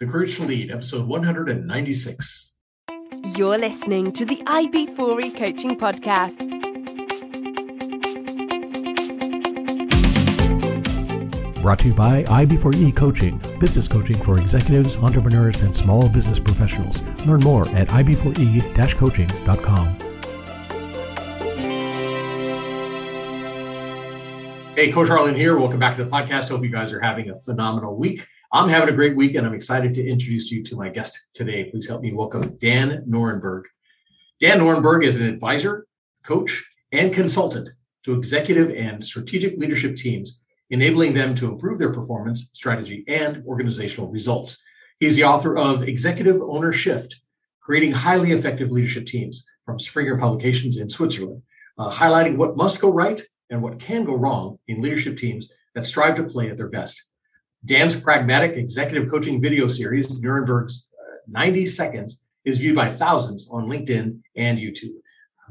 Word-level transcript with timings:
The 0.00 0.06
Courage 0.06 0.36
to 0.36 0.44
Lead, 0.44 0.70
episode 0.70 1.08
196. 1.08 2.52
You're 3.36 3.58
listening 3.58 4.12
to 4.12 4.24
the 4.24 4.36
IB4E 4.36 5.36
Coaching 5.36 5.76
Podcast. 5.76 6.38
Brought 11.60 11.80
to 11.80 11.88
you 11.88 11.94
by 11.94 12.22
IB4E 12.22 12.94
Coaching, 12.94 13.42
business 13.58 13.88
coaching 13.88 14.22
for 14.22 14.38
executives, 14.38 14.96
entrepreneurs, 14.98 15.62
and 15.62 15.74
small 15.74 16.08
business 16.08 16.38
professionals. 16.38 17.02
Learn 17.26 17.40
more 17.40 17.68
at 17.70 17.88
ib4e-coaching.com. 17.88 19.96
Hey, 24.76 24.92
Coach 24.92 25.08
Harlan 25.08 25.34
here. 25.34 25.58
Welcome 25.58 25.80
back 25.80 25.96
to 25.96 26.04
the 26.04 26.10
podcast. 26.10 26.50
Hope 26.50 26.62
you 26.62 26.70
guys 26.70 26.92
are 26.92 27.00
having 27.00 27.30
a 27.30 27.34
phenomenal 27.34 27.96
week. 27.96 28.24
I'm 28.50 28.70
having 28.70 28.88
a 28.88 28.96
great 28.96 29.14
week, 29.14 29.34
and 29.34 29.46
I'm 29.46 29.52
excited 29.52 29.92
to 29.94 30.06
introduce 30.06 30.50
you 30.50 30.62
to 30.64 30.76
my 30.76 30.88
guest 30.88 31.28
today. 31.34 31.64
Please 31.64 31.86
help 31.86 32.00
me 32.00 32.14
welcome 32.14 32.56
Dan 32.56 33.04
Norenberg. 33.06 33.64
Dan 34.40 34.60
Norenberg 34.60 35.04
is 35.04 35.20
an 35.20 35.28
advisor, 35.28 35.86
coach, 36.22 36.64
and 36.90 37.12
consultant 37.12 37.68
to 38.04 38.14
executive 38.14 38.70
and 38.70 39.04
strategic 39.04 39.58
leadership 39.58 39.96
teams, 39.96 40.42
enabling 40.70 41.12
them 41.12 41.34
to 41.34 41.46
improve 41.52 41.78
their 41.78 41.92
performance, 41.92 42.48
strategy, 42.54 43.04
and 43.06 43.44
organizational 43.44 44.10
results. 44.10 44.62
He's 44.98 45.16
the 45.16 45.24
author 45.24 45.58
of 45.58 45.82
Executive 45.82 46.36
Ownershift, 46.36 47.16
Creating 47.60 47.92
Highly 47.92 48.32
Effective 48.32 48.72
Leadership 48.72 49.04
Teams 49.04 49.46
from 49.66 49.78
Springer 49.78 50.16
Publications 50.16 50.78
in 50.78 50.88
Switzerland, 50.88 51.42
uh, 51.76 51.90
highlighting 51.90 52.38
what 52.38 52.56
must 52.56 52.80
go 52.80 52.90
right 52.90 53.20
and 53.50 53.60
what 53.60 53.78
can 53.78 54.04
go 54.04 54.14
wrong 54.14 54.58
in 54.68 54.80
leadership 54.80 55.18
teams 55.18 55.52
that 55.74 55.84
strive 55.84 56.16
to 56.16 56.24
play 56.24 56.48
at 56.48 56.56
their 56.56 56.70
best. 56.70 57.07
Dan's 57.64 58.00
pragmatic 58.00 58.56
executive 58.56 59.10
coaching 59.10 59.42
video 59.42 59.66
series, 59.66 60.08
Norenberg's 60.20 60.86
uh, 60.98 61.16
90 61.28 61.66
Seconds, 61.66 62.24
is 62.44 62.58
viewed 62.58 62.76
by 62.76 62.88
thousands 62.88 63.48
on 63.50 63.66
LinkedIn 63.66 64.20
and 64.36 64.58
YouTube. 64.58 64.94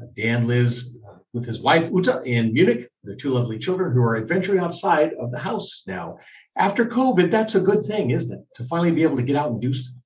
Uh, 0.00 0.06
Dan 0.16 0.46
lives 0.46 0.96
uh, 1.08 1.18
with 1.32 1.46
his 1.46 1.60
wife, 1.60 1.90
Uta, 1.92 2.22
in 2.24 2.52
Munich, 2.52 2.88
their 3.04 3.14
two 3.14 3.30
lovely 3.30 3.58
children 3.58 3.92
who 3.92 4.02
are 4.02 4.16
adventuring 4.16 4.58
outside 4.58 5.12
of 5.20 5.30
the 5.30 5.38
house 5.38 5.84
now. 5.86 6.18
After 6.56 6.86
COVID, 6.86 7.30
that's 7.30 7.54
a 7.54 7.60
good 7.60 7.84
thing, 7.84 8.10
isn't 8.10 8.36
it? 8.36 8.44
To 8.56 8.64
finally 8.64 8.90
be 8.90 9.02
able 9.02 9.16
to 9.16 9.22
get 9.22 9.36
out 9.36 9.50
and 9.50 9.60
do 9.60 9.74
stuff. 9.74 9.97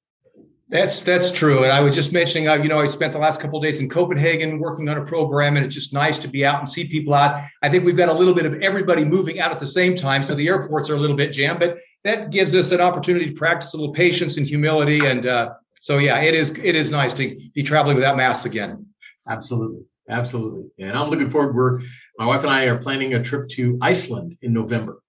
That's 0.73 1.03
that's 1.03 1.31
true, 1.31 1.65
and 1.65 1.71
I 1.71 1.81
was 1.81 1.95
just 1.95 2.15
mentioning, 2.15 2.49
uh, 2.49 2.55
you 2.55 2.71
know, 2.71 2.81
I 2.81 2.87
spent 2.87 3.13
the 3.13 3.19
last 3.19 3.41
couple 3.41 3.59
of 3.59 3.63
days 3.63 3.81
in 3.81 3.91
Copenhagen 3.91 4.59
working 4.59 4.89
on 4.89 4.97
a 4.97 5.05
program, 5.05 5.59
and 5.59 5.67
it's 5.67 5.75
just 5.75 5.93
nice 5.93 6.19
to 6.21 6.29
be 6.29 6.47
out 6.47 6.61
and 6.61 6.67
see 6.67 6.87
people 6.87 7.13
out. 7.13 7.47
I 7.63 7.69
think 7.69 7.85
we've 7.85 7.95
got 7.95 8.09
a 8.09 8.13
little 8.15 8.33
bit 8.33 8.47
of 8.47 8.55
everybody 8.63 9.05
moving 9.05 9.39
out 9.39 9.53
at 9.53 9.61
the 9.61 9.67
same 9.67 9.95
time, 9.95 10.23
so 10.23 10.35
the 10.35 10.49
airports 10.49 10.89
are 10.89 10.95
a 10.95 10.99
little 10.99 11.15
bit 11.15 11.31
jammed, 11.35 11.61
but 11.61 11.77
that 12.05 12.31
gives 12.31 12.55
us 12.55 12.73
an 12.73 12.81
opportunity 12.81 13.27
to 13.27 13.33
practice 13.35 13.75
a 13.75 13.77
little 13.77 13.93
patience 13.93 14.39
and 14.39 14.49
humility, 14.49 15.05
and 15.05 15.27
uh, 15.27 15.53
so 15.75 15.99
yeah, 15.99 16.19
it 16.21 16.35
is 16.35 16.53
it 16.53 16.75
is 16.75 16.91
nice 16.91 17.13
to 17.15 17.39
be 17.55 17.63
traveling 17.63 17.97
without 17.97 18.17
masks 18.17 18.47
again. 18.47 18.87
Absolutely, 19.29 19.83
absolutely, 20.09 20.71
and 20.79 20.97
I'm 20.97 21.11
looking 21.11 21.29
forward. 21.29 21.55
We're 21.55 21.81
my 22.19 22.25
wife 22.25 22.45
and 22.45 22.51
I 22.51 22.65
are 22.65 22.79
planning 22.79 23.13
a 23.13 23.23
trip 23.23 23.51
to 23.51 23.79
Iceland 23.83 24.39
in 24.41 24.55
November. 24.55 25.03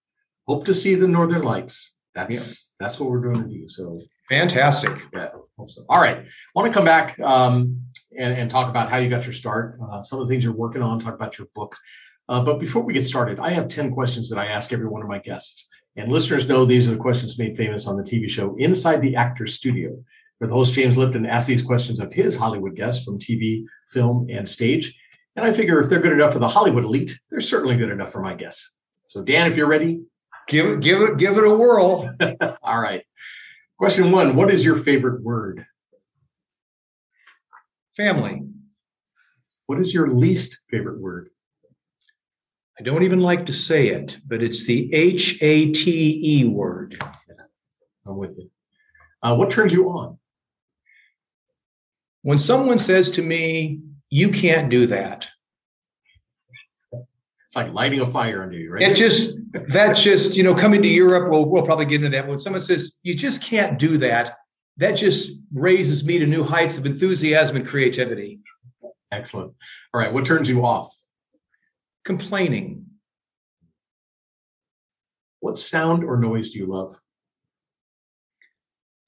Hope 0.46 0.66
to 0.66 0.74
see 0.74 0.96
the 0.96 1.08
Northern 1.08 1.44
Lights. 1.44 1.96
That's 2.14 2.36
yeah. 2.36 2.86
that's 2.86 3.00
what 3.00 3.10
we're 3.10 3.22
going 3.22 3.44
to 3.44 3.50
do. 3.50 3.70
So 3.70 4.02
Fantastic. 4.40 4.98
Yeah. 5.14 5.30
All 5.88 6.02
right. 6.02 6.18
I 6.18 6.26
want 6.56 6.72
to 6.72 6.78
come 6.78 6.86
back 6.86 7.20
um, 7.20 7.84
and, 8.18 8.34
and, 8.34 8.50
talk 8.50 8.70
about 8.70 8.90
how 8.90 8.98
you 8.98 9.10
got 9.10 9.26
your 9.26 9.34
start, 9.34 9.78
uh, 9.82 10.02
some 10.02 10.20
of 10.20 10.28
the 10.28 10.34
things 10.34 10.44
you're 10.44 10.54
working 10.54 10.82
on, 10.82 11.00
talk 11.00 11.14
about 11.14 11.38
your 11.38 11.48
book. 11.54 11.78
Uh, 12.28 12.42
but 12.42 12.60
before 12.60 12.82
we 12.84 12.94
get 12.94 13.06
started, 13.06 13.40
I 13.40 13.52
have 13.52 13.68
10 13.68 13.94
questions 13.94 14.30
that 14.30 14.40
I 14.40 14.48
ask 14.48 14.74
every 14.74 14.88
one 14.88 15.02
of 15.02 15.08
my 15.08 15.20
guests. 15.20 15.70
And 15.96 16.12
listeners 16.12 16.48
know 16.48 16.66
these 16.66 16.90
are 16.90 16.94
the 16.94 17.02
questions 17.02 17.38
made 17.38 17.56
famous 17.56 17.88
on 17.88 17.98
the 17.98 18.04
TV 18.04 18.30
show 18.30 18.56
Inside 18.58 19.02
the 19.02 19.16
Actor's 19.16 19.56
Studio, 19.56 20.04
where 20.40 20.48
the 20.48 20.54
host 20.54 20.74
James 20.74 20.98
Lipton 20.98 21.26
asks 21.26 21.48
these 21.48 21.64
questions 21.64 22.00
of 22.00 22.12
his 22.12 22.36
Hollywood 22.36 22.76
guests 22.76 23.06
from 23.06 23.20
TV, 23.20 23.66
film, 23.90 24.28
and 24.30 24.50
stage. 24.50 24.96
And 25.36 25.46
I 25.46 25.54
figure 25.54 25.80
if 25.80 25.90
they're 25.90 26.00
good 26.00 26.14
enough 26.14 26.34
for 26.34 26.40
the 26.40 26.48
Hollywood 26.48 26.84
elite, 26.84 27.18
they're 27.30 27.42
certainly 27.42 27.76
good 27.76 27.90
enough 27.90 28.12
for 28.12 28.22
my 28.22 28.34
guests. 28.34 28.78
So, 29.08 29.22
Dan, 29.22 29.52
if 29.52 29.56
you're 29.56 29.68
ready, 29.68 30.02
give 30.48 30.66
it, 30.66 30.80
give 30.82 31.02
it, 31.02 31.18
give 31.18 31.38
it 31.38 31.44
a 31.44 31.56
whirl. 31.56 32.12
All 32.64 32.80
right. 32.80 33.04
Question 33.84 34.14
one 34.14 34.38
What 34.38 34.50
is 34.50 34.64
your 34.64 34.78
favorite 34.78 35.22
word? 35.24 35.66
Family. 37.98 38.44
What 39.66 39.82
is 39.82 39.94
your 39.94 40.08
least 40.08 40.62
favorite 40.72 41.02
word? 41.02 41.32
I 42.80 42.84
don't 42.84 43.04
even 43.04 43.20
like 43.20 43.46
to 43.48 43.52
say 43.52 43.90
it, 43.90 44.20
but 44.26 44.42
it's 44.42 44.66
the 44.66 44.90
H 44.94 45.38
A 45.42 45.70
T 45.74 46.22
E 46.24 46.46
word. 46.46 46.98
I'm 48.08 48.16
with 48.16 48.38
you. 48.38 48.50
Uh, 49.22 49.36
what 49.36 49.52
turns 49.52 49.74
you 49.74 49.90
on? 49.90 50.18
When 52.22 52.38
someone 52.38 52.80
says 52.80 53.12
to 53.12 53.22
me, 53.22 53.82
You 54.10 54.30
can't 54.30 54.70
do 54.70 54.88
that. 54.88 55.28
It's 57.54 57.56
like 57.56 57.72
lighting 57.72 58.00
a 58.00 58.08
fire 58.08 58.42
under 58.42 58.58
you, 58.58 58.74
right? 58.74 58.82
It 58.82 58.96
just 58.96 59.38
that's 59.70 60.02
just 60.02 60.36
you 60.36 60.42
know 60.42 60.56
coming 60.56 60.82
to 60.82 60.88
Europe. 60.88 61.30
We'll 61.30 61.48
we'll 61.48 61.62
probably 61.62 61.86
get 61.86 61.98
into 61.98 62.10
that. 62.10 62.28
When 62.28 62.40
someone 62.40 62.62
says 62.62 62.96
you 63.04 63.14
just 63.14 63.44
can't 63.44 63.78
do 63.78 64.00
that, 64.00 64.38
that 64.78 64.94
just 64.94 65.38
raises 65.54 66.04
me 66.04 66.18
to 66.18 66.26
new 66.26 66.42
heights 66.42 66.80
of 66.80 66.88
enthusiasm 66.88 67.58
and 67.58 67.68
creativity. 67.68 68.40
Excellent. 69.12 69.54
All 69.94 70.02
right, 70.02 70.12
what 70.12 70.26
turns 70.26 70.50
you 70.50 70.66
off? 70.66 70.98
Complaining. 72.04 72.88
What 75.40 75.60
sound 75.60 76.04
or 76.04 76.18
noise 76.18 76.50
do 76.50 76.58
you 76.58 76.66
love? 76.66 77.00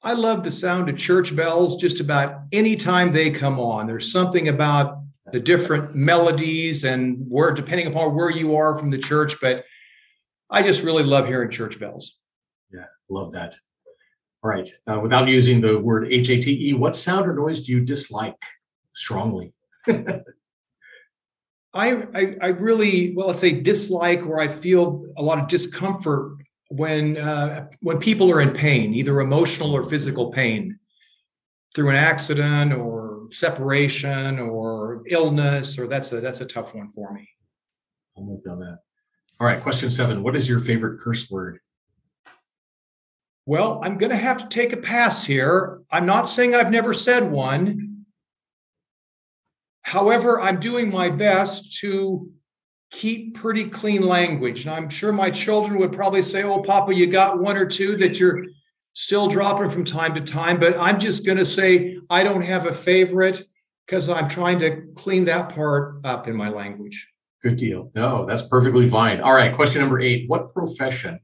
I 0.03 0.13
love 0.13 0.43
the 0.43 0.51
sound 0.51 0.87
of 0.87 0.97
church 0.97 1.35
bells 1.35 1.77
just 1.77 1.99
about 1.99 2.41
any 2.51 2.75
time 2.75 3.11
they 3.11 3.31
come 3.31 3.59
on. 3.59 3.87
There's 3.87 4.11
something 4.11 4.49
about 4.49 4.99
the 5.31 5.39
different 5.39 5.95
melodies 5.95 6.83
and 6.83 7.17
where 7.27 7.51
depending 7.51 7.87
upon 7.87 8.15
where 8.15 8.29
you 8.29 8.55
are 8.55 8.75
from 8.77 8.89
the 8.89 8.97
church 8.97 9.35
but 9.41 9.63
i 10.49 10.61
just 10.61 10.83
really 10.83 11.03
love 11.03 11.27
hearing 11.27 11.49
church 11.49 11.79
bells. 11.79 12.17
Yeah 12.71 12.85
love 13.09 13.33
that. 13.33 13.55
All 14.43 14.49
right 14.49 14.69
uh, 14.87 14.99
without 14.99 15.27
using 15.27 15.61
the 15.61 15.79
word 15.79 16.07
h-a-t-e 16.11 16.73
what 16.73 16.95
sound 16.95 17.27
or 17.27 17.33
noise 17.33 17.63
do 17.63 17.71
you 17.71 17.81
dislike 17.81 18.37
strongly? 18.93 19.53
I, 21.73 22.03
I, 22.13 22.35
I 22.41 22.47
really 22.47 23.13
well 23.15 23.27
let's 23.27 23.39
say 23.39 23.51
dislike 23.51 24.25
or 24.25 24.39
i 24.39 24.47
feel 24.47 25.05
a 25.17 25.21
lot 25.21 25.39
of 25.39 25.47
discomfort 25.47 26.37
when 26.69 27.17
uh, 27.17 27.67
when 27.81 27.99
people 27.99 28.31
are 28.31 28.41
in 28.41 28.51
pain 28.51 28.93
either 28.93 29.19
emotional 29.19 29.75
or 29.75 29.83
physical 29.83 30.31
pain 30.31 30.79
through 31.75 31.89
an 31.89 31.95
accident 31.95 32.73
or 32.73 33.04
separation 33.31 34.39
or 34.39 35.03
illness, 35.07 35.77
or 35.77 35.87
that's 35.87 36.11
a 36.11 36.21
that's 36.21 36.41
a 36.41 36.45
tough 36.45 36.73
one 36.73 36.89
for 36.89 37.13
me. 37.13 37.27
I'm 38.17 38.27
with 38.27 38.43
you 38.45 38.51
on 38.51 38.59
that. 38.59 38.79
All 39.39 39.47
right, 39.47 39.61
question 39.61 39.89
seven. 39.89 40.23
What 40.23 40.35
is 40.35 40.47
your 40.47 40.59
favorite 40.59 40.99
curse 40.99 41.29
word? 41.29 41.59
Well, 43.45 43.79
I'm 43.83 43.97
going 43.97 44.09
to 44.09 44.15
have 44.15 44.39
to 44.39 44.47
take 44.47 44.73
a 44.73 44.77
pass 44.77 45.23
here. 45.23 45.81
I'm 45.91 46.05
not 46.05 46.23
saying 46.23 46.55
I've 46.55 46.71
never 46.71 46.93
said 46.93 47.29
one. 47.31 48.05
However, 49.83 50.41
I'm 50.41 50.59
doing 50.59 50.89
my 50.89 51.09
best 51.09 51.77
to 51.79 52.31
keep 52.89 53.35
pretty 53.35 53.65
clean 53.65 54.01
language. 54.01 54.65
And 54.65 54.73
I'm 54.73 54.89
sure 54.89 55.11
my 55.11 55.29
children 55.29 55.77
would 55.79 55.91
probably 55.91 56.23
say, 56.23 56.43
Oh, 56.43 56.61
Papa, 56.61 56.95
you 56.95 57.07
got 57.07 57.39
one 57.39 57.57
or 57.57 57.65
two 57.65 57.95
that 57.97 58.19
you're 58.19 58.45
still 58.95 59.27
dropping 59.27 59.69
from 59.69 59.83
time 59.83 60.15
to 60.15 60.21
time, 60.21 60.59
but 60.59 60.79
I'm 60.79 60.99
just 60.99 61.25
going 61.25 61.37
to 61.37 61.45
say 61.45 61.99
I 62.09 62.23
don't 62.23 62.41
have 62.41 62.65
a 62.65 62.73
favorite 62.73 63.43
because 63.85 64.09
I'm 64.09 64.27
trying 64.27 64.57
to 64.59 64.87
clean 64.95 65.25
that 65.25 65.49
part 65.49 65.99
up 66.03 66.27
in 66.27 66.35
my 66.35 66.49
language. 66.49 67.07
Good 67.43 67.57
deal. 67.57 67.91
No, 67.93 68.25
that's 68.25 68.41
perfectly 68.41 68.89
fine. 68.89 69.21
All 69.21 69.33
right. 69.33 69.53
Question 69.53 69.81
number 69.81 69.99
eight 69.99 70.27
What 70.27 70.53
profession 70.53 71.19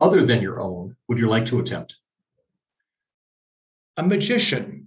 other 0.00 0.24
than 0.24 0.40
your 0.40 0.60
own 0.60 0.96
would 1.08 1.18
you 1.18 1.28
like 1.28 1.46
to 1.46 1.58
attempt? 1.58 1.96
A 3.96 4.02
magician. 4.02 4.83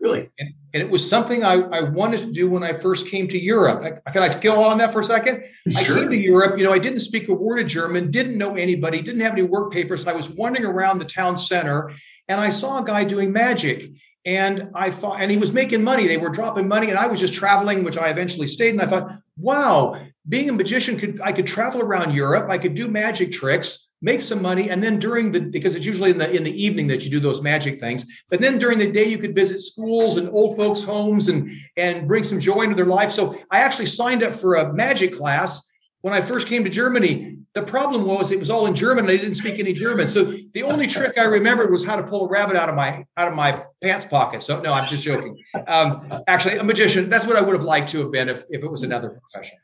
Really? 0.00 0.30
And, 0.38 0.54
and 0.74 0.82
it 0.82 0.90
was 0.90 1.08
something 1.08 1.44
I, 1.44 1.54
I, 1.54 1.80
wanted 1.80 2.20
to 2.20 2.32
do 2.32 2.50
when 2.50 2.62
I 2.62 2.72
first 2.72 3.08
came 3.08 3.28
to 3.28 3.38
Europe. 3.38 4.00
I, 4.06 4.10
can 4.10 4.22
I 4.22 4.28
go 4.38 4.62
on 4.62 4.78
that 4.78 4.92
for 4.92 5.00
a 5.00 5.04
second? 5.04 5.44
Sure. 5.68 5.80
I 5.80 6.00
came 6.00 6.10
to 6.10 6.16
Europe, 6.16 6.58
you 6.58 6.64
know, 6.64 6.72
I 6.72 6.78
didn't 6.78 7.00
speak 7.00 7.28
a 7.28 7.34
word 7.34 7.60
of 7.60 7.66
German, 7.66 8.10
didn't 8.10 8.36
know 8.36 8.56
anybody, 8.56 9.00
didn't 9.00 9.22
have 9.22 9.32
any 9.32 9.42
work 9.42 9.72
papers. 9.72 10.00
And 10.00 10.10
I 10.10 10.12
was 10.12 10.28
wandering 10.28 10.66
around 10.66 10.98
the 10.98 11.04
town 11.04 11.36
center 11.36 11.90
and 12.28 12.40
I 12.40 12.50
saw 12.50 12.82
a 12.82 12.84
guy 12.84 13.04
doing 13.04 13.32
magic. 13.32 13.90
And 14.24 14.70
I 14.74 14.90
thought, 14.90 15.20
and 15.20 15.30
he 15.30 15.36
was 15.36 15.52
making 15.52 15.84
money. 15.84 16.08
They 16.08 16.16
were 16.16 16.30
dropping 16.30 16.66
money, 16.66 16.90
and 16.90 16.98
I 16.98 17.06
was 17.06 17.20
just 17.20 17.32
traveling, 17.32 17.84
which 17.84 17.96
I 17.96 18.08
eventually 18.08 18.48
stayed. 18.48 18.70
And 18.70 18.82
I 18.82 18.86
thought, 18.86 19.20
wow, 19.38 20.04
being 20.28 20.50
a 20.50 20.52
magician 20.52 20.98
could 20.98 21.20
I 21.22 21.30
could 21.30 21.46
travel 21.46 21.80
around 21.80 22.12
Europe, 22.12 22.50
I 22.50 22.58
could 22.58 22.74
do 22.74 22.88
magic 22.88 23.30
tricks, 23.30 23.85
make 24.02 24.20
some 24.20 24.42
money 24.42 24.70
and 24.70 24.82
then 24.82 24.98
during 24.98 25.32
the 25.32 25.40
because 25.40 25.74
it's 25.74 25.86
usually 25.86 26.10
in 26.10 26.18
the 26.18 26.30
in 26.30 26.44
the 26.44 26.62
evening 26.62 26.86
that 26.86 27.02
you 27.02 27.10
do 27.10 27.18
those 27.18 27.40
magic 27.40 27.80
things 27.80 28.04
but 28.28 28.40
then 28.40 28.58
during 28.58 28.78
the 28.78 28.90
day 28.90 29.04
you 29.08 29.16
could 29.16 29.34
visit 29.34 29.60
schools 29.60 30.18
and 30.18 30.28
old 30.28 30.54
folks 30.54 30.82
homes 30.82 31.28
and 31.28 31.50
and 31.78 32.06
bring 32.06 32.22
some 32.22 32.38
joy 32.38 32.60
into 32.62 32.76
their 32.76 32.84
life 32.84 33.10
so 33.10 33.38
i 33.50 33.60
actually 33.60 33.86
signed 33.86 34.22
up 34.22 34.34
for 34.34 34.56
a 34.56 34.72
magic 34.74 35.14
class 35.14 35.66
when 36.06 36.14
I 36.14 36.20
first 36.20 36.46
came 36.46 36.62
to 36.62 36.70
Germany, 36.70 37.36
the 37.54 37.62
problem 37.62 38.04
was 38.04 38.30
it 38.30 38.38
was 38.38 38.48
all 38.48 38.66
in 38.66 38.76
German 38.76 39.06
and 39.06 39.10
I 39.10 39.16
didn't 39.16 39.34
speak 39.34 39.58
any 39.58 39.72
German. 39.72 40.06
So 40.06 40.32
the 40.54 40.62
only 40.62 40.86
trick 40.96 41.18
I 41.18 41.24
remembered 41.24 41.72
was 41.72 41.84
how 41.84 41.96
to 41.96 42.04
pull 42.04 42.26
a 42.26 42.28
rabbit 42.28 42.54
out 42.54 42.68
of 42.68 42.76
my 42.76 43.04
out 43.16 43.26
of 43.26 43.34
my 43.34 43.64
pants 43.82 44.04
pocket. 44.04 44.44
So 44.44 44.60
no, 44.60 44.72
I'm 44.72 44.86
just 44.86 45.02
joking. 45.02 45.36
Um, 45.66 46.22
actually, 46.28 46.58
a 46.58 46.62
magician. 46.62 47.08
That's 47.08 47.26
what 47.26 47.34
I 47.34 47.40
would 47.40 47.54
have 47.54 47.64
liked 47.64 47.90
to 47.90 47.98
have 47.98 48.12
been 48.12 48.28
if, 48.28 48.44
if 48.50 48.62
it 48.62 48.70
was 48.70 48.84
another 48.84 49.20
profession. 49.20 49.58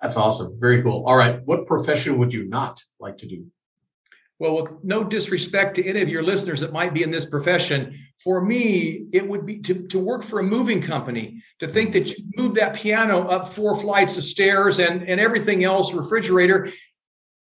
That's 0.00 0.16
awesome. 0.16 0.56
Very 0.60 0.84
cool. 0.84 1.02
All 1.04 1.16
right. 1.16 1.44
What 1.46 1.66
profession 1.66 2.16
would 2.18 2.32
you 2.32 2.44
not 2.48 2.80
like 3.00 3.18
to 3.18 3.26
do? 3.26 3.46
Well, 4.38 4.62
with 4.62 4.84
no 4.84 5.02
disrespect 5.02 5.76
to 5.76 5.84
any 5.84 6.00
of 6.00 6.08
your 6.08 6.22
listeners 6.22 6.60
that 6.60 6.72
might 6.72 6.94
be 6.94 7.02
in 7.02 7.10
this 7.10 7.26
profession, 7.26 7.98
for 8.22 8.44
me, 8.44 9.06
it 9.12 9.26
would 9.26 9.44
be 9.44 9.58
to, 9.60 9.86
to 9.88 9.98
work 9.98 10.22
for 10.22 10.38
a 10.38 10.44
moving 10.44 10.80
company, 10.80 11.42
to 11.58 11.66
think 11.66 11.92
that 11.92 12.08
you 12.10 12.24
move 12.36 12.54
that 12.54 12.74
piano 12.74 13.26
up 13.28 13.48
four 13.48 13.78
flights 13.78 14.16
of 14.16 14.22
stairs 14.22 14.78
and, 14.78 15.08
and 15.08 15.20
everything 15.20 15.64
else, 15.64 15.92
refrigerator, 15.92 16.68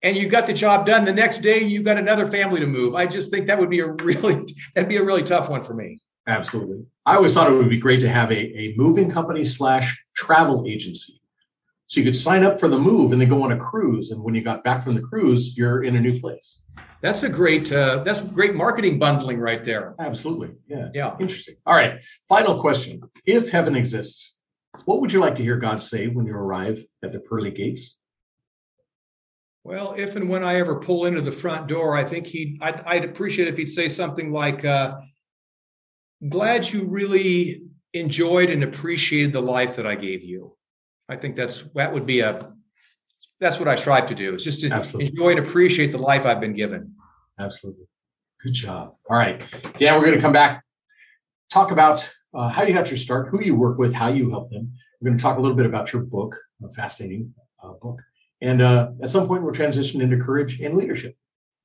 and 0.01 0.17
you 0.17 0.27
got 0.27 0.47
the 0.47 0.53
job 0.53 0.88
done. 0.88 1.05
The 1.05 1.13
next 1.13 1.39
day, 1.39 1.61
you 1.63 1.83
got 1.83 1.97
another 1.97 2.27
family 2.27 2.59
to 2.59 2.67
move. 2.67 2.95
I 2.95 3.05
just 3.05 3.31
think 3.31 3.47
that 3.47 3.59
would 3.59 3.69
be 3.69 3.79
a 3.79 3.88
really, 3.88 4.45
that'd 4.75 4.89
be 4.89 4.97
a 4.97 5.03
really 5.03 5.23
tough 5.23 5.50
one 5.50 5.63
for 5.63 5.75
me. 5.75 6.00
Absolutely. 6.27 6.83
I 7.05 7.15
always 7.15 7.33
thought 7.33 7.51
it 7.51 7.55
would 7.55 7.69
be 7.69 7.77
great 7.77 8.01
to 8.01 8.09
have 8.09 8.31
a, 8.31 8.35
a 8.35 8.73
moving 8.75 9.09
company 9.09 9.45
slash 9.45 10.03
travel 10.15 10.65
agency. 10.67 11.21
So 11.88 12.01
you 12.01 12.06
could 12.06 12.18
sign 12.18 12.44
up 12.44 12.60
for 12.60 12.68
the 12.68 12.78
move 12.78 13.13
and 13.13 13.22
then 13.22 13.30
go 13.30 13.42
on 13.44 13.54
a 13.54 13.57
cruise. 13.57 14.12
And 14.12 14.22
when 14.22 14.36
you 14.36 14.42
got 14.42 14.63
back 14.63 14.84
from 14.84 14.94
the 14.94 15.01
cruise, 15.01 15.57
you're 15.57 15.84
in 15.84 15.95
a 15.95 16.01
new 16.01 16.19
place. 16.19 16.63
That's 17.01 17.24
a 17.24 17.30
great 17.30 17.72
uh, 17.72 18.04
that's 18.04 18.19
great 18.19 18.56
marketing 18.56 19.00
bundling 19.00 19.39
right 19.39 19.63
there. 19.63 19.95
Absolutely. 20.00 20.51
Yeah. 20.68 20.89
Yeah. 20.94 21.16
Interesting. 21.19 21.56
All 21.66 21.75
right. 21.75 22.01
Final 22.28 22.60
question. 22.60 23.01
If 23.25 23.50
heaven 23.50 23.75
exists, 23.75 24.39
what 24.86 25.00
would 25.00 25.13
you 25.13 25.22
like 25.22 25.36
to 25.36 25.44
hear 25.44 25.57
God 25.57 25.81
say 25.81 26.07
when 26.07 26.25
you 26.25 26.34
arrive 26.34 26.84
at 27.04 27.13
the 27.13 27.19
pearly 27.19 27.51
gates? 27.51 28.00
Well, 29.63 29.95
if 29.98 30.16
and 30.16 30.30
when 30.30 30.44
I 30.44 30.60
ever 30.60 30.80
pull 30.80 31.06
into 31.06 31.22
the 31.22 31.31
front 31.31 31.68
door, 31.68 31.98
I 31.98 32.04
think 32.04 32.28
he'd 32.28 32.57
I'd, 32.62 32.81
I'd 32.86 33.06
appreciate 33.06 33.48
if 33.48 33.57
he'd 33.57 33.69
say 33.69 33.88
something 33.88 34.31
like, 34.31 34.66
uh, 34.66 34.95
"Glad 36.28 36.72
you 36.72 36.84
really 36.86 37.63
enjoyed 37.94 38.50
and 38.50 38.63
appreciated 38.63 39.34
the 39.34 39.42
life 39.42 39.75
that 39.75 39.88
I 39.88 39.95
gave 39.95 40.24
you." 40.24 40.56
I 41.09 41.15
think 41.15 41.36
that's 41.36 41.63
that 41.75 41.94
would 41.94 42.06
be 42.06 42.19
a 42.19 42.54
that's 43.39 43.59
what 43.59 43.68
I 43.68 43.75
strive 43.75 44.07
to 44.07 44.15
do. 44.15 44.33
It's 44.33 44.44
just 44.44 44.62
to 44.62 44.69
Absolutely. 44.69 45.12
enjoy 45.12 45.30
and 45.31 45.39
appreciate 45.39 45.92
the 45.92 45.98
life 45.98 46.25
I've 46.25 46.39
been 46.39 46.54
given. 46.54 46.95
Absolutely. 47.39 47.86
Good 48.42 48.54
job. 48.54 48.95
All 49.09 49.18
right, 49.18 49.44
Dan, 49.77 49.95
we're 49.95 50.06
going 50.06 50.15
to 50.15 50.21
come 50.21 50.33
back, 50.33 50.63
talk 51.51 51.71
about 51.71 52.12
uh, 52.33 52.50
how 52.50 52.63
you 52.63 52.74
got 52.74 52.89
your 52.89 52.98
start, 52.98 53.30
who 53.30 53.42
you 53.42 53.56
work 53.56 53.77
with, 53.77 53.94
how 53.94 54.09
you 54.09 54.30
help 54.30 54.51
them. 54.51 54.71
We're 55.01 55.09
going 55.09 55.18
to 55.18 55.21
talk 55.21 55.38
a 55.38 55.42
little 55.42 55.56
bit 55.56 55.65
about 55.65 55.94
your 55.94 56.04
book, 56.04 56.36
a 56.63 56.69
fascinating 56.69 57.33
uh, 57.63 57.74
book. 57.81 58.01
And 58.42 58.62
uh, 58.62 58.92
at 59.01 59.10
some 59.10 59.27
point, 59.27 59.44
we'll 59.44 59.53
transition 59.53 60.01
into 60.01 60.18
courage 60.18 60.60
and 60.60 60.75
leadership. 60.75 61.15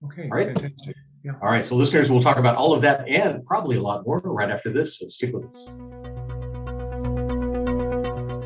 Okay. 0.04 0.24
All 0.24 0.36
right. 0.36 0.46
Fantastic. 0.46 0.96
Yeah. 1.24 1.32
All 1.40 1.48
right. 1.48 1.64
So, 1.64 1.76
listeners, 1.76 2.10
we'll 2.10 2.22
talk 2.22 2.38
about 2.38 2.56
all 2.56 2.72
of 2.72 2.82
that 2.82 3.06
and 3.08 3.44
probably 3.44 3.76
a 3.76 3.82
lot 3.82 4.04
more 4.06 4.20
right 4.20 4.50
after 4.50 4.72
this. 4.72 4.98
So, 4.98 5.08
stick 5.08 5.32
with 5.32 5.44
us. 5.44 6.01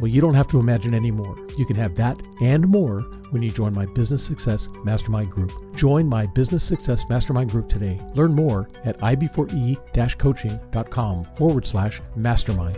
Well, 0.00 0.08
you 0.08 0.20
don't 0.20 0.34
have 0.34 0.48
to 0.48 0.58
imagine 0.58 0.94
anymore. 0.94 1.36
You 1.56 1.64
can 1.64 1.76
have 1.76 1.94
that 1.96 2.20
and 2.40 2.66
more 2.66 3.02
when 3.30 3.42
you 3.42 3.50
join 3.50 3.74
my 3.74 3.86
Business 3.86 4.24
Success 4.24 4.68
Mastermind 4.84 5.30
Group. 5.30 5.52
Join 5.76 6.06
my 6.08 6.26
Business 6.26 6.64
Success 6.64 7.08
Mastermind 7.08 7.50
Group 7.50 7.68
today. 7.68 8.00
Learn 8.14 8.34
more 8.34 8.68
at 8.84 8.98
ib4e 8.98 10.18
coaching.com 10.18 11.24
forward 11.24 11.66
slash 11.66 12.00
mastermind. 12.16 12.76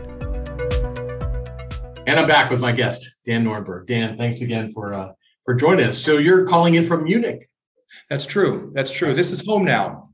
And 2.07 2.21
I'm 2.21 2.29
back 2.29 2.51
with 2.51 2.61
my 2.61 2.73
guest, 2.73 3.17
Dan 3.25 3.45
Norenberg. 3.45 3.87
Dan, 3.87 4.19
thanks 4.19 4.43
again 4.43 4.71
for 4.71 4.93
uh, 4.93 5.13
for 5.45 5.55
joining 5.55 5.87
us. 5.87 5.99
So 5.99 6.19
you're 6.19 6.47
calling 6.47 6.75
in 6.75 6.85
from 6.85 7.05
Munich. 7.05 7.49
That's 8.11 8.27
true. 8.27 8.73
That's 8.75 8.91
true. 8.91 9.15
This 9.15 9.31
is 9.31 9.45
home 9.47 9.65
now. 9.65 10.11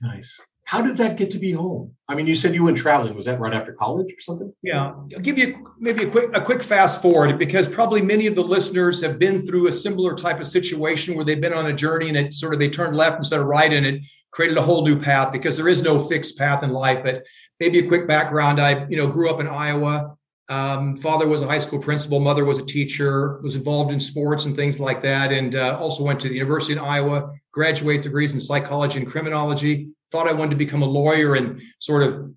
Nice. 0.00 0.40
How 0.68 0.82
did 0.82 0.98
that 0.98 1.16
get 1.16 1.30
to 1.30 1.38
be 1.38 1.52
home? 1.52 1.96
I 2.10 2.14
mean, 2.14 2.26
you 2.26 2.34
said 2.34 2.54
you 2.54 2.62
went 2.62 2.76
traveling. 2.76 3.14
Was 3.14 3.24
that 3.24 3.40
right 3.40 3.54
after 3.54 3.72
college 3.72 4.12
or 4.12 4.20
something? 4.20 4.52
Yeah, 4.62 4.88
I'll 4.88 5.06
give 5.06 5.38
you 5.38 5.66
maybe 5.78 6.04
a 6.04 6.10
quick 6.10 6.30
a 6.34 6.42
quick 6.42 6.62
fast 6.62 7.00
forward 7.00 7.38
because 7.38 7.66
probably 7.66 8.02
many 8.02 8.26
of 8.26 8.34
the 8.34 8.42
listeners 8.42 9.00
have 9.00 9.18
been 9.18 9.46
through 9.46 9.68
a 9.68 9.72
similar 9.72 10.14
type 10.14 10.40
of 10.40 10.46
situation 10.46 11.14
where 11.14 11.24
they've 11.24 11.40
been 11.40 11.54
on 11.54 11.68
a 11.68 11.72
journey 11.72 12.08
and 12.08 12.18
it 12.18 12.34
sort 12.34 12.52
of 12.52 12.60
they 12.60 12.68
turned 12.68 12.94
left 12.94 13.16
instead 13.16 13.40
of 13.40 13.46
right 13.46 13.72
and 13.72 13.86
it 13.86 14.04
created 14.30 14.58
a 14.58 14.62
whole 14.62 14.84
new 14.84 15.00
path 15.00 15.32
because 15.32 15.56
there 15.56 15.68
is 15.68 15.80
no 15.80 16.06
fixed 16.06 16.36
path 16.36 16.62
in 16.62 16.68
life. 16.68 17.02
But 17.02 17.24
maybe 17.58 17.78
a 17.78 17.88
quick 17.88 18.06
background: 18.06 18.60
I 18.60 18.86
you 18.88 18.98
know 18.98 19.06
grew 19.06 19.30
up 19.30 19.40
in 19.40 19.48
Iowa. 19.48 20.16
Um, 20.50 20.96
father 20.96 21.26
was 21.26 21.40
a 21.40 21.46
high 21.46 21.60
school 21.60 21.78
principal, 21.78 22.20
mother 22.20 22.44
was 22.44 22.58
a 22.58 22.66
teacher, 22.66 23.40
was 23.42 23.54
involved 23.54 23.90
in 23.90 24.00
sports 24.00 24.44
and 24.44 24.54
things 24.54 24.78
like 24.78 25.00
that, 25.00 25.32
and 25.32 25.56
uh, 25.56 25.78
also 25.80 26.04
went 26.04 26.20
to 26.20 26.28
the 26.28 26.34
University 26.34 26.74
in 26.74 26.78
Iowa, 26.78 27.32
graduate 27.52 28.02
degrees 28.02 28.34
in 28.34 28.40
psychology 28.40 28.98
and 28.98 29.08
criminology 29.08 29.92
thought 30.10 30.28
I 30.28 30.32
wanted 30.32 30.50
to 30.50 30.56
become 30.56 30.82
a 30.82 30.86
lawyer 30.86 31.34
and 31.34 31.60
sort 31.78 32.02
of 32.02 32.32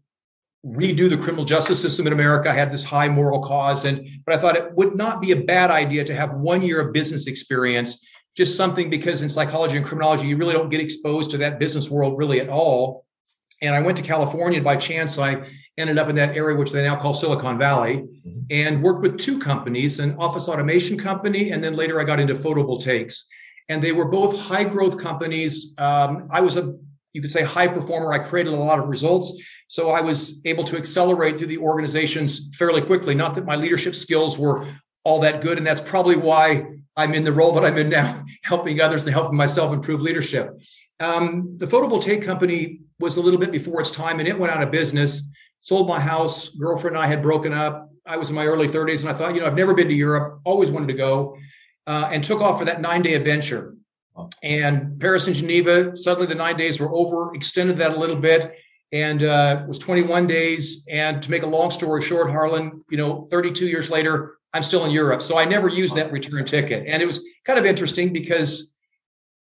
redo 0.65 1.09
the 1.09 1.17
criminal 1.17 1.45
justice 1.45 1.81
system 1.81 2.05
in 2.05 2.13
America. 2.13 2.49
I 2.49 2.53
had 2.53 2.71
this 2.71 2.83
high 2.83 3.09
moral 3.09 3.41
cause, 3.41 3.85
and 3.85 4.07
but 4.25 4.35
I 4.35 4.37
thought 4.37 4.55
it 4.55 4.73
would 4.73 4.95
not 4.95 5.21
be 5.21 5.31
a 5.31 5.35
bad 5.35 5.71
idea 5.71 6.03
to 6.03 6.15
have 6.15 6.33
one 6.33 6.61
year 6.61 6.81
of 6.81 6.93
business 6.93 7.27
experience, 7.27 8.03
just 8.37 8.55
something 8.55 8.89
because 8.89 9.21
in 9.21 9.29
psychology 9.29 9.77
and 9.77 9.85
criminology 9.85 10.27
you 10.27 10.37
really 10.37 10.53
don't 10.53 10.69
get 10.69 10.79
exposed 10.79 11.31
to 11.31 11.37
that 11.37 11.59
business 11.59 11.89
world 11.89 12.17
really 12.17 12.39
at 12.39 12.49
all. 12.49 13.05
And 13.63 13.75
I 13.75 13.79
went 13.79 13.97
to 13.97 14.03
California, 14.03 14.57
and 14.57 14.63
by 14.63 14.75
chance 14.75 15.17
I 15.17 15.47
ended 15.77 15.97
up 15.97 16.09
in 16.09 16.15
that 16.15 16.35
area 16.35 16.55
which 16.55 16.71
they 16.71 16.83
now 16.83 16.95
call 16.95 17.13
Silicon 17.13 17.57
Valley, 17.57 17.97
mm-hmm. 17.97 18.39
and 18.49 18.83
worked 18.83 19.01
with 19.01 19.17
two 19.17 19.39
companies, 19.39 19.99
an 19.99 20.15
office 20.17 20.47
automation 20.47 20.97
company, 20.97 21.51
and 21.51 21.63
then 21.63 21.75
later 21.75 21.99
I 21.99 22.03
got 22.03 22.19
into 22.19 22.35
photovoltaics. 22.35 23.23
And 23.69 23.81
they 23.81 23.93
were 23.93 24.05
both 24.05 24.37
high 24.39 24.65
growth 24.65 24.97
companies. 24.97 25.73
Um, 25.77 26.27
I 26.29 26.41
was 26.41 26.57
a 26.57 26.75
you 27.13 27.21
could 27.21 27.31
say 27.31 27.43
high 27.43 27.67
performer. 27.67 28.13
I 28.13 28.19
created 28.19 28.53
a 28.53 28.57
lot 28.57 28.79
of 28.79 28.87
results. 28.87 29.33
So 29.67 29.89
I 29.89 30.01
was 30.01 30.41
able 30.45 30.63
to 30.65 30.77
accelerate 30.77 31.37
through 31.37 31.47
the 31.47 31.57
organizations 31.57 32.49
fairly 32.55 32.81
quickly. 32.81 33.15
Not 33.15 33.35
that 33.35 33.45
my 33.45 33.55
leadership 33.55 33.95
skills 33.95 34.37
were 34.37 34.67
all 35.03 35.19
that 35.21 35.41
good. 35.41 35.57
And 35.57 35.65
that's 35.65 35.81
probably 35.81 36.15
why 36.15 36.65
I'm 36.95 37.13
in 37.13 37.23
the 37.23 37.31
role 37.31 37.53
that 37.53 37.65
I'm 37.65 37.77
in 37.77 37.89
now, 37.89 38.23
helping 38.43 38.81
others 38.81 39.05
and 39.05 39.13
helping 39.13 39.37
myself 39.37 39.73
improve 39.73 40.01
leadership. 40.01 40.59
Um, 40.99 41.57
the 41.57 41.65
photovoltaic 41.65 42.23
company 42.23 42.81
was 42.99 43.17
a 43.17 43.21
little 43.21 43.39
bit 43.39 43.51
before 43.51 43.81
its 43.81 43.91
time 43.91 44.19
and 44.19 44.27
it 44.27 44.37
went 44.37 44.53
out 44.53 44.61
of 44.61 44.71
business. 44.71 45.23
Sold 45.59 45.87
my 45.87 45.99
house. 45.99 46.49
Girlfriend 46.49 46.95
and 46.95 47.03
I 47.03 47.07
had 47.07 47.21
broken 47.21 47.53
up. 47.53 47.89
I 48.05 48.17
was 48.17 48.29
in 48.29 48.35
my 48.35 48.45
early 48.45 48.67
30s 48.67 49.01
and 49.01 49.09
I 49.09 49.13
thought, 49.13 49.35
you 49.35 49.41
know, 49.41 49.47
I've 49.47 49.55
never 49.55 49.73
been 49.73 49.87
to 49.87 49.93
Europe, 49.93 50.41
always 50.43 50.71
wanted 50.71 50.87
to 50.87 50.95
go, 50.95 51.37
uh, 51.87 52.09
and 52.11 52.23
took 52.23 52.41
off 52.41 52.59
for 52.59 52.65
that 52.65 52.81
nine 52.81 53.01
day 53.01 53.13
adventure. 53.13 53.75
And 54.43 54.99
Paris 54.99 55.27
and 55.27 55.35
Geneva, 55.35 55.95
suddenly 55.95 56.27
the 56.27 56.35
nine 56.35 56.57
days 56.57 56.79
were 56.79 56.93
over, 56.93 57.33
extended 57.33 57.77
that 57.77 57.91
a 57.91 57.99
little 57.99 58.15
bit, 58.15 58.55
and 58.91 59.23
uh, 59.23 59.63
was 59.67 59.79
21 59.79 60.27
days. 60.27 60.83
And 60.89 61.23
to 61.23 61.31
make 61.31 61.43
a 61.43 61.47
long 61.47 61.71
story 61.71 62.01
short, 62.01 62.29
Harlan, 62.29 62.83
you 62.89 62.97
know, 62.97 63.27
32 63.31 63.67
years 63.67 63.89
later, 63.89 64.37
I'm 64.53 64.63
still 64.63 64.85
in 64.85 64.91
Europe. 64.91 65.21
So 65.21 65.37
I 65.37 65.45
never 65.45 65.69
used 65.69 65.95
that 65.95 66.11
return 66.11 66.45
ticket. 66.45 66.85
And 66.87 67.01
it 67.01 67.05
was 67.05 67.23
kind 67.45 67.57
of 67.57 67.65
interesting 67.65 68.11
because 68.11 68.73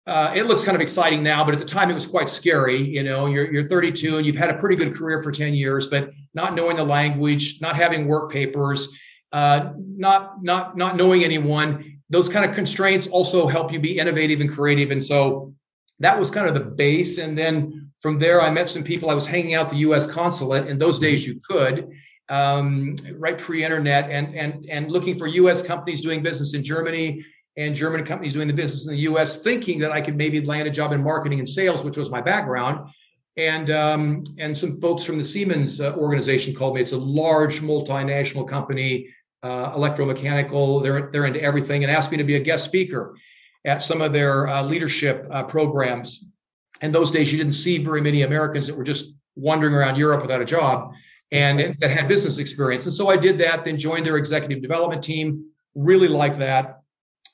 uh, 0.06 0.32
it 0.34 0.46
looks 0.46 0.64
kind 0.64 0.74
of 0.74 0.80
exciting 0.80 1.22
now, 1.22 1.44
but 1.44 1.54
at 1.54 1.60
the 1.60 1.66
time 1.66 1.90
it 1.90 1.94
was 1.94 2.06
quite 2.06 2.28
scary. 2.28 2.78
You 2.78 3.04
know, 3.04 3.26
you're, 3.26 3.52
you're 3.52 3.66
32 3.66 4.16
and 4.16 4.26
you've 4.26 4.36
had 4.36 4.50
a 4.50 4.54
pretty 4.54 4.74
good 4.74 4.94
career 4.94 5.22
for 5.22 5.30
10 5.30 5.54
years, 5.54 5.86
but 5.86 6.10
not 6.34 6.54
knowing 6.54 6.76
the 6.76 6.84
language, 6.84 7.60
not 7.60 7.76
having 7.76 8.08
work 8.08 8.32
papers, 8.32 8.88
uh, 9.32 9.72
not 9.76 10.42
not 10.42 10.76
not 10.76 10.96
knowing 10.96 11.22
anyone 11.22 11.97
those 12.10 12.28
kind 12.28 12.48
of 12.48 12.54
constraints 12.54 13.06
also 13.06 13.46
help 13.46 13.72
you 13.72 13.78
be 13.78 13.98
innovative 13.98 14.40
and 14.40 14.50
creative. 14.50 14.90
And 14.90 15.02
so 15.02 15.54
that 16.00 16.18
was 16.18 16.30
kind 16.30 16.48
of 16.48 16.54
the 16.54 16.60
base. 16.60 17.18
And 17.18 17.36
then 17.36 17.90
from 18.00 18.18
there, 18.18 18.40
I 18.40 18.50
met 18.50 18.68
some 18.68 18.84
people. 18.84 19.10
I 19.10 19.14
was 19.14 19.26
hanging 19.26 19.54
out 19.54 19.68
the 19.68 19.76
U.S. 19.76 20.06
consulate. 20.06 20.66
In 20.68 20.78
those 20.78 20.98
days, 20.98 21.26
you 21.26 21.40
could 21.40 21.90
um, 22.28 22.96
right 23.14 23.38
pre-internet, 23.38 24.10
and 24.10 24.34
and 24.34 24.66
and 24.68 24.90
looking 24.90 25.18
for 25.18 25.26
U.S. 25.26 25.62
companies 25.62 26.00
doing 26.00 26.22
business 26.22 26.54
in 26.54 26.62
Germany 26.62 27.24
and 27.56 27.74
German 27.74 28.04
companies 28.04 28.34
doing 28.34 28.46
the 28.46 28.54
business 28.54 28.86
in 28.86 28.92
the 28.92 29.00
U.S., 29.00 29.40
thinking 29.40 29.80
that 29.80 29.90
I 29.90 30.00
could 30.00 30.16
maybe 30.16 30.40
land 30.40 30.68
a 30.68 30.70
job 30.70 30.92
in 30.92 31.02
marketing 31.02 31.40
and 31.40 31.48
sales, 31.48 31.82
which 31.82 31.96
was 31.96 32.08
my 32.08 32.20
background. 32.20 32.88
And 33.36 33.70
um, 33.70 34.22
and 34.38 34.56
some 34.56 34.80
folks 34.80 35.04
from 35.04 35.18
the 35.18 35.24
Siemens 35.24 35.80
uh, 35.80 35.94
organization 35.94 36.54
called 36.54 36.74
me. 36.74 36.80
It's 36.80 36.92
a 36.92 36.98
large 36.98 37.60
multinational 37.60 38.46
company 38.46 39.08
uh, 39.42 39.72
electromechanical. 39.72 40.82
They're 40.82 41.10
they're 41.12 41.26
into 41.26 41.42
everything, 41.42 41.84
and 41.84 41.90
asked 41.92 42.10
me 42.10 42.18
to 42.18 42.24
be 42.24 42.36
a 42.36 42.40
guest 42.40 42.64
speaker 42.64 43.16
at 43.64 43.82
some 43.82 44.00
of 44.00 44.12
their 44.12 44.48
uh, 44.48 44.62
leadership 44.62 45.26
uh, 45.30 45.42
programs. 45.44 46.24
And 46.80 46.94
those 46.94 47.10
days, 47.10 47.32
you 47.32 47.38
didn't 47.38 47.54
see 47.54 47.78
very 47.78 48.00
many 48.00 48.22
Americans 48.22 48.66
that 48.66 48.76
were 48.76 48.84
just 48.84 49.14
wandering 49.34 49.74
around 49.74 49.96
Europe 49.96 50.22
without 50.22 50.40
a 50.40 50.44
job. 50.44 50.92
and 51.30 51.76
that 51.80 51.90
had 51.90 52.08
business 52.08 52.38
experience. 52.38 52.86
And 52.86 52.94
so 52.94 53.10
I 53.10 53.16
did 53.18 53.36
that, 53.38 53.62
then 53.62 53.78
joined 53.78 54.06
their 54.06 54.16
executive 54.16 54.62
development 54.62 55.02
team, 55.02 55.50
really 55.74 56.08
liked 56.08 56.38
that. 56.38 56.80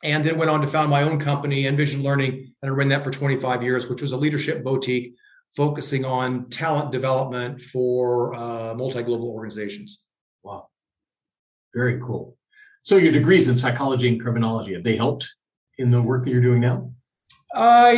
And 0.03 0.25
then 0.25 0.37
went 0.37 0.51
on 0.51 0.61
to 0.61 0.67
found 0.67 0.91
my 0.91 1.03
own 1.03 1.19
company, 1.21 1.67
Envision 1.67 2.03
Learning, 2.03 2.53
and 2.61 2.71
I 2.71 2.75
ran 2.75 2.89
that 2.89 3.05
for 3.05 3.11
25 3.11 3.63
years, 3.63 3.89
which 3.89 4.03
was 4.03 4.13
a 4.13 4.17
leadership 4.17 4.65
boutique 4.65 5.15
focusing 5.57 6.05
on 6.05 6.51
talent 6.51 6.91
development 6.91 7.63
for 7.63 8.35
uh, 8.35 8.75
multi-global 8.75 9.29
organizations. 9.29 10.01
Very 11.75 12.01
cool. 12.01 12.37
So 12.83 12.97
your 12.97 13.13
degrees 13.13 13.49
in 13.49 13.59
psychology 13.59 14.09
and 14.09 14.21
criminology, 14.21 14.75
have 14.75 14.85
they 14.85 14.97
helped 14.97 15.29
in 15.79 15.91
the 15.91 16.01
work 16.01 16.25
that 16.25 16.31
you're 16.31 16.43
doing 16.43 16.61
now? 16.61 16.93
Uh, 17.55 17.97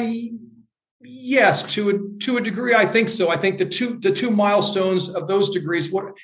yes, 1.00 1.64
to 1.75 1.90
a, 1.90 2.18
to 2.21 2.37
a 2.38 2.40
degree, 2.40 2.75
I 2.75 2.87
think 2.87 3.09
so. 3.09 3.28
I 3.28 3.37
think 3.37 3.59
the 3.59 3.66
two 3.66 3.99
the 4.00 4.12
two 4.12 4.30
milestones 4.30 5.09
of 5.09 5.26
those 5.26 5.50
degrees. 5.50 5.90
What 5.90 6.16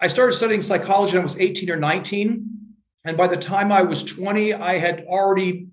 I 0.00 0.08
started 0.08 0.34
studying 0.34 0.62
psychology 0.62 1.14
when 1.14 1.22
I 1.22 1.24
was 1.24 1.38
18 1.38 1.70
or 1.70 1.76
19, 1.76 2.48
and 3.04 3.16
by 3.16 3.26
the 3.26 3.36
time 3.36 3.72
I 3.72 3.82
was 3.82 4.04
20, 4.04 4.54
I 4.54 4.78
had 4.78 5.04
already 5.08 5.68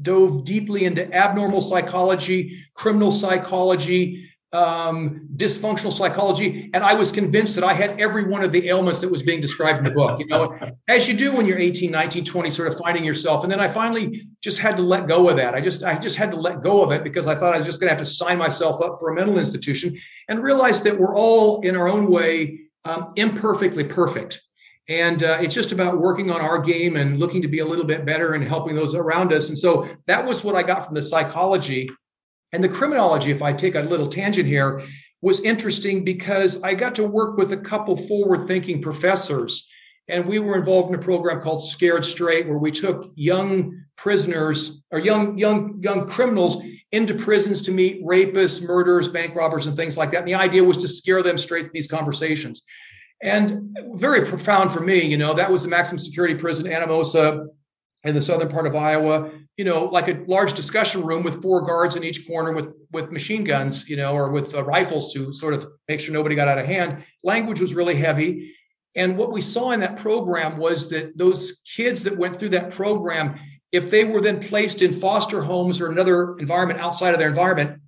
dove 0.00 0.44
deeply 0.44 0.84
into 0.84 1.12
abnormal 1.14 1.60
psychology, 1.60 2.64
criminal 2.74 3.12
psychology, 3.12 4.28
um, 4.54 5.28
dysfunctional 5.34 5.92
psychology, 5.92 6.70
and 6.72 6.84
I 6.84 6.94
was 6.94 7.10
convinced 7.10 7.56
that 7.56 7.64
I 7.64 7.74
had 7.74 8.00
every 8.00 8.24
one 8.24 8.44
of 8.44 8.52
the 8.52 8.68
ailments 8.68 9.00
that 9.00 9.10
was 9.10 9.22
being 9.22 9.40
described 9.40 9.78
in 9.78 9.84
the 9.84 9.90
book. 9.90 10.20
You 10.20 10.26
know, 10.26 10.56
as 10.88 11.08
you 11.08 11.14
do 11.14 11.34
when 11.34 11.44
you're 11.44 11.58
18, 11.58 11.90
19, 11.90 12.24
20, 12.24 12.50
sort 12.50 12.68
of 12.68 12.78
finding 12.78 13.04
yourself. 13.04 13.42
And 13.42 13.50
then 13.50 13.58
I 13.58 13.66
finally 13.66 14.22
just 14.40 14.60
had 14.60 14.76
to 14.76 14.82
let 14.82 15.08
go 15.08 15.28
of 15.28 15.36
that. 15.36 15.54
I 15.54 15.60
just, 15.60 15.82
I 15.82 15.98
just 15.98 16.16
had 16.16 16.30
to 16.30 16.36
let 16.36 16.62
go 16.62 16.84
of 16.84 16.92
it 16.92 17.02
because 17.02 17.26
I 17.26 17.34
thought 17.34 17.52
I 17.52 17.56
was 17.56 17.66
just 17.66 17.80
going 17.80 17.88
to 17.88 17.94
have 17.94 18.06
to 18.06 18.08
sign 18.08 18.38
myself 18.38 18.80
up 18.80 18.98
for 19.00 19.10
a 19.10 19.14
mental 19.14 19.38
institution 19.38 19.98
and 20.28 20.40
realize 20.40 20.82
that 20.82 20.98
we're 20.98 21.16
all 21.16 21.60
in 21.62 21.74
our 21.74 21.88
own 21.88 22.08
way 22.08 22.60
um, 22.84 23.12
imperfectly 23.16 23.84
perfect. 23.84 24.40
And 24.88 25.24
uh, 25.24 25.38
it's 25.40 25.54
just 25.54 25.72
about 25.72 25.98
working 25.98 26.30
on 26.30 26.40
our 26.40 26.58
game 26.58 26.96
and 26.96 27.18
looking 27.18 27.42
to 27.42 27.48
be 27.48 27.58
a 27.58 27.64
little 27.64 27.86
bit 27.86 28.04
better 28.04 28.34
and 28.34 28.46
helping 28.46 28.76
those 28.76 28.94
around 28.94 29.32
us. 29.32 29.48
And 29.48 29.58
so 29.58 29.88
that 30.06 30.24
was 30.24 30.44
what 30.44 30.54
I 30.54 30.62
got 30.62 30.84
from 30.84 30.94
the 30.94 31.02
psychology 31.02 31.90
and 32.54 32.62
the 32.62 32.68
criminology, 32.68 33.32
if 33.32 33.42
I 33.42 33.52
take 33.52 33.74
a 33.74 33.80
little 33.80 34.06
tangent 34.06 34.46
here, 34.46 34.80
was 35.20 35.40
interesting 35.40 36.04
because 36.04 36.62
I 36.62 36.74
got 36.74 36.94
to 36.94 37.04
work 37.04 37.36
with 37.36 37.52
a 37.52 37.56
couple 37.56 37.96
forward 37.96 38.46
thinking 38.46 38.80
professors. 38.80 39.66
And 40.08 40.24
we 40.26 40.38
were 40.38 40.56
involved 40.56 40.90
in 40.90 40.94
a 40.94 41.02
program 41.02 41.40
called 41.40 41.64
Scared 41.64 42.04
Straight, 42.04 42.46
where 42.46 42.58
we 42.58 42.70
took 42.70 43.10
young 43.16 43.84
prisoners 43.96 44.82
or 44.92 45.00
young, 45.00 45.36
young, 45.36 45.80
young 45.82 46.06
criminals 46.06 46.62
into 46.92 47.14
prisons 47.14 47.62
to 47.62 47.72
meet 47.72 48.04
rapists, 48.04 48.62
murderers, 48.62 49.08
bank 49.08 49.34
robbers, 49.34 49.66
and 49.66 49.76
things 49.76 49.96
like 49.96 50.12
that. 50.12 50.18
And 50.18 50.28
the 50.28 50.34
idea 50.34 50.62
was 50.62 50.78
to 50.78 50.88
scare 50.88 51.24
them 51.24 51.38
straight 51.38 51.64
to 51.64 51.70
these 51.72 51.88
conversations. 51.88 52.62
And 53.20 53.76
very 53.94 54.24
profound 54.26 54.70
for 54.70 54.80
me, 54.80 55.02
you 55.02 55.16
know, 55.16 55.34
that 55.34 55.50
was 55.50 55.64
the 55.64 55.68
maximum 55.68 55.98
security 55.98 56.36
prison, 56.36 56.66
Anamosa, 56.66 57.48
in 58.04 58.14
the 58.14 58.20
southern 58.20 58.48
part 58.48 58.66
of 58.66 58.76
Iowa, 58.76 59.30
you 59.56 59.64
know, 59.64 59.84
like 59.84 60.08
a 60.08 60.22
large 60.26 60.54
discussion 60.54 61.02
room 61.02 61.22
with 61.22 61.40
four 61.40 61.62
guards 61.62 61.96
in 61.96 62.04
each 62.04 62.26
corner 62.26 62.52
with 62.52 62.74
with 62.92 63.10
machine 63.10 63.44
guns, 63.44 63.88
you 63.88 63.96
know, 63.96 64.14
or 64.14 64.30
with 64.30 64.54
uh, 64.54 64.62
rifles 64.62 65.12
to 65.14 65.32
sort 65.32 65.54
of 65.54 65.66
make 65.88 66.00
sure 66.00 66.12
nobody 66.12 66.34
got 66.34 66.48
out 66.48 66.58
of 66.58 66.66
hand. 66.66 67.04
Language 67.22 67.60
was 67.60 67.74
really 67.74 67.94
heavy, 67.94 68.54
and 68.94 69.16
what 69.16 69.32
we 69.32 69.40
saw 69.40 69.70
in 69.70 69.80
that 69.80 69.96
program 69.96 70.58
was 70.58 70.88
that 70.90 71.16
those 71.16 71.62
kids 71.64 72.02
that 72.04 72.16
went 72.16 72.36
through 72.36 72.50
that 72.50 72.70
program, 72.70 73.38
if 73.72 73.90
they 73.90 74.04
were 74.04 74.20
then 74.20 74.40
placed 74.40 74.82
in 74.82 74.92
foster 74.92 75.42
homes 75.42 75.80
or 75.80 75.90
another 75.90 76.38
environment 76.38 76.80
outside 76.80 77.14
of 77.14 77.18
their 77.18 77.28
environment, 77.28 77.80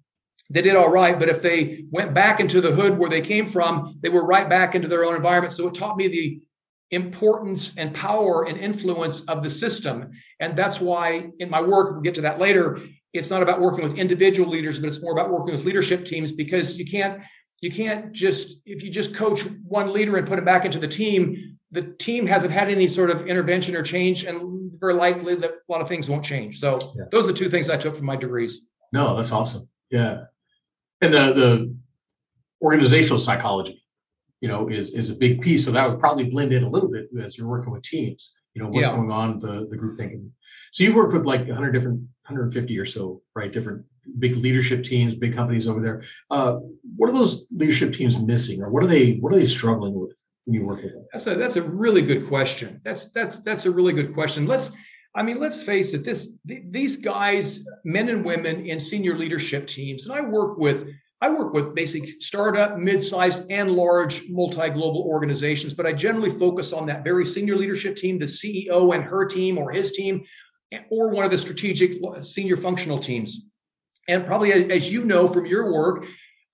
they 0.50 0.62
did 0.62 0.76
all 0.76 0.90
right. 0.90 1.18
But 1.18 1.28
if 1.28 1.42
they 1.42 1.84
went 1.90 2.14
back 2.14 2.40
into 2.40 2.60
the 2.60 2.72
hood 2.72 2.98
where 2.98 3.10
they 3.10 3.20
came 3.20 3.46
from, 3.46 3.98
they 4.02 4.08
were 4.08 4.24
right 4.24 4.48
back 4.48 4.74
into 4.74 4.88
their 4.88 5.04
own 5.04 5.14
environment. 5.14 5.52
So 5.52 5.68
it 5.68 5.74
taught 5.74 5.96
me 5.96 6.08
the 6.08 6.40
importance 6.90 7.74
and 7.76 7.94
power 7.94 8.44
and 8.44 8.58
influence 8.58 9.22
of 9.22 9.42
the 9.42 9.50
system. 9.50 10.12
And 10.40 10.56
that's 10.56 10.80
why 10.80 11.30
in 11.38 11.50
my 11.50 11.60
work, 11.60 11.92
we'll 11.92 12.02
get 12.02 12.14
to 12.16 12.20
that 12.22 12.38
later, 12.38 12.80
it's 13.12 13.30
not 13.30 13.42
about 13.42 13.60
working 13.60 13.82
with 13.82 13.94
individual 13.94 14.50
leaders, 14.50 14.78
but 14.78 14.88
it's 14.88 15.02
more 15.02 15.12
about 15.12 15.30
working 15.30 15.54
with 15.54 15.64
leadership 15.64 16.04
teams 16.04 16.32
because 16.32 16.78
you 16.78 16.84
can't 16.84 17.22
you 17.62 17.70
can't 17.70 18.12
just 18.12 18.60
if 18.66 18.82
you 18.82 18.90
just 18.90 19.14
coach 19.14 19.42
one 19.66 19.92
leader 19.92 20.16
and 20.16 20.28
put 20.28 20.38
it 20.38 20.44
back 20.44 20.64
into 20.64 20.78
the 20.78 20.88
team, 20.88 21.58
the 21.70 21.82
team 21.82 22.26
hasn't 22.26 22.52
had 22.52 22.68
any 22.68 22.86
sort 22.86 23.10
of 23.10 23.26
intervention 23.26 23.74
or 23.74 23.82
change, 23.82 24.24
and 24.24 24.70
very 24.78 24.92
likely 24.94 25.34
that 25.36 25.50
a 25.50 25.72
lot 25.72 25.80
of 25.80 25.88
things 25.88 26.08
won't 26.08 26.24
change. 26.24 26.60
So 26.60 26.78
yeah. 26.94 27.04
those 27.10 27.22
are 27.22 27.28
the 27.28 27.32
two 27.32 27.48
things 27.48 27.70
I 27.70 27.78
took 27.78 27.96
from 27.96 28.04
my 28.04 28.16
degrees. 28.16 28.60
No, 28.92 29.16
that's 29.16 29.32
awesome. 29.32 29.68
Yeah. 29.90 30.24
And 31.00 31.14
the 31.14 31.32
the 31.32 31.76
organizational 32.62 33.18
psychology 33.18 33.82
you 34.40 34.48
know, 34.48 34.68
is 34.68 34.92
is 34.94 35.10
a 35.10 35.16
big 35.16 35.40
piece. 35.40 35.64
So 35.64 35.70
that 35.72 35.88
would 35.88 36.00
probably 36.00 36.24
blend 36.24 36.52
in 36.52 36.64
a 36.64 36.68
little 36.70 36.90
bit 36.90 37.08
as 37.20 37.36
you're 37.36 37.48
working 37.48 37.72
with 37.72 37.82
teams. 37.82 38.34
You 38.54 38.62
know, 38.62 38.68
what's 38.68 38.86
yeah. 38.86 38.96
going 38.96 39.10
on, 39.10 39.38
the 39.38 39.66
the 39.70 39.76
group 39.76 39.96
thinking. 39.96 40.32
So 40.72 40.84
you 40.84 40.94
work 40.94 41.12
with 41.12 41.26
like 41.26 41.46
100 41.46 41.72
different, 41.72 42.00
150 42.26 42.78
or 42.78 42.84
so, 42.84 43.22
right? 43.34 43.52
Different 43.52 43.84
big 44.18 44.36
leadership 44.36 44.84
teams, 44.84 45.14
big 45.14 45.34
companies 45.34 45.66
over 45.66 45.80
there. 45.80 46.02
Uh, 46.30 46.58
what 46.96 47.08
are 47.10 47.12
those 47.12 47.46
leadership 47.50 47.94
teams 47.94 48.18
missing, 48.18 48.62
or 48.62 48.70
what 48.70 48.84
are 48.84 48.88
they 48.88 49.14
what 49.14 49.32
are 49.32 49.36
they 49.36 49.44
struggling 49.44 49.98
with 49.98 50.16
when 50.44 50.54
you 50.54 50.64
work 50.64 50.82
with 50.82 50.92
them? 50.92 51.06
That's 51.12 51.26
a 51.26 51.34
that's 51.34 51.56
a 51.56 51.62
really 51.62 52.02
good 52.02 52.26
question. 52.28 52.80
That's 52.84 53.10
that's 53.10 53.40
that's 53.40 53.66
a 53.66 53.70
really 53.70 53.92
good 53.92 54.14
question. 54.14 54.46
Let's 54.46 54.70
I 55.14 55.22
mean, 55.22 55.38
let's 55.38 55.62
face 55.62 55.94
it. 55.94 56.04
This 56.04 56.34
these 56.44 56.96
guys, 56.96 57.64
men 57.84 58.10
and 58.10 58.22
women 58.24 58.66
in 58.66 58.78
senior 58.78 59.16
leadership 59.16 59.66
teams, 59.66 60.04
and 60.04 60.14
I 60.14 60.20
work 60.20 60.58
with 60.58 60.88
I 61.20 61.30
work 61.30 61.54
with 61.54 61.74
basic 61.74 62.22
startup, 62.22 62.78
mid-sized, 62.78 63.50
and 63.50 63.70
large 63.70 64.28
multi-global 64.28 65.02
organizations, 65.02 65.72
but 65.72 65.86
I 65.86 65.92
generally 65.92 66.30
focus 66.30 66.74
on 66.74 66.86
that 66.86 67.04
very 67.04 67.24
senior 67.24 67.56
leadership 67.56 67.96
team, 67.96 68.18
the 68.18 68.26
CEO 68.26 68.94
and 68.94 69.02
her 69.02 69.24
team 69.24 69.56
or 69.56 69.70
his 69.70 69.92
team, 69.92 70.22
or 70.90 71.10
one 71.10 71.24
of 71.24 71.30
the 71.30 71.38
strategic 71.38 71.94
senior 72.22 72.56
functional 72.56 72.98
teams. 72.98 73.46
And 74.08 74.26
probably 74.26 74.52
as 74.52 74.92
you 74.92 75.04
know 75.04 75.26
from 75.26 75.46
your 75.46 75.72
work, 75.72 76.06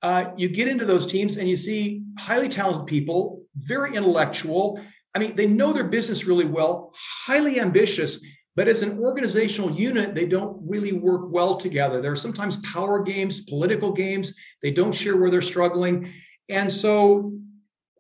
uh, 0.03 0.31
you 0.37 0.49
get 0.49 0.69
into 0.69 0.85
those 0.85 1.07
teams 1.07 1.37
and 1.37 1.49
you 1.49 1.57
see 1.57 2.03
highly 2.19 2.49
talented 2.49 2.87
people, 2.87 3.43
very 3.57 3.95
intellectual. 3.95 4.81
I 5.15 5.19
mean, 5.19 5.37
they 5.37 5.47
know 5.47 5.73
their 5.73 5.85
business 5.85 6.25
really 6.25 6.45
well, 6.45 6.93
highly 7.27 7.61
ambitious, 7.61 8.21
but 8.55 8.69
as 8.69 8.83
an 8.83 8.99
organizational 8.99 9.73
unit, 9.73 10.15
they 10.15 10.27
don't 10.27 10.59
really 10.67 10.93
work 10.93 11.31
well 11.31 11.57
together. 11.57 12.03
There 12.03 12.13
are 12.13 12.17
sometimes 12.17 12.61
power 12.61 13.03
games, 13.03 13.43
political 13.43 13.93
games. 13.93 14.35
They 14.63 14.71
don't 14.71 14.93
share 14.93 15.17
where 15.17 15.31
they're 15.31 15.43
struggling. 15.43 16.13
And 16.49 16.71
so 16.71 17.33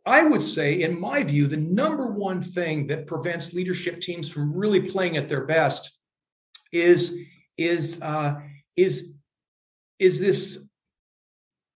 I 0.04 0.24
would 0.24 0.42
say, 0.42 0.82
in 0.82 0.98
my 0.98 1.22
view, 1.22 1.46
the 1.46 1.56
number 1.56 2.08
one 2.08 2.42
thing 2.42 2.86
that 2.88 3.06
prevents 3.06 3.52
leadership 3.52 4.00
teams 4.00 4.28
from 4.28 4.56
really 4.56 4.80
playing 4.80 5.16
at 5.16 5.28
their 5.28 5.46
best 5.46 5.96
is 6.72 7.16
is 7.56 8.00
uh, 8.02 8.40
is 8.76 9.12
is 9.98 10.18
this 10.18 10.66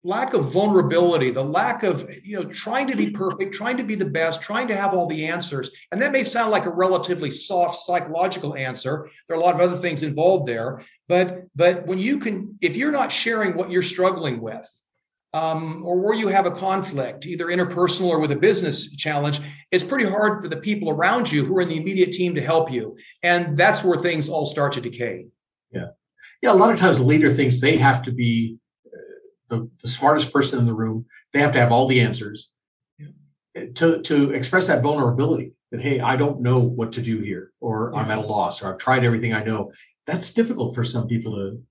lack 0.07 0.35
of 0.35 0.53
vulnerability, 0.53 1.31
the 1.31 1.43
lack 1.43 1.83
of, 1.83 2.09
you 2.23 2.41
know, 2.41 2.49
trying 2.49 2.87
to 2.87 2.97
be 2.97 3.11
perfect, 3.11 3.53
trying 3.53 3.77
to 3.77 3.85
be 3.85 3.97
the 3.97 4.05
best, 4.05 4.41
trying 4.41 4.69
to 4.69 4.77
have 4.77 4.95
all 4.95 5.07
the 5.07 5.27
answers. 5.27 5.71
And 5.91 6.01
that 6.01 6.13
may 6.13 6.23
sound 6.23 6.51
like 6.51 6.67
a 6.67 6.71
relatively 6.71 7.31
soft 7.31 7.83
psychological 7.83 8.55
answer. 8.55 9.09
There 9.27 9.37
are 9.37 9.41
a 9.41 9.43
lot 9.43 9.55
of 9.55 9.61
other 9.61 9.77
things 9.77 10.03
involved 10.03 10.47
there. 10.47 10.83
But 11.09 11.47
but 11.57 11.87
when 11.87 11.99
you 11.99 12.19
can, 12.19 12.57
if 12.61 12.77
you're 12.77 12.93
not 12.93 13.11
sharing 13.11 13.57
what 13.57 13.71
you're 13.71 13.83
struggling 13.83 14.41
with, 14.41 14.67
um, 15.35 15.85
or 15.85 16.01
where 16.01 16.15
you 16.15 16.29
have 16.29 16.47
a 16.47 16.51
conflict, 16.51 17.27
either 17.27 17.47
interpersonal 17.47 18.09
or 18.09 18.21
with 18.21 18.33
a 18.33 18.37
business 18.37 18.91
challenge, 18.97 19.41
it's 19.71 19.85
pretty 19.85 20.09
hard 20.09 20.41
for 20.41 20.49
the 20.49 20.57
people 20.57 20.89
around 20.89 21.31
you 21.31 21.45
who 21.45 21.59
are 21.59 21.61
in 21.61 21.69
the 21.69 21.77
immediate 21.77 22.13
team 22.13 22.37
to 22.37 22.41
help 22.41 22.71
you. 22.71 22.97
And 23.23 23.57
that's 23.57 23.85
where 23.85 23.99
things 23.99 24.29
all 24.29 24.47
start 24.47 24.73
to 24.75 24.81
decay. 24.81 25.27
Yeah. 25.73 25.89
Yeah. 26.43 26.53
A 26.53 26.55
lot 26.55 26.73
of 26.73 26.79
times 26.79 26.99
the 26.99 27.05
leader 27.05 27.33
thinks 27.33 27.61
they 27.61 27.77
have 27.77 28.03
to 28.05 28.13
be 28.13 28.59
the, 29.49 29.69
the 29.83 29.88
smartest 29.88 30.33
person 30.33 30.59
in 30.59 30.67
the 30.67 30.75
room. 30.75 31.07
They 31.33 31.41
have 31.41 31.53
to 31.53 31.61
have 31.61 31.73
all 31.73 31.87
the 31.87 32.00
answers. 32.00 32.53
To, 33.76 34.03
to 34.03 34.33
express 34.33 34.67
that 34.67 34.83
vulnerability 34.83 35.53
that, 35.71 35.81
hey, 35.81 35.99
I 35.99 36.17
don't 36.17 36.43
know 36.43 36.59
what 36.59 36.93
to 36.93 37.03
do 37.03 37.21
here, 37.21 37.53
or 37.59 37.91
yeah. 37.93 38.00
I'm 38.00 38.11
at 38.11 38.19
a 38.19 38.21
loss, 38.21 38.62
or 38.62 38.71
I've 38.71 38.79
tried 38.79 39.03
everything 39.03 39.33
I 39.33 39.43
know. 39.45 39.73
That's 40.07 40.35
difficult 40.35 40.75
for 40.75 40.85
some 40.85 41.09
people 41.09 41.35
to 41.37 41.62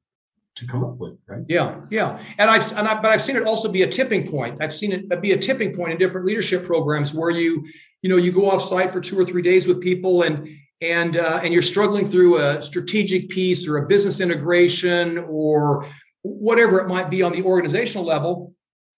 to 0.55 0.65
come 0.65 0.86
up 0.86 0.98
with, 0.98 1.17
right? 1.27 1.44
Yeah, 1.50 1.82
yeah. 1.91 2.22
And 2.38 2.50
I've 2.50 2.70
and 2.77 2.88
I, 2.88 3.01
but 3.01 3.12
I've 3.12 3.22
seen 3.22 3.36
it 3.36 3.44
also 3.44 3.70
be 3.70 3.84
a 3.84 3.88
tipping 3.88 4.29
point. 4.29 4.58
I've 4.62 4.74
seen 4.74 4.94
it 4.94 5.22
be 5.22 5.34
a 5.34 5.38
tipping 5.38 5.75
point 5.75 5.91
in 5.91 5.98
different 5.98 6.25
leadership 6.25 6.63
programs 6.63 7.13
where 7.13 7.29
you, 7.29 7.65
you 8.01 8.10
know, 8.10 8.17
you 8.17 8.32
go 8.32 8.50
off 8.50 8.67
site 8.67 8.94
for 8.94 9.01
two 9.01 9.20
or 9.20 9.25
three 9.25 9.41
days 9.41 9.67
with 9.67 9.82
people 9.82 10.24
and 10.24 10.48
and 10.82 11.17
uh, 11.17 11.41
and 11.44 11.53
you're 11.53 11.62
struggling 11.62 12.08
through 12.08 12.39
a 12.39 12.63
strategic 12.63 13.29
piece 13.29 13.67
or 13.67 13.77
a 13.77 13.88
business 13.88 14.22
integration 14.22 15.17
or 15.29 15.86
whatever 16.25 16.79
it 16.79 16.88
might 16.88 17.10
be 17.10 17.22
on 17.22 17.32
the 17.32 17.44
organizational 17.44 18.05
level. 18.05 18.53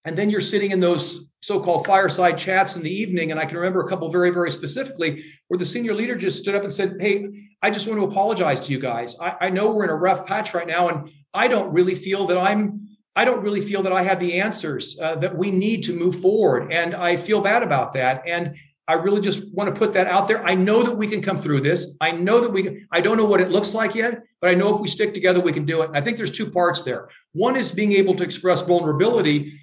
And 0.06 0.18
then 0.18 0.30
you're 0.30 0.42
sitting 0.42 0.72
in 0.72 0.80
those 0.80 1.30
so-called 1.42 1.86
fireside 1.86 2.38
chats 2.38 2.76
in 2.76 2.82
the 2.82 2.94
evening. 2.94 3.32
And 3.32 3.40
I 3.40 3.46
can 3.46 3.58
remember 3.58 3.82
a 3.82 3.90
couple 3.90 4.10
very, 4.10 4.30
very 4.30 4.52
specifically 4.52 5.24
where 5.48 5.58
the 5.58 5.66
senior 5.66 5.94
leader 5.94 6.16
just 6.16 6.40
stood 6.40 6.56
up 6.56 6.64
and 6.64 6.74
said, 6.74 6.96
Hey, 7.00 7.28
I 7.62 7.70
just 7.70 7.88
want 7.88 8.00
to 8.00 8.06
apologize 8.06 8.62
to 8.62 8.72
you 8.72 8.80
guys. 8.80 9.16
I, 9.20 9.36
I 9.42 9.50
know 9.50 9.74
we're 9.74 9.84
in 9.84 9.90
a 9.90 9.96
rough 9.96 10.26
patch 10.26 10.54
right 10.54 10.68
now, 10.68 10.90
and 10.90 11.10
I 11.34 11.48
don't 11.48 11.74
really 11.74 11.96
feel 11.96 12.28
that 12.28 12.38
I'm 12.38 12.88
I 13.16 13.26
don't 13.26 13.42
really 13.42 13.62
feel 13.62 13.82
that 13.82 13.92
I 13.92 14.04
have 14.04 14.20
the 14.20 14.40
answers 14.40 15.00
uh, 15.02 15.16
that 15.16 15.36
we 15.36 15.50
need 15.50 15.84
to 15.86 15.98
move 15.98 16.20
forward. 16.20 16.72
And 16.72 16.94
I 16.94 17.16
feel 17.16 17.42
bad 17.42 17.64
about 17.64 17.94
that. 17.94 18.22
And 18.28 18.56
I 18.88 18.94
really 18.94 19.20
just 19.20 19.54
want 19.54 19.74
to 19.74 19.78
put 19.78 19.92
that 19.94 20.08
out 20.08 20.28
there. 20.28 20.44
I 20.46 20.56
know 20.56 20.82
that 20.82 20.96
we 20.96 21.08
can 21.08 21.22
come 21.22 21.38
through 21.38 21.62
this. 21.62 21.94
I 22.00 22.12
know 22.12 22.40
that 22.40 22.52
we 22.52 22.64
can, 22.64 22.88
I 22.92 23.02
don't 23.02 23.18
know 23.18 23.26
what 23.26 23.42
it 23.42 23.52
looks 23.52 23.74
like 23.74 23.96
yet, 23.96 24.24
but 24.40 24.50
I 24.50 24.54
know 24.54 24.74
if 24.74 24.82
we 24.82 24.88
stick 24.88 25.14
together, 25.14 25.42
we 25.42 25.52
can 25.52 25.66
do 25.66 25.82
it. 25.82 25.90
And 25.90 25.98
I 25.98 26.02
think 26.02 26.16
there's 26.16 26.32
two 26.32 26.50
parts 26.50 26.84
there. 26.84 27.10
One 27.34 27.58
is 27.58 27.72
being 27.74 27.92
able 27.92 28.16
to 28.16 28.24
express 28.24 28.62
vulnerability 28.62 29.60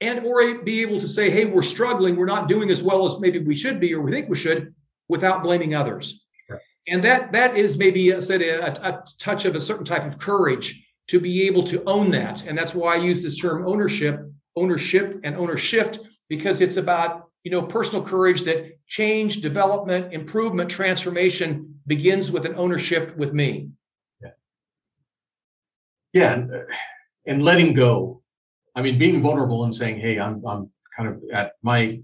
and 0.00 0.24
or 0.24 0.58
be 0.62 0.80
able 0.80 1.00
to 1.00 1.08
say, 1.08 1.28
hey, 1.28 1.44
we're 1.44 1.62
struggling, 1.62 2.16
we're 2.16 2.24
not 2.24 2.48
doing 2.48 2.70
as 2.70 2.82
well 2.82 3.04
as 3.06 3.20
maybe 3.20 3.40
we 3.40 3.54
should 3.54 3.78
be 3.78 3.92
or 3.92 4.00
we 4.00 4.12
think 4.12 4.28
we 4.28 4.36
should 4.36 4.74
without 5.08 5.42
blaming 5.42 5.74
others. 5.74 6.24
Right. 6.48 6.60
And 6.86 7.04
that 7.04 7.32
that 7.32 7.56
is 7.56 7.76
maybe 7.76 8.10
a, 8.10 8.20
a, 8.20 8.72
a 8.82 9.04
touch 9.18 9.44
of 9.44 9.54
a 9.54 9.60
certain 9.60 9.84
type 9.84 10.06
of 10.06 10.18
courage 10.18 10.82
to 11.08 11.20
be 11.20 11.46
able 11.46 11.64
to 11.64 11.82
own 11.84 12.10
that. 12.12 12.44
And 12.46 12.56
that's 12.56 12.74
why 12.74 12.94
I 12.94 12.98
use 12.98 13.22
this 13.22 13.36
term 13.36 13.66
ownership, 13.66 14.20
ownership 14.56 15.20
and 15.24 15.36
ownership, 15.36 15.96
because 16.28 16.60
it's 16.60 16.76
about 16.76 17.27
you 17.44 17.50
know 17.50 17.62
personal 17.62 18.04
courage 18.04 18.42
that 18.42 18.78
change, 18.86 19.40
development, 19.40 20.12
improvement, 20.12 20.70
transformation 20.70 21.80
begins 21.86 22.30
with 22.30 22.44
an 22.44 22.54
ownership 22.56 23.16
with 23.16 23.32
me. 23.32 23.70
Yeah. 24.22 24.30
Yeah, 26.12 26.32
and, 26.34 26.52
and 27.26 27.42
letting 27.42 27.74
go. 27.74 28.22
I 28.74 28.82
mean, 28.82 28.98
being 28.98 29.22
vulnerable 29.22 29.64
and 29.64 29.74
saying, 29.74 30.00
"Hey, 30.00 30.18
I'm 30.18 30.44
I'm 30.46 30.70
kind 30.96 31.08
of 31.08 31.22
at 31.32 31.52
my 31.62 32.00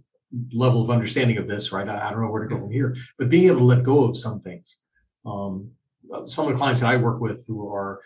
level 0.52 0.82
of 0.82 0.90
understanding 0.90 1.38
of 1.38 1.46
this, 1.48 1.72
right? 1.72 1.88
I, 1.88 2.08
I 2.08 2.10
don't 2.10 2.22
know 2.22 2.30
where 2.30 2.42
to 2.42 2.48
go 2.48 2.60
from 2.60 2.70
here." 2.70 2.96
But 3.18 3.28
being 3.28 3.48
able 3.48 3.58
to 3.58 3.64
let 3.64 3.82
go 3.82 4.04
of 4.04 4.16
some 4.16 4.40
things. 4.40 4.78
Um, 5.26 5.70
some 6.26 6.46
of 6.46 6.52
the 6.52 6.58
clients 6.58 6.80
that 6.80 6.90
I 6.90 6.96
work 6.96 7.20
with 7.20 7.44
who 7.46 7.72
are 7.72 8.00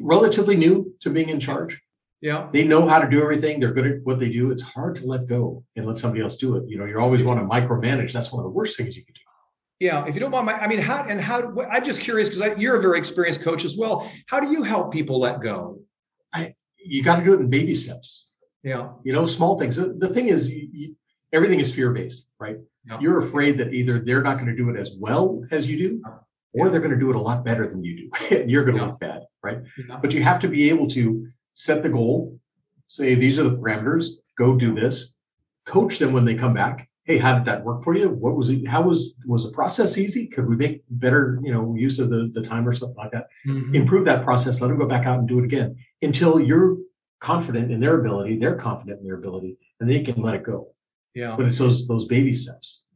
relatively 0.00 0.56
new 0.56 0.94
to 1.00 1.10
being 1.10 1.28
in 1.28 1.40
charge. 1.40 1.80
Yeah. 2.20 2.48
They 2.52 2.64
know 2.64 2.86
how 2.86 2.98
to 2.98 3.08
do 3.08 3.22
everything. 3.22 3.60
They're 3.60 3.72
good 3.72 3.86
at 3.86 4.02
what 4.02 4.18
they 4.18 4.28
do. 4.28 4.50
It's 4.50 4.62
hard 4.62 4.94
to 4.96 5.06
let 5.06 5.26
go 5.26 5.64
and 5.76 5.86
let 5.86 5.98
somebody 5.98 6.22
else 6.22 6.36
do 6.36 6.56
it. 6.56 6.64
You 6.68 6.78
know, 6.78 6.84
you 6.84 6.98
always 7.00 7.24
want 7.24 7.40
to 7.40 7.46
micromanage. 7.46 8.12
That's 8.12 8.30
one 8.30 8.40
of 8.40 8.44
the 8.44 8.50
worst 8.50 8.76
things 8.76 8.96
you 8.96 9.04
can 9.04 9.14
do. 9.14 9.20
Yeah, 9.78 10.04
if 10.06 10.14
you 10.14 10.20
don't 10.20 10.30
mind, 10.30 10.44
my, 10.44 10.52
I 10.52 10.68
mean, 10.68 10.78
how 10.78 11.04
and 11.04 11.18
how? 11.18 11.54
I'm 11.70 11.82
just 11.82 12.02
curious 12.02 12.28
because 12.28 12.58
you're 12.58 12.76
a 12.76 12.82
very 12.82 12.98
experienced 12.98 13.40
coach 13.40 13.64
as 13.64 13.78
well. 13.78 14.10
How 14.26 14.38
do 14.38 14.52
you 14.52 14.62
help 14.62 14.92
people 14.92 15.18
let 15.18 15.40
go? 15.40 15.80
I, 16.34 16.54
you 16.76 17.02
got 17.02 17.16
to 17.16 17.24
do 17.24 17.32
it 17.32 17.40
in 17.40 17.48
baby 17.48 17.74
steps. 17.74 18.30
Yeah, 18.62 18.90
you 19.04 19.14
know, 19.14 19.24
small 19.24 19.58
things. 19.58 19.76
The, 19.76 19.94
the 19.98 20.12
thing 20.12 20.28
is, 20.28 20.50
you, 20.50 20.68
you, 20.70 20.96
everything 21.32 21.60
is 21.60 21.74
fear 21.74 21.94
based, 21.94 22.26
right? 22.38 22.58
Yeah. 22.86 23.00
You're 23.00 23.20
afraid 23.20 23.56
that 23.56 23.72
either 23.72 24.00
they're 24.00 24.22
not 24.22 24.36
going 24.36 24.48
to 24.48 24.56
do 24.56 24.68
it 24.68 24.78
as 24.78 24.96
well 25.00 25.42
as 25.50 25.70
you 25.70 25.78
do, 25.78 26.02
or 26.52 26.68
they're 26.68 26.80
going 26.80 26.92
to 26.92 26.98
do 26.98 27.08
it 27.08 27.16
a 27.16 27.20
lot 27.20 27.42
better 27.42 27.66
than 27.66 27.82
you 27.82 27.96
do. 27.96 28.36
and 28.36 28.50
you're 28.50 28.64
going 28.64 28.76
to 28.76 28.82
yeah. 28.82 28.88
look 28.88 29.00
bad, 29.00 29.22
right? 29.42 29.60
Yeah. 29.88 29.98
But 30.02 30.12
you 30.12 30.22
have 30.22 30.40
to 30.40 30.48
be 30.48 30.68
able 30.68 30.88
to 30.88 31.26
set 31.60 31.82
the 31.82 31.90
goal, 31.90 32.40
say, 32.86 33.14
these 33.14 33.38
are 33.38 33.42
the 33.42 33.56
parameters, 33.56 34.12
go 34.38 34.56
do 34.56 34.74
this, 34.74 35.16
coach 35.66 35.98
them 35.98 36.14
when 36.14 36.24
they 36.24 36.34
come 36.34 36.54
back. 36.54 36.88
Hey, 37.04 37.18
how 37.18 37.34
did 37.34 37.44
that 37.44 37.64
work 37.64 37.84
for 37.84 37.94
you? 37.94 38.08
What 38.08 38.34
was 38.34 38.48
it? 38.50 38.66
How 38.66 38.82
was 38.82 39.14
was 39.26 39.44
the 39.44 39.52
process 39.52 39.98
easy? 39.98 40.26
Could 40.26 40.48
we 40.48 40.56
make 40.56 40.82
better, 40.88 41.38
you 41.42 41.52
know, 41.52 41.74
use 41.74 41.98
of 41.98 42.08
the, 42.08 42.30
the 42.32 42.40
time 42.40 42.66
or 42.66 42.72
something 42.72 42.96
like 42.96 43.10
that? 43.12 43.26
Mm-hmm. 43.46 43.74
Improve 43.74 44.04
that 44.06 44.24
process, 44.24 44.60
let 44.60 44.68
them 44.68 44.78
go 44.78 44.86
back 44.86 45.06
out 45.06 45.18
and 45.18 45.28
do 45.28 45.38
it 45.40 45.44
again 45.44 45.76
until 46.00 46.40
you're 46.40 46.76
confident 47.18 47.70
in 47.70 47.80
their 47.80 48.00
ability, 48.00 48.38
they're 48.38 48.56
confident 48.56 49.00
in 49.00 49.06
their 49.06 49.16
ability, 49.16 49.58
and 49.80 49.90
they 49.90 50.02
can 50.02 50.22
let 50.22 50.34
it 50.34 50.44
go. 50.44 50.72
Yeah. 51.14 51.36
But 51.36 51.46
it's 51.46 51.58
those 51.58 51.86
those 51.86 52.06
baby 52.06 52.32
steps. 52.32 52.86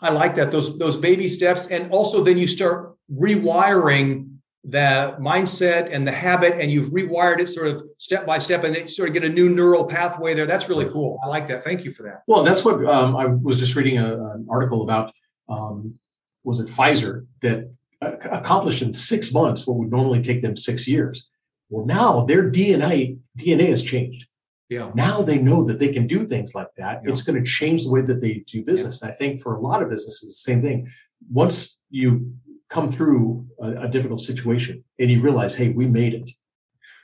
I 0.00 0.10
like 0.10 0.34
that 0.34 0.50
those 0.52 0.78
those 0.78 0.96
baby 0.96 1.28
steps, 1.28 1.66
and 1.68 1.90
also 1.90 2.22
then 2.22 2.38
you 2.38 2.46
start 2.46 2.94
rewiring 3.10 4.32
the 4.64 5.16
mindset 5.20 5.88
and 5.90 6.06
the 6.06 6.12
habit, 6.12 6.60
and 6.60 6.70
you've 6.70 6.90
rewired 6.90 7.40
it 7.40 7.48
sort 7.48 7.66
of 7.68 7.82
step 7.98 8.24
by 8.24 8.38
step, 8.38 8.62
and 8.64 8.74
they 8.74 8.86
sort 8.86 9.08
of 9.08 9.12
get 9.12 9.24
a 9.24 9.28
new 9.28 9.48
neural 9.48 9.84
pathway 9.84 10.34
there. 10.34 10.46
That's 10.46 10.68
really 10.68 10.88
cool. 10.88 11.18
I 11.24 11.28
like 11.28 11.48
that. 11.48 11.64
Thank 11.64 11.84
you 11.84 11.92
for 11.92 12.04
that. 12.04 12.22
Well, 12.26 12.44
that's 12.44 12.64
what 12.64 12.84
um, 12.86 13.16
I 13.16 13.26
was 13.26 13.58
just 13.58 13.74
reading 13.74 13.98
a, 13.98 14.14
an 14.34 14.46
article 14.48 14.82
about. 14.82 15.12
Um, 15.48 15.98
was 16.44 16.60
it 16.60 16.66
Pfizer 16.66 17.26
that 17.42 17.70
accomplished 18.00 18.82
in 18.82 18.94
six 18.94 19.32
months 19.32 19.66
what 19.66 19.76
would 19.78 19.90
normally 19.90 20.22
take 20.22 20.42
them 20.42 20.56
six 20.56 20.88
years? 20.88 21.30
Well, 21.68 21.86
now 21.86 22.24
their 22.24 22.50
DNA 22.50 23.18
DNA 23.38 23.68
has 23.68 23.82
changed. 23.82 24.26
Yeah. 24.68 24.90
Now 24.94 25.22
they 25.22 25.38
know 25.38 25.64
that 25.64 25.78
they 25.78 25.92
can 25.92 26.06
do 26.06 26.26
things 26.26 26.54
like 26.54 26.68
that. 26.78 27.02
Yeah. 27.04 27.10
It's 27.10 27.22
going 27.22 27.42
to 27.42 27.48
change 27.48 27.84
the 27.84 27.90
way 27.90 28.00
that 28.02 28.20
they 28.20 28.44
do 28.46 28.64
business. 28.64 29.00
Yeah. 29.00 29.08
And 29.08 29.14
I 29.14 29.16
think 29.16 29.40
for 29.40 29.54
a 29.54 29.60
lot 29.60 29.82
of 29.82 29.90
businesses, 29.90 30.30
the 30.30 30.50
same 30.50 30.62
thing. 30.62 30.88
Once 31.30 31.80
you 31.90 32.32
come 32.72 32.90
through 32.90 33.46
a, 33.60 33.82
a, 33.82 33.88
difficult 33.88 34.18
situation 34.18 34.82
and 34.98 35.10
you 35.10 35.20
realize, 35.20 35.54
hey, 35.54 35.68
we 35.68 35.86
made 35.86 36.14
it, 36.14 36.30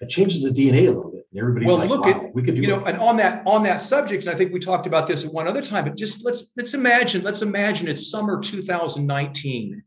it 0.00 0.09
changes 0.09 0.42
the 0.42 0.48
DNA 0.48 0.88
a 0.88 0.90
little 0.90 1.11
bit. 1.11 1.26
And 1.31 1.38
everybody's 1.38 1.68
well, 1.68 1.76
like, 1.76 1.90
look 1.90 2.07
wow, 2.07 2.11
at, 2.12 2.35
we 2.35 2.42
could 2.42 2.54
do 2.54 2.62
you 2.62 2.68
know, 2.68 2.83
and 2.87 2.96
on 2.96 3.18
that 3.18 3.42
on 3.46 3.62
that 3.64 3.83
subject, 3.83 4.24
and 4.24 4.35
I 4.35 4.38
think 4.38 4.50
we 4.50 4.61
talked 4.61 4.87
about 4.87 5.07
this 5.07 5.26
at 5.26 5.33
one 5.33 5.46
other 5.46 5.61
time, 5.61 5.85
but 5.85 5.94
just 5.94 6.24
let's 6.24 6.50
let's 6.57 6.72
imagine, 6.72 7.22
let's 7.22 7.42
imagine 7.42 7.87
it's 7.87 8.11
summer 8.11 8.40
2019 8.40 9.83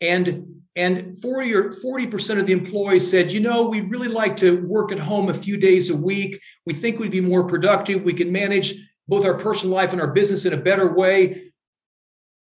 and 0.00 0.46
and 0.76 1.14
40 1.20 1.54
or 1.54 1.72
40% 1.72 2.38
of 2.38 2.46
the 2.46 2.54
employees 2.54 3.10
said, 3.10 3.30
you 3.30 3.40
know, 3.40 3.68
we'd 3.68 3.90
really 3.90 4.08
like 4.08 4.36
to 4.38 4.64
work 4.66 4.92
at 4.92 4.98
home 4.98 5.28
a 5.28 5.34
few 5.34 5.58
days 5.58 5.90
a 5.90 5.96
week. 5.96 6.40
We 6.64 6.72
think 6.72 6.98
we'd 6.98 7.10
be 7.10 7.20
more 7.20 7.46
productive. 7.46 8.02
We 8.04 8.14
can 8.14 8.32
manage 8.32 8.76
both 9.08 9.26
our 9.26 9.34
personal 9.34 9.74
life 9.74 9.92
and 9.92 10.00
our 10.00 10.12
business 10.12 10.46
in 10.46 10.54
a 10.54 10.56
better 10.56 10.94
way. 10.94 11.49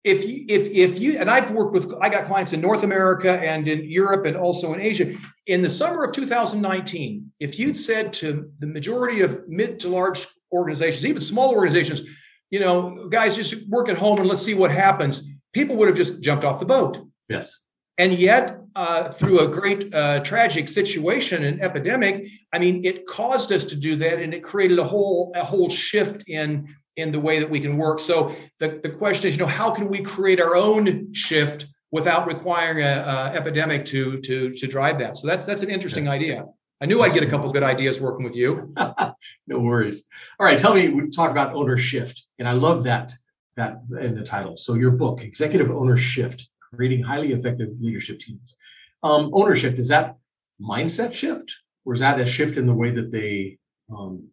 If 0.06 0.24
you, 0.24 0.44
if 0.48 0.68
if 0.70 1.00
you 1.00 1.18
and 1.18 1.28
I've 1.28 1.50
worked 1.50 1.72
with 1.72 1.92
I 2.00 2.08
got 2.08 2.26
clients 2.26 2.52
in 2.52 2.60
North 2.60 2.84
America 2.84 3.32
and 3.40 3.66
in 3.66 3.84
Europe 3.84 4.24
and 4.24 4.36
also 4.36 4.72
in 4.72 4.80
Asia. 4.80 5.14
In 5.46 5.62
the 5.62 5.70
summer 5.70 6.04
of 6.04 6.12
2019, 6.12 7.32
if 7.40 7.58
you'd 7.58 7.76
said 7.76 8.12
to 8.14 8.50
the 8.60 8.66
majority 8.66 9.20
of 9.22 9.48
mid 9.48 9.80
to 9.80 9.88
large 9.88 10.26
organizations, 10.52 11.04
even 11.04 11.20
small 11.20 11.50
organizations, 11.50 12.02
you 12.50 12.60
know, 12.60 13.08
guys, 13.08 13.34
just 13.34 13.68
work 13.68 13.88
at 13.88 13.98
home 13.98 14.18
and 14.20 14.28
let's 14.28 14.42
see 14.42 14.54
what 14.54 14.70
happens, 14.70 15.22
people 15.52 15.76
would 15.76 15.88
have 15.88 15.96
just 15.96 16.20
jumped 16.20 16.44
off 16.44 16.60
the 16.60 16.66
boat 16.66 17.06
Yes. 17.28 17.64
And 17.98 18.12
yet, 18.12 18.58
uh, 18.74 19.10
through 19.10 19.40
a 19.40 19.48
great 19.48 19.94
uh, 19.94 20.20
tragic 20.20 20.68
situation 20.68 21.44
and 21.44 21.62
epidemic, 21.62 22.26
I 22.52 22.58
mean, 22.58 22.84
it 22.84 23.06
caused 23.06 23.52
us 23.52 23.64
to 23.66 23.76
do 23.76 23.96
that, 23.96 24.20
and 24.20 24.34
it 24.34 24.42
created 24.42 24.78
a 24.78 24.84
whole 24.84 25.32
a 25.34 25.44
whole 25.44 25.70
shift 25.70 26.28
in 26.28 26.74
in 26.96 27.12
the 27.12 27.20
way 27.20 27.38
that 27.38 27.48
we 27.48 27.60
can 27.60 27.76
work. 27.76 28.00
So 28.00 28.34
the, 28.58 28.80
the 28.82 28.90
question 28.90 29.28
is, 29.28 29.36
you 29.36 29.40
know, 29.40 29.46
how 29.46 29.70
can 29.70 29.88
we 29.88 30.00
create 30.02 30.40
our 30.40 30.56
own 30.56 31.12
shift 31.12 31.66
without 31.92 32.26
requiring 32.26 32.82
a, 32.82 33.32
epidemic 33.34 33.84
to 33.86 34.20
to 34.22 34.52
to 34.52 34.66
drive 34.66 34.98
that? 34.98 35.16
So 35.16 35.26
that's 35.26 35.46
that's 35.46 35.62
an 35.62 35.70
interesting 35.70 36.06
yeah. 36.06 36.12
idea. 36.12 36.44
I 36.80 36.86
knew 36.86 37.02
I'd 37.02 37.14
get 37.14 37.22
a 37.22 37.26
couple 37.26 37.48
good 37.50 37.62
ideas 37.62 38.00
working 38.00 38.24
with 38.24 38.36
you. 38.36 38.74
no 39.46 39.58
worries. 39.60 40.06
All 40.38 40.46
right, 40.46 40.58
tell 40.58 40.74
me. 40.74 40.88
We 40.88 41.08
talked 41.08 41.32
about 41.32 41.54
ownershift, 41.54 42.20
and 42.38 42.46
I 42.46 42.52
love 42.52 42.84
that 42.84 43.12
that 43.56 43.82
in 44.00 44.14
the 44.14 44.22
title. 44.22 44.56
So 44.56 44.74
your 44.74 44.90
book, 44.90 45.22
Executive 45.22 45.68
Ownershift 45.68 46.42
creating 46.74 47.02
highly 47.02 47.32
effective 47.32 47.70
leadership 47.80 48.20
teams. 48.20 48.56
Um, 49.02 49.30
ownership 49.32 49.78
is 49.78 49.88
that 49.88 50.16
mindset 50.60 51.14
shift, 51.14 51.52
or 51.84 51.94
is 51.94 52.00
that 52.00 52.20
a 52.20 52.26
shift 52.26 52.58
in 52.58 52.66
the 52.66 52.74
way 52.74 52.90
that 52.90 53.10
they 53.10 53.58
um, 53.90 54.28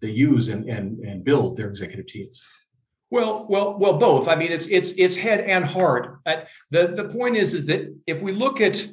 they 0.00 0.10
use 0.10 0.48
and, 0.48 0.68
and 0.68 0.98
and 1.00 1.24
build 1.24 1.56
their 1.56 1.68
executive 1.68 2.06
teams? 2.06 2.44
Well, 3.10 3.46
well, 3.48 3.78
well, 3.78 3.98
both. 3.98 4.28
I 4.28 4.34
mean, 4.34 4.50
it's 4.50 4.66
it's 4.66 4.92
it's 4.92 5.14
head 5.14 5.40
and 5.40 5.64
heart. 5.64 6.18
The 6.24 6.88
the 6.88 7.08
point 7.08 7.36
is 7.36 7.54
is 7.54 7.66
that 7.66 7.94
if 8.06 8.20
we 8.20 8.32
look 8.32 8.60
at 8.60 8.86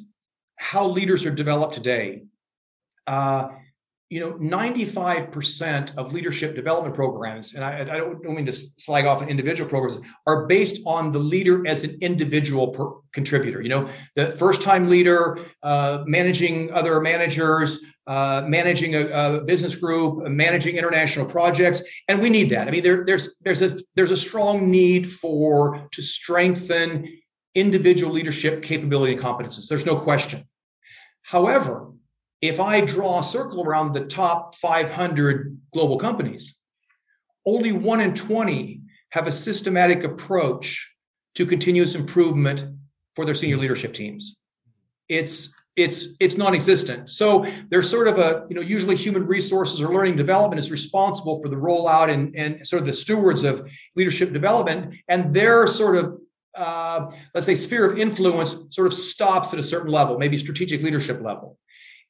how 0.56 0.86
leaders 0.86 1.26
are 1.26 1.34
developed 1.34 1.74
today, 1.74 2.22
uh, 3.06 3.48
you 4.14 4.20
know, 4.20 4.34
95% 4.34 5.96
of 5.96 6.12
leadership 6.12 6.54
development 6.54 6.94
programs, 6.94 7.56
and 7.56 7.64
I, 7.64 7.80
I 7.80 7.98
don't, 7.98 8.24
mean 8.24 8.46
to 8.46 8.52
slag 8.52 9.06
off 9.06 9.22
an 9.22 9.28
individual 9.28 9.68
programs, 9.68 9.98
are 10.24 10.46
based 10.46 10.80
on 10.86 11.10
the 11.10 11.18
leader 11.18 11.66
as 11.66 11.82
an 11.82 11.98
individual 12.00 12.68
per, 12.68 12.92
contributor. 13.12 13.60
You 13.60 13.70
know, 13.70 13.88
the 14.14 14.30
first 14.30 14.62
time 14.62 14.88
leader, 14.88 15.40
uh, 15.64 16.04
managing 16.06 16.72
other 16.72 17.00
managers, 17.00 17.80
uh, 18.06 18.44
managing 18.46 18.94
a, 18.94 19.08
a, 19.08 19.40
business 19.40 19.74
group, 19.74 20.24
managing 20.28 20.76
international 20.76 21.26
projects, 21.26 21.82
and 22.06 22.22
we 22.22 22.30
need 22.30 22.50
that. 22.50 22.68
I 22.68 22.70
mean, 22.70 22.84
there, 22.84 23.04
there's 23.04 23.34
there's 23.40 23.62
a 23.62 23.80
there's 23.96 24.12
a 24.12 24.16
strong 24.16 24.70
need 24.70 25.10
for 25.10 25.88
to 25.90 26.02
strengthen 26.02 27.08
individual 27.56 28.12
leadership 28.12 28.62
capability 28.62 29.14
and 29.14 29.20
competences. 29.20 29.66
There's 29.66 29.84
no 29.84 29.96
question. 29.96 30.44
However, 31.22 31.93
if 32.44 32.60
I 32.60 32.82
draw 32.82 33.20
a 33.20 33.22
circle 33.22 33.64
around 33.64 33.92
the 33.94 34.04
top 34.04 34.54
500 34.56 35.58
global 35.72 35.96
companies, 35.96 36.58
only 37.46 37.72
one 37.72 38.02
in 38.02 38.14
20 38.14 38.82
have 39.12 39.26
a 39.26 39.32
systematic 39.32 40.04
approach 40.04 40.92
to 41.36 41.46
continuous 41.46 41.94
improvement 41.94 42.64
for 43.16 43.24
their 43.24 43.34
senior 43.34 43.56
leadership 43.56 43.94
teams. 43.94 44.36
It's 45.08 45.54
it's 45.76 46.08
it's 46.20 46.36
non-existent. 46.36 47.08
So 47.10 47.46
there's 47.70 47.90
sort 47.90 48.08
of 48.08 48.18
a 48.18 48.46
you 48.50 48.56
know 48.56 48.62
usually 48.62 48.96
human 48.96 49.26
resources 49.26 49.80
or 49.80 49.92
learning 49.94 50.16
development 50.16 50.58
is 50.58 50.70
responsible 50.70 51.40
for 51.40 51.48
the 51.48 51.56
rollout 51.56 52.10
and 52.10 52.36
and 52.36 52.66
sort 52.66 52.80
of 52.80 52.86
the 52.86 52.92
stewards 52.92 53.42
of 53.42 53.66
leadership 53.96 54.34
development, 54.34 54.94
and 55.08 55.32
their 55.32 55.66
sort 55.66 55.96
of 55.96 56.20
uh, 56.54 57.10
let's 57.34 57.46
say 57.46 57.54
sphere 57.54 57.86
of 57.86 57.98
influence 57.98 58.54
sort 58.68 58.86
of 58.86 58.92
stops 58.92 59.52
at 59.54 59.58
a 59.58 59.62
certain 59.62 59.90
level, 59.90 60.18
maybe 60.18 60.36
strategic 60.36 60.82
leadership 60.82 61.20
level. 61.22 61.58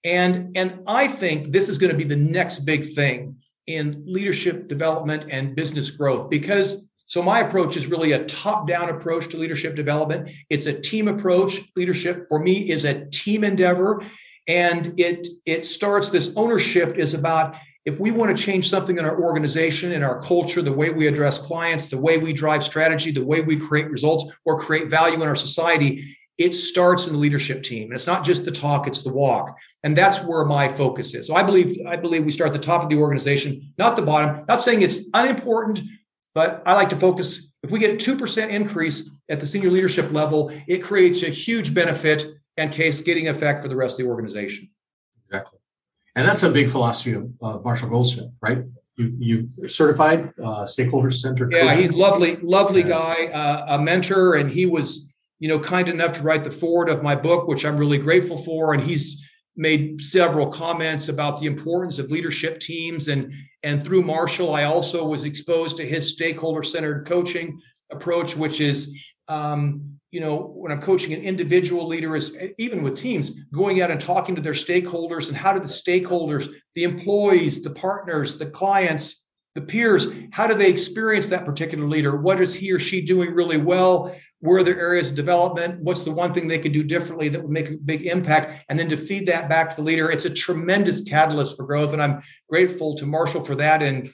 And, 0.04 0.56
and 0.56 0.80
I 0.86 1.08
think 1.08 1.52
this 1.52 1.68
is 1.68 1.78
going 1.78 1.92
to 1.92 1.96
be 1.96 2.04
the 2.04 2.16
next 2.16 2.60
big 2.60 2.94
thing 2.94 3.36
in 3.66 4.02
leadership 4.06 4.68
development 4.68 5.26
and 5.30 5.56
business 5.56 5.90
growth 5.90 6.28
because 6.28 6.86
so 7.06 7.22
my 7.22 7.40
approach 7.40 7.76
is 7.76 7.86
really 7.86 8.12
a 8.12 8.24
top-down 8.24 8.88
approach 8.88 9.28
to 9.28 9.36
leadership 9.36 9.74
development. 9.74 10.30
It's 10.48 10.66
a 10.66 10.72
team 10.72 11.08
approach. 11.08 11.60
Leadership 11.76 12.26
for 12.28 12.38
me 12.38 12.70
is 12.70 12.84
a 12.84 13.06
team 13.10 13.44
endeavor. 13.44 14.02
And 14.46 14.98
it 14.98 15.26
it 15.46 15.64
starts 15.64 16.10
this 16.10 16.32
ownership 16.36 16.96
is 16.96 17.14
about 17.14 17.56
if 17.84 18.00
we 18.00 18.10
want 18.10 18.34
to 18.34 18.42
change 18.42 18.68
something 18.70 18.96
in 18.96 19.04
our 19.04 19.20
organization, 19.20 19.92
in 19.92 20.02
our 20.02 20.22
culture, 20.22 20.62
the 20.62 20.72
way 20.72 20.88
we 20.88 21.06
address 21.06 21.38
clients, 21.38 21.90
the 21.90 21.98
way 21.98 22.16
we 22.16 22.32
drive 22.32 22.64
strategy, 22.64 23.10
the 23.10 23.24
way 23.24 23.42
we 23.42 23.58
create 23.58 23.90
results 23.90 24.24
or 24.46 24.58
create 24.58 24.88
value 24.88 25.20
in 25.22 25.28
our 25.28 25.36
society, 25.36 26.16
it 26.38 26.54
starts 26.54 27.06
in 27.06 27.12
the 27.12 27.18
leadership 27.18 27.62
team. 27.62 27.84
And 27.84 27.94
it's 27.94 28.06
not 28.06 28.24
just 28.24 28.46
the 28.46 28.50
talk, 28.50 28.86
it's 28.86 29.02
the 29.02 29.12
walk. 29.12 29.56
And 29.84 29.96
that's 29.96 30.24
where 30.24 30.44
my 30.46 30.66
focus 30.66 31.14
is. 31.14 31.26
So 31.26 31.34
I 31.34 31.42
believe 31.42 31.78
I 31.86 31.96
believe 31.96 32.24
we 32.24 32.32
start 32.32 32.48
at 32.48 32.54
the 32.54 32.66
top 32.66 32.82
of 32.82 32.88
the 32.88 32.96
organization, 32.96 33.72
not 33.78 33.96
the 33.96 34.02
bottom. 34.02 34.44
Not 34.48 34.62
saying 34.62 34.80
it's 34.80 34.98
unimportant, 35.12 35.82
but 36.34 36.62
I 36.64 36.72
like 36.72 36.88
to 36.88 36.96
focus. 36.96 37.48
If 37.62 37.70
we 37.70 37.78
get 37.78 37.90
a 37.90 38.12
2% 38.12 38.48
increase 38.48 39.10
at 39.30 39.40
the 39.40 39.46
senior 39.46 39.70
leadership 39.70 40.10
level, 40.10 40.50
it 40.66 40.82
creates 40.82 41.22
a 41.22 41.28
huge 41.28 41.72
benefit 41.72 42.26
and 42.56 42.72
cascading 42.72 43.28
effect 43.28 43.62
for 43.62 43.68
the 43.68 43.76
rest 43.76 43.98
of 43.98 44.04
the 44.04 44.10
organization. 44.10 44.70
Exactly. 45.26 45.58
And 46.16 46.28
that's 46.28 46.42
a 46.42 46.50
big 46.50 46.70
philosophy 46.70 47.12
of 47.12 47.30
uh, 47.42 47.58
Marshall 47.58 47.88
Goldsmith, 47.90 48.32
right? 48.40 48.64
You 48.96 49.16
you 49.18 49.48
certified 49.68 50.32
uh, 50.42 50.64
stakeholder 50.64 51.10
centered. 51.10 51.52
Yeah, 51.52 51.70
coaching. 51.70 51.82
he's 51.82 51.92
lovely, 51.92 52.36
lovely 52.36 52.82
yeah. 52.82 52.88
guy, 52.88 53.26
uh, 53.26 53.76
a 53.76 53.82
mentor, 53.82 54.36
and 54.36 54.48
he 54.48 54.66
was 54.66 55.12
you 55.40 55.48
know 55.48 55.58
kind 55.58 55.88
enough 55.88 56.12
to 56.12 56.22
write 56.22 56.44
the 56.44 56.50
foreword 56.50 56.88
of 56.88 57.02
my 57.02 57.16
book, 57.16 57.48
which 57.48 57.64
I'm 57.64 57.76
really 57.76 57.98
grateful 57.98 58.38
for. 58.38 58.72
And 58.72 58.82
he's 58.82 59.23
made 59.56 60.00
several 60.00 60.50
comments 60.50 61.08
about 61.08 61.38
the 61.38 61.46
importance 61.46 61.98
of 61.98 62.10
leadership 62.10 62.60
teams 62.60 63.08
and 63.08 63.32
and 63.62 63.82
through 63.82 64.02
Marshall, 64.02 64.54
I 64.54 64.64
also 64.64 65.06
was 65.06 65.24
exposed 65.24 65.78
to 65.78 65.86
his 65.86 66.12
stakeholder 66.12 66.62
centered 66.62 67.06
coaching 67.06 67.58
approach, 67.90 68.36
which 68.36 68.60
is 68.60 68.94
um, 69.28 69.94
you 70.14 70.20
know, 70.20 70.36
when 70.36 70.70
I'm 70.70 70.80
coaching 70.80 71.12
an 71.12 71.22
individual 71.22 71.88
leader, 71.88 72.14
is 72.14 72.36
even 72.56 72.84
with 72.84 72.96
teams, 72.96 73.32
going 73.52 73.82
out 73.82 73.90
and 73.90 74.00
talking 74.00 74.36
to 74.36 74.40
their 74.40 74.52
stakeholders 74.52 75.26
and 75.26 75.36
how 75.36 75.52
do 75.52 75.58
the 75.58 75.66
stakeholders, 75.66 76.48
the 76.76 76.84
employees, 76.84 77.62
the 77.62 77.70
partners, 77.70 78.38
the 78.38 78.46
clients, 78.46 79.24
the 79.56 79.60
peers, 79.60 80.06
how 80.30 80.46
do 80.46 80.54
they 80.54 80.70
experience 80.70 81.26
that 81.28 81.44
particular 81.44 81.88
leader? 81.88 82.16
What 82.16 82.40
is 82.40 82.54
he 82.54 82.70
or 82.70 82.78
she 82.78 83.04
doing 83.04 83.34
really 83.34 83.56
well? 83.56 84.14
Where 84.44 84.58
are 84.58 84.62
their 84.62 84.78
areas 84.78 85.08
of 85.08 85.16
development? 85.16 85.80
What's 85.80 86.02
the 86.02 86.12
one 86.12 86.34
thing 86.34 86.48
they 86.48 86.58
could 86.58 86.74
do 86.74 86.82
differently 86.82 87.30
that 87.30 87.40
would 87.40 87.50
make 87.50 87.70
a 87.70 87.78
big 87.78 88.02
impact? 88.02 88.66
And 88.68 88.78
then 88.78 88.90
to 88.90 88.96
feed 88.96 89.26
that 89.28 89.48
back 89.48 89.70
to 89.70 89.76
the 89.76 89.82
leader, 89.82 90.10
it's 90.10 90.26
a 90.26 90.30
tremendous 90.30 91.00
catalyst 91.00 91.56
for 91.56 91.64
growth. 91.64 91.94
And 91.94 92.02
I'm 92.02 92.22
grateful 92.46 92.94
to 92.96 93.06
Marshall 93.06 93.42
for 93.42 93.54
that 93.54 93.82
and 93.82 94.12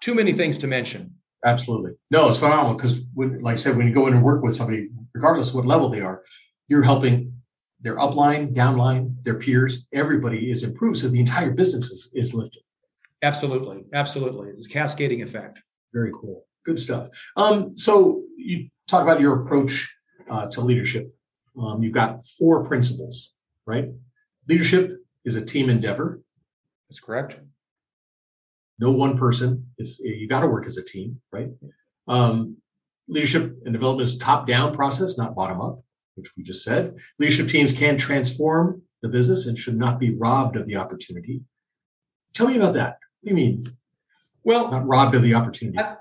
too 0.00 0.16
many 0.16 0.32
things 0.32 0.58
to 0.58 0.66
mention. 0.66 1.14
Absolutely. 1.44 1.92
No, 2.10 2.28
it's 2.28 2.40
phenomenal 2.40 2.74
because, 2.74 2.98
like 3.14 3.52
I 3.52 3.56
said, 3.56 3.76
when 3.76 3.86
you 3.86 3.94
go 3.94 4.08
in 4.08 4.14
and 4.14 4.24
work 4.24 4.42
with 4.42 4.56
somebody, 4.56 4.88
regardless 5.14 5.50
of 5.50 5.54
what 5.54 5.64
level 5.64 5.88
they 5.88 6.00
are, 6.00 6.24
you're 6.66 6.82
helping 6.82 7.34
their 7.80 7.98
upline, 7.98 8.52
downline, 8.52 9.22
their 9.22 9.36
peers. 9.36 9.86
Everybody 9.92 10.50
is 10.50 10.64
improved. 10.64 10.96
So 10.96 11.06
the 11.06 11.20
entire 11.20 11.52
business 11.52 11.92
is, 11.92 12.10
is 12.16 12.34
lifted. 12.34 12.62
Absolutely. 13.22 13.84
Absolutely. 13.94 14.48
It's 14.56 14.66
a 14.66 14.70
cascading 14.70 15.22
effect. 15.22 15.60
Very 15.92 16.10
cool. 16.20 16.47
Good 16.68 16.78
stuff. 16.78 17.08
Um, 17.36 17.76
so 17.76 18.22
you 18.36 18.68
talk 18.86 19.02
about 19.02 19.20
your 19.20 19.42
approach 19.42 19.92
uh, 20.30 20.46
to 20.48 20.60
leadership. 20.60 21.14
Um, 21.60 21.82
you've 21.82 21.94
got 21.94 22.24
four 22.24 22.64
principles, 22.64 23.32
right? 23.66 23.88
Leadership 24.48 24.98
is 25.24 25.34
a 25.34 25.44
team 25.44 25.70
endeavor. 25.70 26.20
That's 26.88 27.00
correct 27.00 27.40
no 28.78 28.90
one 28.90 29.18
person 29.18 29.66
is 29.78 30.00
you 30.00 30.28
got 30.28 30.40
to 30.40 30.46
work 30.46 30.66
as 30.66 30.76
a 30.76 30.84
team 30.84 31.20
right 31.32 31.50
um, 32.06 32.56
leadership 33.08 33.56
and 33.64 33.72
development 33.72 34.08
is 34.08 34.18
top 34.18 34.46
down 34.46 34.74
process 34.74 35.18
not 35.18 35.34
bottom 35.34 35.60
up 35.60 35.82
which 36.14 36.30
we 36.36 36.42
just 36.42 36.64
said 36.64 36.96
leadership 37.18 37.48
teams 37.48 37.72
can 37.72 37.96
transform 37.96 38.82
the 39.02 39.08
business 39.08 39.46
and 39.46 39.58
should 39.58 39.76
not 39.76 39.98
be 39.98 40.14
robbed 40.14 40.56
of 40.56 40.66
the 40.66 40.76
opportunity 40.76 41.42
tell 42.34 42.48
me 42.48 42.56
about 42.56 42.74
that 42.74 42.98
what 43.20 43.24
do 43.24 43.30
you 43.30 43.34
mean 43.34 43.64
well 44.44 44.70
not 44.70 44.86
robbed 44.86 45.14
of 45.14 45.22
the 45.22 45.34
opportunity 45.34 45.78
I, 45.78 45.96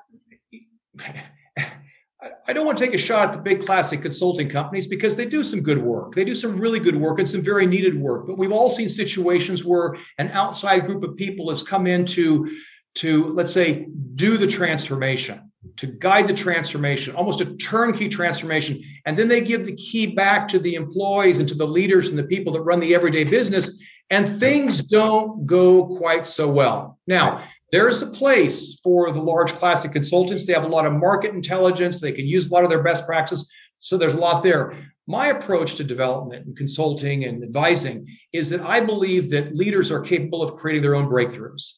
I 2.48 2.54
don't 2.54 2.66
want 2.66 2.78
to 2.78 2.86
take 2.86 2.94
a 2.94 2.98
shot 2.98 3.30
at 3.30 3.34
the 3.34 3.42
big 3.42 3.66
classic 3.66 4.02
consulting 4.02 4.50
companies 4.50 4.88
because 4.88 5.16
they 5.16 5.26
do 5.26 5.44
some 5.44 5.62
good 5.62 5.78
work. 5.78 6.16
They 6.16 6.24
do 6.24 6.34
some 6.34 6.58
really 6.58 6.80
good 6.80 6.96
work 6.96 7.20
and 7.20 7.28
some 7.28 7.42
very 7.42 7.68
needed 7.68 8.00
work. 8.00 8.26
But 8.26 8.38
we've 8.38 8.54
all 8.54 8.70
seen 8.70 8.90
situations 8.90 9.66
where 9.66 9.98
an 10.18 10.30
outside 10.32 10.86
group 10.86 11.04
of 11.04 11.18
people 11.18 11.50
has 11.50 11.62
come 11.62 11.88
in 11.88 12.06
to, 12.08 12.50
to 12.96 13.34
let's 13.34 13.52
say, 13.52 13.88
do 14.16 14.38
the 14.38 14.48
transformation, 14.48 15.52
to 15.76 15.88
guide 15.88 16.28
the 16.28 16.34
transformation, 16.34 17.16
almost 17.16 17.42
a 17.42 17.56
turnkey 17.58 18.08
transformation. 18.08 18.82
And 19.06 19.18
then 19.18 19.28
they 19.28 19.42
give 19.42 19.66
the 19.66 19.76
key 19.76 20.08
back 20.08 20.48
to 20.50 20.60
the 20.60 20.76
employees 20.76 21.40
and 21.40 21.50
to 21.50 21.56
the 21.56 21.68
leaders 21.68 22.10
and 22.10 22.18
the 22.18 22.24
people 22.24 22.54
that 22.54 22.62
run 22.62 22.80
the 22.80 22.96
everyday 22.96 23.26
business. 23.26 23.78
And 24.10 24.40
things 24.40 24.82
don't 24.82 25.46
go 25.46 25.86
quite 25.98 26.26
so 26.26 26.50
well. 26.50 26.98
Now, 27.08 27.44
there's 27.72 28.02
a 28.02 28.08
place 28.08 28.80
for 28.82 29.12
the 29.12 29.22
large 29.22 29.54
classic 29.54 29.92
consultants. 29.92 30.46
They 30.46 30.54
have 30.54 30.64
a 30.64 30.68
lot 30.68 30.86
of 30.86 30.94
market 30.94 31.34
intelligence. 31.34 32.00
They 32.00 32.14
can 32.14 32.26
use 32.26 32.50
a 32.50 32.54
lot 32.54 32.64
of 32.64 32.70
their 32.70 32.84
best 32.84 33.06
practices. 33.06 33.50
So 33.78 33.98
there's 33.98 34.16
a 34.16 34.20
lot 34.20 34.44
there. 34.44 34.74
My 35.06 35.28
approach 35.28 35.76
to 35.76 35.84
development 35.84 36.46
and 36.46 36.58
consulting 36.58 37.26
and 37.26 37.44
advising 37.44 38.08
is 38.34 38.50
that 38.50 38.62
I 38.62 38.80
believe 38.82 39.30
that 39.32 39.56
leaders 39.56 39.92
are 39.92 40.02
capable 40.02 40.42
of 40.42 40.54
creating 40.54 40.82
their 40.82 40.96
own 40.96 41.08
breakthroughs. 41.08 41.74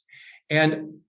And 0.49 0.99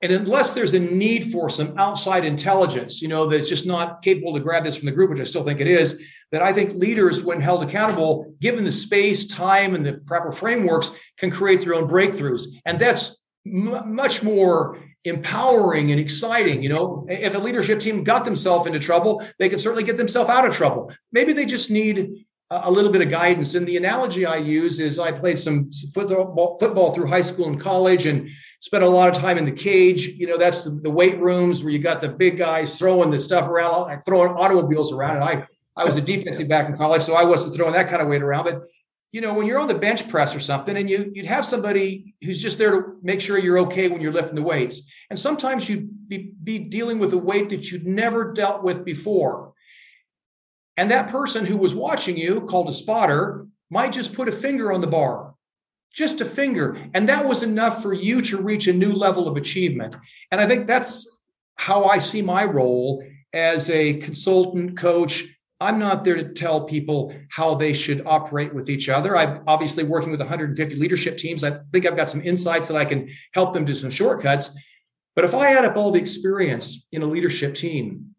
and 0.00 0.12
unless 0.12 0.52
there's 0.52 0.74
a 0.74 0.78
need 0.78 1.32
for 1.32 1.50
some 1.50 1.76
outside 1.76 2.24
intelligence, 2.24 3.02
you 3.02 3.08
know, 3.08 3.26
that's 3.26 3.48
just 3.48 3.66
not 3.66 4.00
capable 4.00 4.32
to 4.34 4.40
grab 4.40 4.62
this 4.62 4.76
from 4.76 4.86
the 4.86 4.92
group, 4.92 5.10
which 5.10 5.18
I 5.18 5.24
still 5.24 5.42
think 5.42 5.60
it 5.60 5.66
is, 5.66 6.00
that 6.30 6.40
I 6.40 6.52
think 6.52 6.74
leaders, 6.74 7.24
when 7.24 7.40
held 7.40 7.64
accountable, 7.64 8.32
given 8.40 8.62
the 8.62 8.70
space, 8.70 9.26
time, 9.26 9.74
and 9.74 9.84
the 9.84 9.94
proper 9.94 10.30
frameworks, 10.30 10.92
can 11.16 11.32
create 11.32 11.62
their 11.62 11.74
own 11.74 11.88
breakthroughs. 11.88 12.44
And 12.64 12.78
that's 12.78 13.16
much 13.52 14.22
more 14.22 14.78
empowering 15.04 15.90
and 15.90 16.00
exciting. 16.00 16.62
You 16.62 16.70
know, 16.70 17.06
if 17.08 17.34
a 17.34 17.38
leadership 17.38 17.80
team 17.80 18.04
got 18.04 18.24
themselves 18.24 18.66
into 18.66 18.78
trouble, 18.78 19.24
they 19.38 19.48
can 19.48 19.58
certainly 19.58 19.84
get 19.84 19.96
themselves 19.96 20.30
out 20.30 20.46
of 20.46 20.54
trouble. 20.54 20.92
Maybe 21.12 21.32
they 21.32 21.46
just 21.46 21.70
need 21.70 22.24
a 22.50 22.70
little 22.70 22.90
bit 22.90 23.02
of 23.02 23.10
guidance. 23.10 23.54
And 23.54 23.66
the 23.66 23.76
analogy 23.76 24.24
I 24.24 24.36
use 24.36 24.80
is 24.80 24.98
I 24.98 25.12
played 25.12 25.38
some 25.38 25.70
football, 25.92 26.56
football 26.58 26.92
through 26.92 27.06
high 27.06 27.22
school 27.22 27.48
and 27.48 27.60
college 27.60 28.06
and 28.06 28.30
spent 28.60 28.82
a 28.82 28.88
lot 28.88 29.08
of 29.08 29.14
time 29.14 29.36
in 29.36 29.44
the 29.44 29.52
cage. 29.52 30.08
You 30.08 30.26
know, 30.26 30.38
that's 30.38 30.64
the, 30.64 30.70
the 30.70 30.90
weight 30.90 31.18
rooms 31.18 31.62
where 31.62 31.72
you 31.72 31.78
got 31.78 32.00
the 32.00 32.08
big 32.08 32.38
guys 32.38 32.78
throwing 32.78 33.10
the 33.10 33.18
stuff 33.18 33.46
around, 33.48 33.82
like 33.82 34.04
throwing 34.04 34.32
automobiles 34.32 34.92
around. 34.92 35.16
And 35.16 35.24
I, 35.24 35.44
I 35.76 35.84
was 35.84 35.96
a 35.96 36.00
defensive 36.00 36.48
back 36.48 36.68
in 36.68 36.76
college, 36.76 37.02
so 37.02 37.14
I 37.14 37.24
wasn't 37.24 37.54
throwing 37.54 37.74
that 37.74 37.88
kind 37.88 38.00
of 38.00 38.08
weight 38.08 38.22
around. 38.22 38.44
But 38.44 38.62
you 39.10 39.20
know, 39.20 39.32
when 39.32 39.46
you're 39.46 39.58
on 39.58 39.68
the 39.68 39.74
bench 39.74 40.08
press 40.08 40.34
or 40.34 40.40
something, 40.40 40.76
and 40.76 40.88
you 40.88 41.10
you'd 41.14 41.26
have 41.26 41.44
somebody 41.44 42.14
who's 42.22 42.40
just 42.40 42.58
there 42.58 42.70
to 42.70 42.96
make 43.02 43.20
sure 43.20 43.38
you're 43.38 43.60
okay 43.60 43.88
when 43.88 44.00
you're 44.00 44.12
lifting 44.12 44.34
the 44.34 44.42
weights, 44.42 44.82
and 45.08 45.18
sometimes 45.18 45.68
you'd 45.68 46.08
be, 46.08 46.32
be 46.42 46.58
dealing 46.58 46.98
with 46.98 47.12
a 47.12 47.18
weight 47.18 47.48
that 47.48 47.70
you'd 47.70 47.86
never 47.86 48.32
dealt 48.32 48.62
with 48.62 48.84
before, 48.84 49.54
and 50.76 50.90
that 50.90 51.08
person 51.08 51.46
who 51.46 51.56
was 51.56 51.74
watching 51.74 52.16
you, 52.16 52.42
called 52.42 52.68
a 52.68 52.74
spotter, 52.74 53.46
might 53.70 53.92
just 53.92 54.14
put 54.14 54.28
a 54.28 54.32
finger 54.32 54.72
on 54.72 54.80
the 54.80 54.86
bar, 54.86 55.34
just 55.92 56.20
a 56.20 56.24
finger, 56.24 56.76
and 56.92 57.08
that 57.08 57.24
was 57.24 57.42
enough 57.42 57.82
for 57.82 57.94
you 57.94 58.20
to 58.22 58.42
reach 58.42 58.66
a 58.66 58.72
new 58.72 58.92
level 58.92 59.26
of 59.26 59.36
achievement. 59.36 59.96
And 60.30 60.40
I 60.40 60.46
think 60.46 60.66
that's 60.66 61.18
how 61.56 61.84
I 61.84 61.98
see 61.98 62.22
my 62.22 62.44
role 62.44 63.02
as 63.32 63.68
a 63.70 63.94
consultant, 63.94 64.76
coach, 64.76 65.24
I'm 65.60 65.78
not 65.78 66.04
there 66.04 66.14
to 66.14 66.32
tell 66.32 66.64
people 66.64 67.12
how 67.30 67.54
they 67.54 67.72
should 67.72 68.06
operate 68.06 68.54
with 68.54 68.70
each 68.70 68.88
other. 68.88 69.16
I'm 69.16 69.42
obviously 69.46 69.82
working 69.82 70.10
with 70.10 70.20
150 70.20 70.76
leadership 70.76 71.18
teams. 71.18 71.42
I 71.42 71.58
think 71.72 71.84
I've 71.84 71.96
got 71.96 72.10
some 72.10 72.22
insights 72.22 72.68
that 72.68 72.76
I 72.76 72.84
can 72.84 73.08
help 73.32 73.52
them 73.52 73.64
do 73.64 73.74
some 73.74 73.90
shortcuts. 73.90 74.56
But 75.16 75.24
if 75.24 75.34
I 75.34 75.52
add 75.52 75.64
up 75.64 75.76
all 75.76 75.90
the 75.90 75.98
experience 75.98 76.86
in 76.92 77.02
a 77.02 77.06
leadership 77.06 77.56
team, 77.56 78.14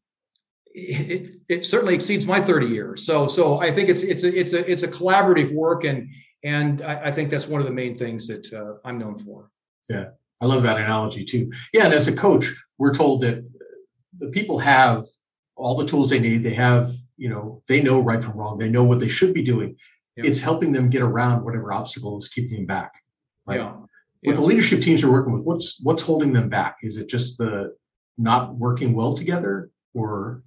it, 0.74 1.40
it 1.48 1.66
certainly 1.66 1.96
exceeds 1.96 2.26
my 2.26 2.42
30 2.42 2.68
years. 2.68 3.06
So, 3.06 3.30
so 3.30 3.60
I 3.62 3.72
think 3.72 3.88
it's 3.88 4.04
it's 4.04 4.24
a 4.24 4.38
it's 4.38 4.54
a 4.54 4.70
it's 4.70 4.84
a 4.84 4.88
collaborative 4.88 5.54
work, 5.54 5.86
and 5.86 6.10
and 6.44 6.82
I, 6.82 7.06
I 7.06 7.12
think 7.12 7.30
that's 7.30 7.48
one 7.48 7.62
of 7.62 7.68
the 7.68 7.74
main 7.74 7.96
things 7.96 8.28
that 8.28 8.52
uh, 8.54 8.88
I'm 8.88 8.98
known 8.98 9.18
for. 9.18 9.50
Yeah, 9.90 10.10
I 10.42 10.46
love 10.46 10.64
that 10.64 10.78
analogy 10.78 11.26
too. 11.26 11.52
Yeah, 11.74 11.86
and 11.86 11.94
as 11.94 12.08
a 12.08 12.16
coach, 12.16 12.54
we're 12.78 12.94
told 12.94 13.22
that 13.22 13.50
the 14.20 14.28
people 14.28 14.60
have 14.60 15.06
all 15.60 15.78
the 15.78 15.86
tools 15.86 16.10
they 16.10 16.20
need. 16.20 16.44
They 16.44 16.54
have 16.54 16.92
you 17.18 17.30
know 17.30 17.62
they 17.68 17.82
know 17.82 18.00
right 18.00 18.24
from 18.24 18.34
wrong. 18.38 18.58
They 18.58 18.70
know 18.70 18.84
what 18.84 19.00
they 19.00 19.08
should 19.08 19.34
be 19.34 19.44
doing. 19.44 19.76
Yeah. 20.16 20.26
it's 20.26 20.42
helping 20.42 20.74
them 20.74 20.90
get 20.90 21.02
around 21.02 21.46
whatever 21.46 21.72
obstacle 21.72 22.18
is 22.18 22.28
keeping 22.28 22.58
them 22.58 22.66
back. 22.66 22.94
Right 23.46 23.60
yeah. 23.60 23.74
with 24.24 24.36
the 24.36 24.44
leadership 24.44 24.82
teams 24.82 25.02
you're 25.02 25.12
working 25.12 25.34
with 25.34 25.44
what's 25.44 25.82
what's 25.82 26.04
holding 26.04 26.34
them 26.34 26.50
back? 26.50 26.78
Is 26.84 26.98
it 26.98 27.08
just 27.08 27.38
the 27.38 27.76
not 28.18 28.56
working 28.56 28.94
well 28.94 29.14
together 29.14 29.72
or? 29.94 30.44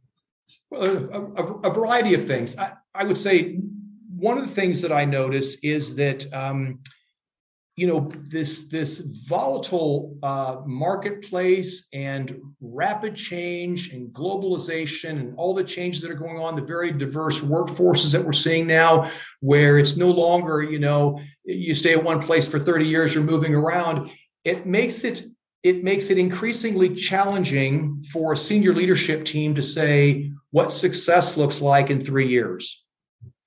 Well, 0.70 0.82
a, 0.84 1.42
a, 1.42 1.70
a 1.70 1.72
variety 1.72 2.12
of 2.14 2.26
things. 2.26 2.58
I, 2.58 2.72
I 2.94 3.04
would 3.04 3.16
say 3.16 3.58
one 4.14 4.36
of 4.38 4.46
the 4.46 4.54
things 4.54 4.82
that 4.82 4.92
I 4.92 5.04
notice 5.04 5.56
is 5.62 5.96
that 5.96 6.32
um, 6.34 6.80
you 7.76 7.86
know 7.86 8.10
this 8.28 8.68
this 8.68 8.98
volatile 8.98 10.16
uh, 10.22 10.60
marketplace 10.66 11.88
and 11.92 12.38
rapid 12.60 13.16
change 13.16 13.92
and 13.92 14.12
globalization 14.12 15.10
and 15.10 15.34
all 15.38 15.54
the 15.54 15.64
changes 15.64 16.02
that 16.02 16.10
are 16.10 16.14
going 16.14 16.38
on 16.38 16.54
the 16.54 16.62
very 16.62 16.92
diverse 16.92 17.40
workforces 17.40 18.12
that 18.12 18.22
we're 18.22 18.32
seeing 18.32 18.66
now 18.66 19.10
where 19.40 19.78
it's 19.78 19.96
no 19.96 20.10
longer 20.10 20.62
you 20.62 20.78
know 20.78 21.18
you 21.44 21.74
stay 21.74 21.92
at 21.92 22.04
one 22.04 22.20
place 22.20 22.46
for 22.46 22.58
30 22.58 22.86
years 22.86 23.14
you're 23.14 23.24
moving 23.24 23.54
around 23.54 24.10
it 24.44 24.66
makes 24.66 25.04
it 25.04 25.24
it 25.62 25.82
makes 25.82 26.10
it 26.10 26.18
increasingly 26.18 26.94
challenging 26.94 28.02
for 28.12 28.32
a 28.32 28.36
senior 28.36 28.74
leadership 28.74 29.24
team 29.24 29.54
to 29.54 29.62
say 29.62 30.30
what 30.50 30.70
success 30.70 31.38
looks 31.38 31.62
like 31.62 31.88
in 31.88 32.04
3 32.04 32.26
years 32.26 32.81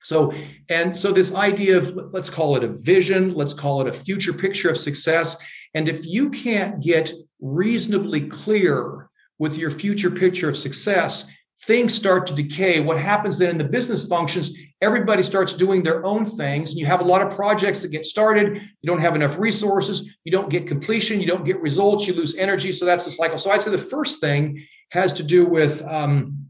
so, 0.05 0.31
and 0.69 0.95
so 0.95 1.11
this 1.11 1.33
idea 1.33 1.79
of 1.79 1.97
let's 2.13 2.29
call 2.29 2.55
it 2.57 2.63
a 2.63 2.67
vision, 2.67 3.33
let's 3.33 3.55
call 3.55 3.81
it 3.81 3.87
a 3.87 3.93
future 3.93 4.33
picture 4.33 4.69
of 4.69 4.77
success. 4.77 5.35
And 5.73 5.89
if 5.89 6.05
you 6.05 6.29
can't 6.29 6.79
get 6.79 7.11
reasonably 7.41 8.27
clear 8.27 9.07
with 9.39 9.57
your 9.57 9.71
future 9.71 10.11
picture 10.11 10.47
of 10.47 10.57
success, 10.57 11.25
things 11.63 11.95
start 11.95 12.27
to 12.27 12.35
decay. 12.35 12.81
What 12.81 12.99
happens 12.99 13.39
then 13.39 13.49
in 13.49 13.57
the 13.57 13.63
business 13.63 14.05
functions, 14.05 14.51
everybody 14.79 15.23
starts 15.23 15.53
doing 15.53 15.81
their 15.81 16.05
own 16.05 16.23
things. 16.23 16.69
And 16.69 16.79
you 16.79 16.85
have 16.85 17.01
a 17.01 17.03
lot 17.03 17.23
of 17.23 17.35
projects 17.35 17.81
that 17.81 17.89
get 17.89 18.05
started. 18.05 18.57
You 18.57 18.87
don't 18.87 19.01
have 19.01 19.15
enough 19.15 19.39
resources. 19.39 20.07
You 20.23 20.31
don't 20.31 20.51
get 20.51 20.67
completion. 20.67 21.19
You 21.19 21.25
don't 21.25 21.45
get 21.45 21.59
results. 21.61 22.05
You 22.05 22.13
lose 22.13 22.35
energy. 22.35 22.73
So 22.73 22.85
that's 22.85 23.05
the 23.05 23.11
cycle. 23.11 23.39
So 23.39 23.49
I'd 23.49 23.63
say 23.63 23.71
the 23.71 23.79
first 23.79 24.21
thing 24.21 24.63
has 24.91 25.13
to 25.13 25.23
do 25.23 25.47
with, 25.47 25.81
um, 25.81 26.45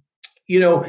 you 0.45 0.59
know, 0.59 0.85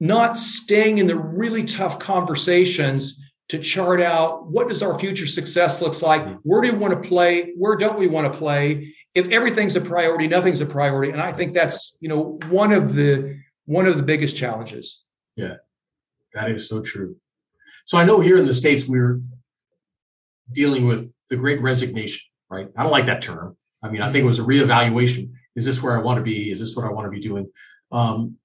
not 0.00 0.38
staying 0.38 0.98
in 0.98 1.06
the 1.06 1.16
really 1.16 1.64
tough 1.64 1.98
conversations 1.98 3.20
to 3.48 3.58
chart 3.58 4.00
out 4.00 4.46
what 4.46 4.68
does 4.68 4.82
our 4.82 4.98
future 4.98 5.26
success 5.26 5.82
looks 5.82 6.02
like 6.02 6.22
mm-hmm. 6.22 6.36
where 6.42 6.62
do 6.62 6.72
we 6.72 6.78
want 6.78 7.02
to 7.02 7.08
play 7.08 7.52
where 7.56 7.76
don't 7.76 7.98
we 7.98 8.06
want 8.06 8.30
to 8.30 8.38
play? 8.38 8.94
If 9.14 9.28
everything's 9.28 9.76
a 9.76 9.80
priority 9.80 10.26
nothing's 10.26 10.60
a 10.60 10.66
priority. 10.66 11.12
And 11.12 11.20
i 11.20 11.32
think 11.32 11.52
that's 11.52 11.96
you 12.00 12.08
know 12.08 12.38
one 12.48 12.72
of 12.72 12.94
the 12.94 13.38
one 13.66 13.86
of 13.86 13.96
the 13.96 14.02
biggest 14.02 14.36
challenges. 14.36 15.02
Yeah 15.36 15.56
that 16.32 16.50
is 16.50 16.68
so 16.68 16.80
true. 16.80 17.16
So 17.84 17.98
i 17.98 18.04
know 18.04 18.20
here 18.20 18.38
in 18.38 18.46
the 18.46 18.54
states 18.54 18.86
we're 18.86 19.20
dealing 20.50 20.84
with 20.86 21.12
the 21.30 21.36
great 21.36 21.60
resignation 21.60 22.22
right? 22.50 22.68
I 22.76 22.82
don't 22.82 22.92
like 22.92 23.06
that 23.06 23.22
term. 23.22 23.56
I 23.82 23.90
mean 23.90 24.00
i 24.00 24.10
think 24.10 24.24
it 24.24 24.28
was 24.28 24.38
a 24.38 24.44
reevaluation. 24.44 25.32
Is 25.54 25.66
this 25.66 25.82
where 25.82 25.98
i 25.98 26.02
want 26.02 26.18
to 26.18 26.22
be? 26.22 26.50
Is 26.50 26.60
this 26.60 26.74
what 26.74 26.86
i 26.86 26.90
want 26.90 27.06
to 27.06 27.10
be 27.10 27.20
doing? 27.20 27.50
Um, 27.92 28.38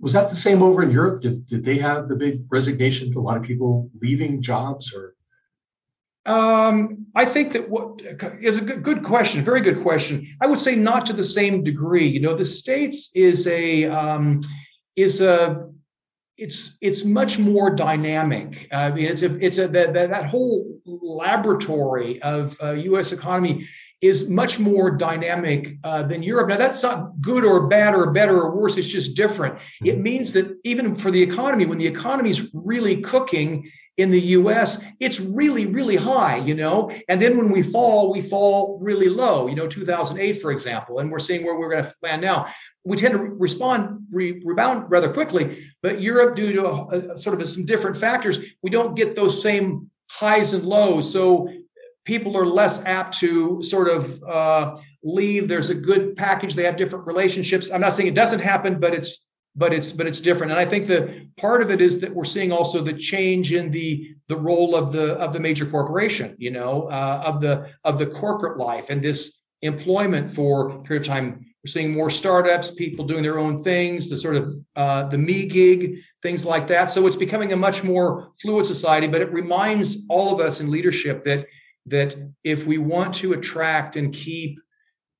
was 0.00 0.12
that 0.12 0.30
the 0.30 0.36
same 0.36 0.62
over 0.62 0.82
in 0.82 0.90
Europe? 0.90 1.22
Did, 1.22 1.46
did 1.46 1.64
they 1.64 1.78
have 1.78 2.08
the 2.08 2.16
big 2.16 2.44
resignation? 2.50 3.12
To 3.12 3.20
a 3.20 3.22
lot 3.22 3.36
of 3.36 3.42
people 3.42 3.90
leaving 4.00 4.42
jobs 4.42 4.92
or? 4.92 5.14
Um, 6.26 7.06
I 7.14 7.26
think 7.26 7.52
that 7.52 7.68
what 7.68 8.00
is 8.40 8.56
a 8.56 8.62
good, 8.62 8.82
good 8.82 9.02
question, 9.02 9.44
very 9.44 9.60
good 9.60 9.82
question. 9.82 10.26
I 10.40 10.46
would 10.46 10.58
say 10.58 10.74
not 10.74 11.04
to 11.06 11.12
the 11.12 11.24
same 11.24 11.62
degree. 11.62 12.06
You 12.06 12.20
know, 12.20 12.34
the 12.34 12.46
states 12.46 13.10
is 13.14 13.46
a 13.46 13.84
um, 13.84 14.40
is 14.96 15.20
a 15.20 15.68
it's 16.36 16.76
it's 16.80 17.04
much 17.04 17.38
more 17.38 17.70
dynamic. 17.70 18.68
I 18.72 18.90
mean, 18.90 19.04
it's 19.04 19.22
a 19.22 19.36
it's 19.44 19.58
a 19.58 19.68
that 19.68 19.92
that, 19.92 20.10
that 20.10 20.26
whole 20.26 20.80
laboratory 20.86 22.20
of 22.22 22.56
uh, 22.62 22.72
U.S. 22.72 23.12
economy 23.12 23.66
is 24.00 24.28
much 24.28 24.58
more 24.58 24.90
dynamic 24.90 25.78
uh, 25.82 26.02
than 26.02 26.22
Europe. 26.22 26.48
Now, 26.48 26.56
that's 26.56 26.82
not 26.82 27.20
good 27.20 27.44
or 27.44 27.66
bad 27.66 27.94
or 27.94 28.10
better 28.10 28.40
or 28.40 28.54
worse. 28.54 28.76
It's 28.76 28.88
just 28.88 29.16
different. 29.16 29.56
Mm-hmm. 29.56 29.86
It 29.86 30.00
means 30.00 30.32
that 30.34 30.58
even 30.64 30.94
for 30.94 31.10
the 31.10 31.22
economy, 31.22 31.66
when 31.66 31.78
the 31.78 31.86
economy 31.86 32.30
is 32.30 32.50
really 32.52 33.00
cooking 33.00 33.70
in 33.96 34.10
the 34.10 34.20
US, 34.20 34.82
it's 34.98 35.20
really, 35.20 35.66
really 35.66 35.96
high, 35.96 36.36
you 36.36 36.54
know? 36.54 36.90
And 37.08 37.22
then 37.22 37.36
when 37.36 37.50
we 37.50 37.62
fall, 37.62 38.12
we 38.12 38.20
fall 38.20 38.78
really 38.80 39.08
low, 39.08 39.46
you 39.46 39.54
know, 39.54 39.68
2008, 39.68 40.42
for 40.42 40.50
example, 40.50 40.98
and 40.98 41.10
we're 41.10 41.20
seeing 41.20 41.44
where 41.44 41.56
we're 41.56 41.70
going 41.70 41.84
to 41.84 41.94
land 42.02 42.20
now. 42.20 42.46
We 42.82 42.96
tend 42.96 43.14
to 43.14 43.20
respond, 43.20 44.06
re- 44.10 44.42
rebound 44.44 44.90
rather 44.90 45.12
quickly, 45.12 45.64
but 45.80 46.00
Europe, 46.00 46.34
due 46.34 46.52
to 46.54 46.66
a, 46.66 47.12
a, 47.12 47.16
sort 47.16 47.40
of 47.40 47.48
some 47.48 47.64
different 47.64 47.96
factors, 47.96 48.40
we 48.62 48.70
don't 48.70 48.96
get 48.96 49.14
those 49.14 49.40
same 49.40 49.90
highs 50.10 50.54
and 50.54 50.64
lows. 50.64 51.10
So 51.10 51.48
people 52.04 52.36
are 52.36 52.46
less 52.46 52.84
apt 52.84 53.18
to 53.18 53.62
sort 53.62 53.88
of 53.88 54.22
uh, 54.22 54.76
leave. 55.02 55.48
There's 55.48 55.70
a 55.70 55.74
good 55.74 56.16
package. 56.16 56.54
They 56.54 56.64
have 56.64 56.76
different 56.76 57.06
relationships. 57.06 57.70
I'm 57.70 57.80
not 57.80 57.94
saying 57.94 58.08
it 58.08 58.14
doesn't 58.14 58.40
happen, 58.40 58.78
but 58.78 58.94
it's 58.94 59.26
but 59.56 59.72
it's 59.72 59.92
but 59.92 60.06
it's 60.06 60.20
different. 60.20 60.52
And 60.52 60.60
I 60.60 60.64
think 60.64 60.86
the 60.86 61.28
part 61.36 61.62
of 61.62 61.70
it 61.70 61.80
is 61.80 62.00
that 62.00 62.14
we're 62.14 62.24
seeing 62.24 62.52
also 62.52 62.82
the 62.82 62.92
change 62.92 63.52
in 63.52 63.70
the 63.70 64.14
the 64.28 64.36
role 64.36 64.74
of 64.74 64.92
the 64.92 65.14
of 65.14 65.32
the 65.32 65.40
major 65.40 65.66
corporation. 65.66 66.34
You 66.38 66.50
know, 66.50 66.88
uh, 66.88 67.22
of 67.24 67.40
the 67.40 67.70
of 67.84 67.98
the 67.98 68.06
corporate 68.06 68.58
life 68.58 68.90
and 68.90 69.02
this 69.02 69.40
employment 69.62 70.30
for 70.32 70.70
a 70.70 70.82
period 70.82 71.02
of 71.02 71.08
time. 71.08 71.46
We're 71.64 71.70
seeing 71.70 71.92
more 71.92 72.10
startups, 72.10 72.72
people 72.72 73.06
doing 73.06 73.22
their 73.22 73.38
own 73.38 73.62
things, 73.62 74.10
the 74.10 74.18
sort 74.18 74.36
of 74.36 74.54
uh, 74.76 75.04
the 75.04 75.16
me 75.16 75.46
gig, 75.46 75.96
things 76.20 76.44
like 76.44 76.68
that. 76.68 76.90
So 76.90 77.06
it's 77.06 77.16
becoming 77.16 77.54
a 77.54 77.56
much 77.56 77.82
more 77.82 78.32
fluid 78.38 78.66
society. 78.66 79.06
But 79.06 79.22
it 79.22 79.32
reminds 79.32 80.04
all 80.10 80.34
of 80.34 80.44
us 80.44 80.60
in 80.60 80.70
leadership 80.70 81.24
that 81.24 81.46
that 81.86 82.16
if 82.42 82.66
we 82.66 82.78
want 82.78 83.14
to 83.16 83.32
attract 83.32 83.96
and 83.96 84.12
keep 84.12 84.58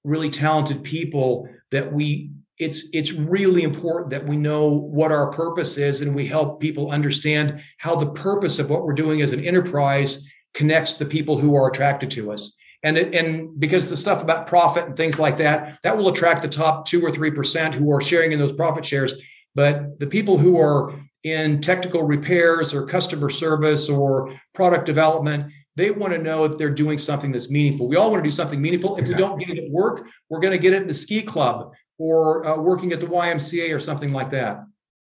really 0.03 0.31
talented 0.31 0.83
people 0.83 1.48
that 1.70 1.92
we 1.92 2.31
it's 2.59 2.85
it's 2.92 3.12
really 3.12 3.62
important 3.62 4.11
that 4.11 4.27
we 4.27 4.37
know 4.37 4.68
what 4.68 5.11
our 5.11 5.31
purpose 5.33 5.77
is 5.77 6.03
and 6.03 6.14
we 6.14 6.27
help 6.27 6.61
people 6.61 6.92
understand 6.92 7.61
how 7.79 7.96
the 7.96 8.12
purpose 8.12 8.59
of 8.59 8.70
what 8.70 8.85
we're 8.85 8.92
doing 8.92 9.22
as 9.22 9.33
an 9.33 9.44
enterprise 9.44 10.24
connects 10.53 10.94
the 10.94 11.05
people 11.05 11.38
who 11.38 11.57
are 11.57 11.68
attracted 11.68 12.11
to 12.12 12.31
us. 12.31 12.55
And 12.85 12.96
it, 12.96 13.14
and 13.14 13.59
because 13.59 13.90
the 13.90 13.96
stuff 13.96 14.22
about 14.22 14.46
profit 14.46 14.85
and 14.87 14.96
things 14.96 15.18
like 15.18 15.38
that 15.38 15.79
that 15.83 15.96
will 15.96 16.09
attract 16.09 16.42
the 16.42 16.48
top 16.48 16.87
2 16.87 17.05
or 17.05 17.11
3% 17.11 17.74
who 17.74 17.90
are 17.90 18.00
sharing 18.00 18.31
in 18.31 18.38
those 18.38 18.53
profit 18.53 18.85
shares. 18.85 19.14
But 19.55 19.98
the 19.98 20.07
people 20.07 20.38
who 20.38 20.61
are 20.61 20.94
in 21.24 21.61
technical 21.61 22.03
repairs 22.03 22.74
or 22.74 22.87
customer 22.87 23.31
service 23.31 23.88
or 23.88 24.38
product 24.55 24.85
development 24.85 25.50
they 25.76 25.90
want 25.90 26.12
to 26.12 26.18
know 26.18 26.44
if 26.44 26.56
they're 26.56 26.70
doing 26.70 26.98
something 26.98 27.32
that's 27.32 27.50
meaningful. 27.50 27.88
We 27.88 27.96
all 27.96 28.10
want 28.10 28.22
to 28.22 28.28
do 28.28 28.34
something 28.34 28.60
meaningful. 28.60 28.94
If 28.94 29.00
exactly. 29.00 29.22
we 29.22 29.28
don't 29.28 29.38
get 29.38 29.50
it 29.50 29.64
at 29.64 29.70
work, 29.70 30.06
we're 30.28 30.40
going 30.40 30.52
to 30.52 30.58
get 30.58 30.72
it 30.72 30.82
in 30.82 30.88
the 30.88 30.94
ski 30.94 31.22
club 31.22 31.72
or 31.98 32.46
uh, 32.46 32.56
working 32.58 32.92
at 32.92 33.00
the 33.00 33.06
YMCA 33.06 33.74
or 33.74 33.80
something 33.80 34.12
like 34.12 34.30
that. 34.30 34.64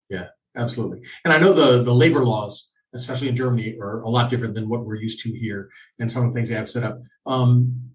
Yeah, 0.08 0.26
absolutely. 0.56 1.02
And 1.24 1.32
I 1.32 1.38
know 1.38 1.52
the 1.52 1.82
the 1.82 1.94
labor 1.94 2.24
laws, 2.24 2.72
especially 2.94 3.28
in 3.28 3.36
Germany, 3.36 3.76
are 3.80 4.02
a 4.02 4.08
lot 4.08 4.28
different 4.28 4.54
than 4.54 4.68
what 4.68 4.84
we're 4.84 4.96
used 4.96 5.20
to 5.20 5.32
here, 5.32 5.70
and 5.98 6.10
some 6.10 6.24
of 6.26 6.32
the 6.32 6.34
things 6.36 6.48
they 6.48 6.56
have 6.56 6.68
set 6.68 6.84
up. 6.84 7.00
Um, 7.26 7.90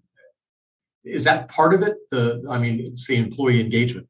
is 1.04 1.24
that 1.24 1.48
part 1.48 1.72
of 1.72 1.82
it? 1.82 1.96
The 2.10 2.44
I 2.50 2.58
mean, 2.58 2.80
it's 2.80 3.06
the 3.06 3.16
employee 3.16 3.60
engagement. 3.60 4.08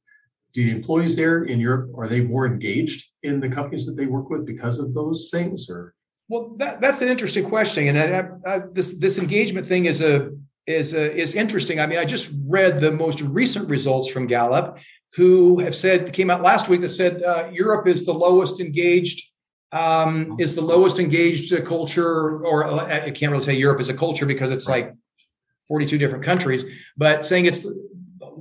Do 0.52 0.64
the 0.64 0.70
employees 0.70 1.16
there 1.16 1.44
in 1.44 1.60
Europe 1.60 1.90
are 1.98 2.08
they 2.08 2.22
more 2.22 2.46
engaged 2.46 3.06
in 3.22 3.40
the 3.40 3.48
companies 3.50 3.84
that 3.84 3.96
they 3.96 4.06
work 4.06 4.30
with 4.30 4.46
because 4.46 4.78
of 4.78 4.94
those 4.94 5.28
things, 5.30 5.68
or 5.68 5.94
well, 6.28 6.54
that, 6.58 6.80
that's 6.80 7.02
an 7.02 7.08
interesting 7.08 7.48
question, 7.48 7.96
and 7.96 7.98
I, 7.98 8.54
I, 8.54 8.60
this 8.72 8.98
this 8.98 9.18
engagement 9.18 9.68
thing 9.68 9.84
is 9.84 10.00
a 10.00 10.30
is 10.66 10.92
a, 10.94 11.14
is 11.14 11.34
interesting. 11.34 11.78
I 11.78 11.86
mean, 11.86 11.98
I 11.98 12.04
just 12.04 12.32
read 12.46 12.80
the 12.80 12.90
most 12.90 13.20
recent 13.20 13.68
results 13.68 14.08
from 14.08 14.26
Gallup, 14.26 14.78
who 15.14 15.60
have 15.60 15.74
said 15.74 16.12
came 16.12 16.30
out 16.30 16.42
last 16.42 16.68
week 16.68 16.80
that 16.80 16.88
said 16.88 17.22
uh, 17.22 17.48
Europe 17.52 17.86
is 17.86 18.04
the 18.04 18.14
lowest 18.14 18.60
engaged 18.60 19.30
um, 19.72 20.34
is 20.38 20.54
the 20.54 20.62
lowest 20.62 20.98
engaged 20.98 21.52
culture, 21.66 22.44
or 22.44 22.64
uh, 22.64 23.06
I 23.06 23.10
can't 23.10 23.32
really 23.32 23.44
say 23.44 23.54
Europe 23.54 23.80
is 23.80 23.88
a 23.88 23.94
culture 23.94 24.26
because 24.26 24.50
it's 24.50 24.68
like 24.68 24.94
42 25.68 25.98
different 25.98 26.24
countries, 26.24 26.64
but 26.96 27.24
saying 27.24 27.46
it's 27.46 27.66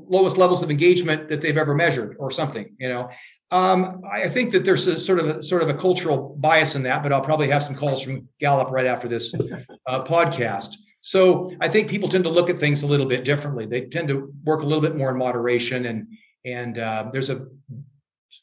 lowest 0.08 0.38
levels 0.38 0.62
of 0.62 0.69
engagement 0.69 1.30
that 1.30 1.41
they've 1.41 1.58
ever 1.58 1.74
measured 1.74 2.15
or 2.19 2.30
something, 2.30 2.76
you 2.78 2.89
know. 2.89 3.10
Um, 3.52 4.02
I 4.12 4.28
think 4.28 4.52
that 4.52 4.66
there's 4.66 4.88
a 4.88 5.00
sort 5.00 5.20
of 5.20 5.28
a, 5.28 5.44
sort 5.44 5.62
of 5.62 5.70
a 5.70 5.74
cultural 5.76 6.36
bias 6.40 6.76
in 6.76 6.84
that, 6.84 7.04
but 7.04 7.14
I'll 7.14 7.22
probably 7.22 7.50
have 7.50 7.64
some 7.64 7.76
calls 7.76 8.02
from 8.02 8.28
Gallup 8.40 8.72
right 8.72 8.88
after 8.88 9.08
this 9.08 9.34
uh, 9.88 10.04
podcast. 10.04 10.76
So 11.02 11.52
I 11.62 11.70
think 11.70 11.88
people 11.88 12.10
tend 12.10 12.24
to 12.24 12.32
look 12.32 12.50
at 12.50 12.58
things 12.58 12.82
a 12.82 12.88
little 12.88 13.06
bit 13.06 13.24
differently. 13.24 13.68
They 13.68 13.82
tend 13.82 14.08
to 14.08 14.34
work 14.44 14.62
a 14.62 14.66
little 14.66 14.82
bit 14.82 14.96
more 14.96 15.12
in 15.12 15.18
moderation, 15.18 15.86
and 15.86 16.08
and 16.44 16.80
uh, 16.80 17.10
there's 17.12 17.30
a 17.30 17.46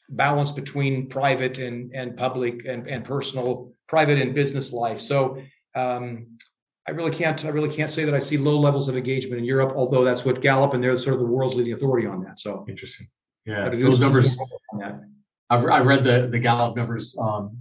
balance 0.09 0.53
between 0.53 1.09
private 1.09 1.57
and 1.57 1.93
and 1.93 2.15
public 2.15 2.63
and 2.65 2.87
and 2.87 3.03
personal, 3.03 3.73
private 3.89 4.17
and 4.17 4.33
business 4.33 4.71
life. 4.71 5.01
So 5.01 5.43
um, 5.75 6.27
I 6.87 6.91
really 6.91 7.11
can't 7.11 7.43
I 7.43 7.49
really 7.49 7.73
can't 7.73 7.91
say 7.91 8.05
that 8.05 8.13
I 8.13 8.19
see 8.19 8.37
low 8.37 8.57
levels 8.57 8.87
of 8.87 8.95
engagement 8.95 9.39
in 9.39 9.45
Europe, 9.45 9.73
although 9.75 10.05
that's 10.05 10.23
what 10.23 10.41
Gallup 10.41 10.73
and 10.73 10.81
they're 10.81 10.95
sort 10.95 11.15
of 11.15 11.19
the 11.19 11.25
world's 11.25 11.55
leading 11.55 11.73
authority 11.73 12.07
on 12.07 12.23
that. 12.23 12.39
So 12.39 12.65
interesting. 12.69 13.07
Yeah, 13.45 13.69
those 13.69 13.99
numbers. 13.99 14.37
I've, 15.49 15.65
I've 15.65 15.85
read 15.85 16.03
the 16.03 16.29
the 16.31 16.39
Gallup 16.39 16.75
numbers 16.75 17.17
um, 17.19 17.57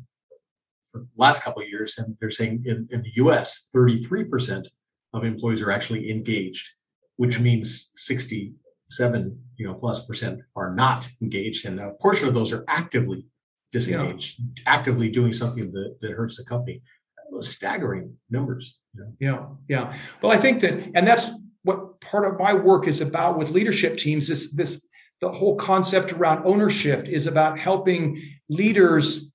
for 0.86 1.00
the 1.00 1.08
last 1.16 1.42
couple 1.42 1.62
of 1.62 1.68
years, 1.68 1.98
and 1.98 2.16
they're 2.20 2.30
saying 2.30 2.64
in, 2.66 2.88
in 2.90 3.02
the 3.02 3.10
U.S. 3.16 3.68
33 3.72 4.24
percent 4.24 4.68
of 5.12 5.24
employees 5.24 5.62
are 5.62 5.72
actually 5.72 6.10
engaged, 6.10 6.70
which 7.16 7.40
means 7.40 7.92
67 7.96 9.38
you 9.56 9.66
know 9.66 9.74
plus 9.74 10.04
percent 10.06 10.40
are 10.54 10.72
not 10.74 11.08
engaged, 11.20 11.66
and 11.66 11.80
a 11.80 11.90
portion 12.00 12.28
of 12.28 12.34
those 12.34 12.52
are 12.52 12.64
actively 12.68 13.26
disengaged, 13.72 14.38
yeah. 14.38 14.62
actively 14.66 15.08
doing 15.08 15.32
something 15.32 15.72
that, 15.72 15.96
that 16.00 16.12
hurts 16.12 16.36
the 16.36 16.44
company. 16.44 16.82
Those 17.32 17.48
staggering 17.48 18.14
numbers. 18.30 18.80
Yeah, 19.18 19.46
yeah. 19.66 19.96
Well, 20.20 20.30
I 20.30 20.36
think 20.36 20.60
that, 20.60 20.74
and 20.94 21.06
that's 21.06 21.30
what 21.64 21.98
part 22.02 22.26
of 22.26 22.38
my 22.38 22.52
work 22.52 22.86
is 22.86 23.00
about 23.00 23.38
with 23.38 23.50
leadership 23.50 23.96
teams. 23.96 24.28
Is 24.28 24.52
this 24.52 24.86
the 25.22 25.30
whole 25.30 25.54
concept 25.54 26.12
around 26.12 26.44
ownership 26.44 27.08
is 27.08 27.28
about 27.28 27.58
helping 27.58 28.20
leaders 28.50 29.30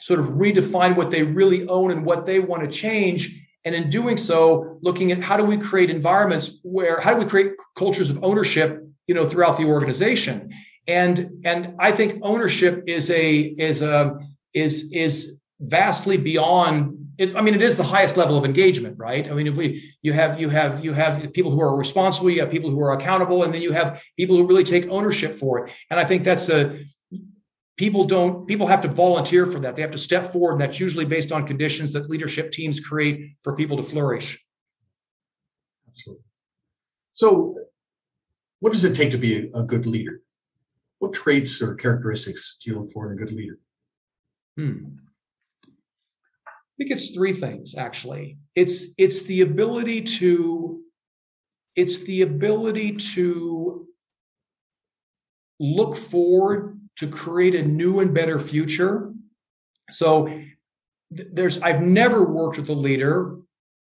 sort 0.00 0.20
of 0.20 0.26
redefine 0.26 0.96
what 0.96 1.10
they 1.10 1.24
really 1.24 1.66
own 1.66 1.90
and 1.90 2.06
what 2.06 2.24
they 2.24 2.38
want 2.38 2.62
to 2.62 2.68
change. 2.68 3.42
And 3.64 3.74
in 3.74 3.90
doing 3.90 4.16
so 4.16 4.78
looking 4.80 5.10
at 5.10 5.22
how 5.22 5.36
do 5.36 5.44
we 5.44 5.58
create 5.58 5.90
environments 5.90 6.58
where 6.62 7.00
how 7.00 7.12
do 7.12 7.18
we 7.18 7.24
create 7.24 7.52
cultures 7.76 8.10
of 8.10 8.22
ownership 8.22 8.80
you 9.08 9.14
know 9.14 9.28
throughout 9.28 9.58
the 9.58 9.64
organization? 9.64 10.52
And 10.86 11.30
and 11.44 11.74
i 11.80 11.90
think 11.90 12.20
ownership 12.22 12.84
is 12.86 13.10
a 13.10 13.40
is 13.68 13.82
a 13.82 14.18
is 14.52 14.90
is 14.92 15.38
vastly 15.60 16.18
beyond 16.18 17.03
it, 17.18 17.36
I 17.36 17.42
mean, 17.42 17.54
it 17.54 17.62
is 17.62 17.76
the 17.76 17.84
highest 17.84 18.16
level 18.16 18.36
of 18.36 18.44
engagement, 18.44 18.98
right? 18.98 19.28
I 19.30 19.34
mean, 19.34 19.46
if 19.46 19.56
we 19.56 19.94
you 20.02 20.12
have 20.12 20.40
you 20.40 20.48
have 20.48 20.84
you 20.84 20.92
have 20.92 21.32
people 21.32 21.50
who 21.50 21.60
are 21.60 21.76
responsible, 21.76 22.30
you 22.30 22.40
have 22.40 22.50
people 22.50 22.70
who 22.70 22.80
are 22.80 22.92
accountable, 22.92 23.44
and 23.44 23.54
then 23.54 23.62
you 23.62 23.72
have 23.72 24.02
people 24.16 24.36
who 24.36 24.46
really 24.46 24.64
take 24.64 24.88
ownership 24.88 25.36
for 25.36 25.66
it. 25.66 25.72
And 25.90 26.00
I 26.00 26.04
think 26.04 26.24
that's 26.24 26.48
a 26.48 26.84
people 27.76 28.04
don't 28.04 28.46
people 28.46 28.66
have 28.66 28.82
to 28.82 28.88
volunteer 28.88 29.46
for 29.46 29.58
that 29.60 29.74
they 29.74 29.82
have 29.82 29.90
to 29.90 29.98
step 29.98 30.26
forward 30.26 30.52
and 30.52 30.60
that's 30.60 30.78
usually 30.78 31.04
based 31.04 31.32
on 31.32 31.46
conditions 31.46 31.92
that 31.92 32.08
leadership 32.08 32.50
teams 32.52 32.80
create 32.80 33.32
for 33.42 33.54
people 33.54 33.76
to 33.76 33.82
flourish 33.82 34.40
absolutely 35.88 36.24
so 37.12 37.56
what 38.60 38.72
does 38.72 38.84
it 38.84 38.94
take 38.94 39.10
to 39.10 39.18
be 39.18 39.50
a 39.54 39.62
good 39.62 39.86
leader 39.86 40.20
what 40.98 41.12
traits 41.12 41.60
or 41.60 41.74
characteristics 41.74 42.58
do 42.62 42.70
you 42.70 42.78
look 42.78 42.92
for 42.92 43.10
in 43.10 43.18
a 43.18 43.20
good 43.20 43.34
leader 43.34 43.58
hmm. 44.56 44.84
I 46.74 46.78
think 46.78 46.90
it's 46.90 47.10
three 47.10 47.32
things 47.32 47.74
actually 47.76 48.36
it's 48.54 48.86
it's 48.98 49.22
the 49.24 49.40
ability 49.40 50.02
to 50.02 50.80
it's 51.76 52.00
the 52.00 52.22
ability 52.22 52.92
to 52.92 53.88
look 55.58 55.96
forward 55.96 56.78
to 56.96 57.08
create 57.08 57.54
a 57.54 57.62
new 57.62 58.00
and 58.00 58.14
better 58.14 58.38
future. 58.38 59.12
So 59.90 60.42
there's 61.10 61.60
I've 61.60 61.82
never 61.82 62.24
worked 62.24 62.58
with 62.58 62.68
a 62.68 62.74
leader, 62.74 63.36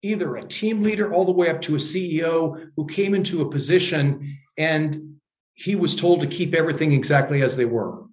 either 0.01 0.35
a 0.35 0.43
team 0.43 0.83
leader 0.83 1.13
all 1.13 1.25
the 1.25 1.31
way 1.31 1.49
up 1.49 1.61
to 1.63 1.75
a 1.75 1.79
CEO 1.79 2.69
who 2.75 2.85
came 2.85 3.13
into 3.13 3.41
a 3.41 3.49
position 3.49 4.37
and 4.57 5.15
he 5.53 5.75
was 5.75 5.95
told 5.95 6.21
to 6.21 6.27
keep 6.27 6.53
everything 6.53 6.93
exactly 6.93 7.43
as 7.43 7.57
they 7.57 7.65
were. 7.65 8.03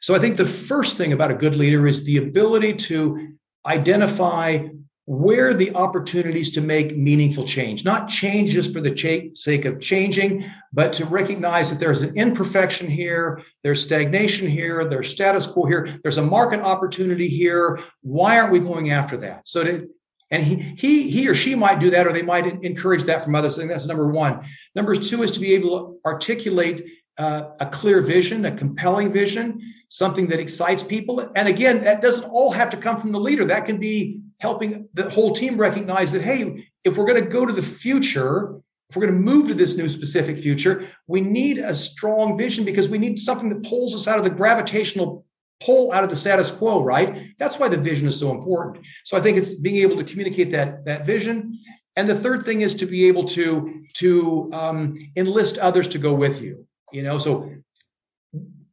So 0.00 0.14
I 0.14 0.20
think 0.20 0.36
the 0.36 0.46
first 0.46 0.96
thing 0.96 1.12
about 1.12 1.30
a 1.30 1.34
good 1.34 1.56
leader 1.56 1.86
is 1.86 2.04
the 2.04 2.18
ability 2.18 2.74
to 2.74 3.34
identify 3.68 4.66
where 5.04 5.54
the 5.54 5.74
opportunities 5.74 6.50
to 6.50 6.60
make 6.60 6.94
meaningful 6.94 7.44
change, 7.44 7.82
not 7.82 8.08
changes 8.08 8.70
for 8.70 8.82
the 8.82 9.30
sake 9.34 9.64
of 9.64 9.80
changing, 9.80 10.44
but 10.70 10.92
to 10.92 11.06
recognize 11.06 11.70
that 11.70 11.80
there's 11.80 12.02
an 12.02 12.14
imperfection 12.14 12.86
here, 12.86 13.42
there's 13.62 13.82
stagnation 13.82 14.46
here, 14.46 14.84
there's 14.84 15.08
status 15.08 15.46
quo 15.46 15.64
here, 15.64 15.88
there's 16.02 16.18
a 16.18 16.22
market 16.22 16.60
opportunity 16.60 17.26
here. 17.26 17.80
Why 18.02 18.38
aren't 18.38 18.52
we 18.52 18.60
going 18.60 18.90
after 18.90 19.16
that? 19.16 19.48
So 19.48 19.64
to, 19.64 19.88
and 20.30 20.42
he 20.42 20.56
he 20.56 21.10
he 21.10 21.26
or 21.26 21.34
she 21.34 21.54
might 21.54 21.80
do 21.80 21.88
that, 21.88 22.06
or 22.06 22.12
they 22.12 22.20
might 22.20 22.46
encourage 22.62 23.04
that 23.04 23.24
from 23.24 23.34
others. 23.34 23.54
I 23.54 23.62
think 23.62 23.70
that's 23.70 23.86
number 23.86 24.08
one. 24.08 24.44
Number 24.74 24.94
two 24.94 25.22
is 25.22 25.32
to 25.32 25.40
be 25.40 25.54
able 25.54 25.70
to 25.70 26.00
articulate 26.04 26.84
uh, 27.18 27.50
a 27.60 27.66
clear 27.66 28.00
vision, 28.00 28.44
a 28.44 28.52
compelling 28.52 29.12
vision, 29.12 29.74
something 29.88 30.28
that 30.28 30.40
excites 30.40 30.82
people. 30.82 31.30
And 31.34 31.48
again, 31.48 31.84
that 31.84 32.00
doesn't 32.00 32.24
all 32.24 32.52
have 32.52 32.70
to 32.70 32.76
come 32.76 32.98
from 33.00 33.12
the 33.12 33.20
leader. 33.20 33.44
That 33.44 33.64
can 33.64 33.78
be 33.78 34.20
helping 34.38 34.88
the 34.94 35.10
whole 35.10 35.32
team 35.32 35.58
recognize 35.58 36.12
that, 36.12 36.22
hey, 36.22 36.68
if 36.84 36.96
we're 36.96 37.06
going 37.06 37.22
to 37.22 37.30
go 37.30 37.44
to 37.44 37.52
the 37.52 37.62
future, 37.62 38.60
if 38.88 38.96
we're 38.96 39.06
going 39.06 39.14
to 39.14 39.20
move 39.20 39.48
to 39.48 39.54
this 39.54 39.76
new 39.76 39.88
specific 39.88 40.38
future, 40.38 40.88
we 41.06 41.20
need 41.20 41.58
a 41.58 41.74
strong 41.74 42.38
vision 42.38 42.64
because 42.64 42.88
we 42.88 42.98
need 42.98 43.18
something 43.18 43.48
that 43.48 43.64
pulls 43.64 43.94
us 43.94 44.06
out 44.06 44.18
of 44.18 44.24
the 44.24 44.30
gravitational 44.30 45.24
pull 45.60 45.92
out 45.92 46.04
of 46.04 46.10
the 46.10 46.16
status 46.16 46.50
quo, 46.50 46.84
right? 46.84 47.34
That's 47.38 47.58
why 47.58 47.68
the 47.68 47.76
vision 47.76 48.06
is 48.06 48.18
so 48.18 48.30
important. 48.30 48.86
So 49.04 49.16
I 49.16 49.20
think 49.20 49.38
it's 49.38 49.54
being 49.54 49.76
able 49.76 49.96
to 49.96 50.04
communicate 50.04 50.52
that, 50.52 50.84
that 50.84 51.04
vision. 51.04 51.58
And 51.96 52.08
the 52.08 52.14
third 52.14 52.44
thing 52.44 52.60
is 52.60 52.76
to 52.76 52.86
be 52.86 53.08
able 53.08 53.24
to, 53.24 53.82
to 53.94 54.50
um, 54.52 54.98
enlist 55.16 55.58
others 55.58 55.88
to 55.88 55.98
go 55.98 56.14
with 56.14 56.40
you. 56.40 56.67
You 56.92 57.02
know, 57.02 57.18
so 57.18 57.50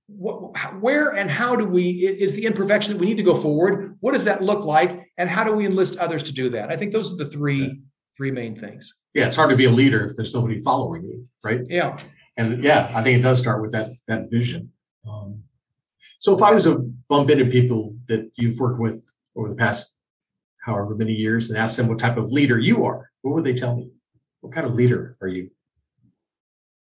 what, 0.07 0.81
where 0.81 1.09
and 1.09 1.29
how 1.29 1.55
do 1.55 1.65
we 1.65 1.89
is 2.07 2.33
the 2.35 2.45
imperfection 2.45 2.93
that 2.93 2.99
we 2.99 3.07
need 3.07 3.17
to 3.17 3.23
go 3.23 3.35
forward 3.35 3.97
what 3.99 4.13
does 4.13 4.23
that 4.25 4.41
look 4.41 4.63
like 4.63 5.07
and 5.17 5.29
how 5.29 5.43
do 5.43 5.51
we 5.51 5.65
enlist 5.65 5.97
others 5.97 6.23
to 6.23 6.31
do 6.31 6.49
that? 6.51 6.71
I 6.71 6.77
think 6.77 6.91
those 6.91 7.13
are 7.13 7.17
the 7.17 7.25
three 7.25 7.81
three 8.15 8.31
main 8.31 8.55
things. 8.55 8.93
Yeah 9.13 9.27
it's 9.27 9.35
hard 9.35 9.49
to 9.49 9.55
be 9.55 9.65
a 9.65 9.71
leader 9.71 10.05
if 10.05 10.15
there's 10.15 10.33
nobody 10.33 10.59
following 10.61 11.03
you 11.03 11.25
right? 11.43 11.61
Yeah. 11.67 11.97
And 12.37 12.63
yeah 12.63 12.91
i 12.93 13.03
think 13.03 13.19
it 13.19 13.21
does 13.21 13.39
start 13.39 13.61
with 13.61 13.71
that 13.71 13.91
that 14.07 14.29
vision. 14.31 14.71
Um, 15.09 15.43
so 16.19 16.35
if 16.35 16.41
i 16.41 16.51
was 16.51 16.63
to 16.63 16.93
bump 17.09 17.29
into 17.29 17.45
people 17.45 17.95
that 18.07 18.31
you've 18.35 18.59
worked 18.59 18.79
with 18.79 19.03
over 19.35 19.49
the 19.49 19.55
past 19.55 19.97
however 20.63 20.95
many 20.95 21.13
years 21.13 21.49
and 21.49 21.57
ask 21.57 21.75
them 21.77 21.87
what 21.87 21.99
type 21.99 22.17
of 22.17 22.31
leader 22.31 22.57
you 22.59 22.85
are 22.85 23.09
what 23.25 23.33
would 23.33 23.43
they 23.43 23.55
tell 23.55 23.75
me? 23.75 23.89
What 24.41 24.53
kind 24.53 24.67
of 24.67 24.75
leader 24.75 25.17
are 25.19 25.27
you 25.27 25.49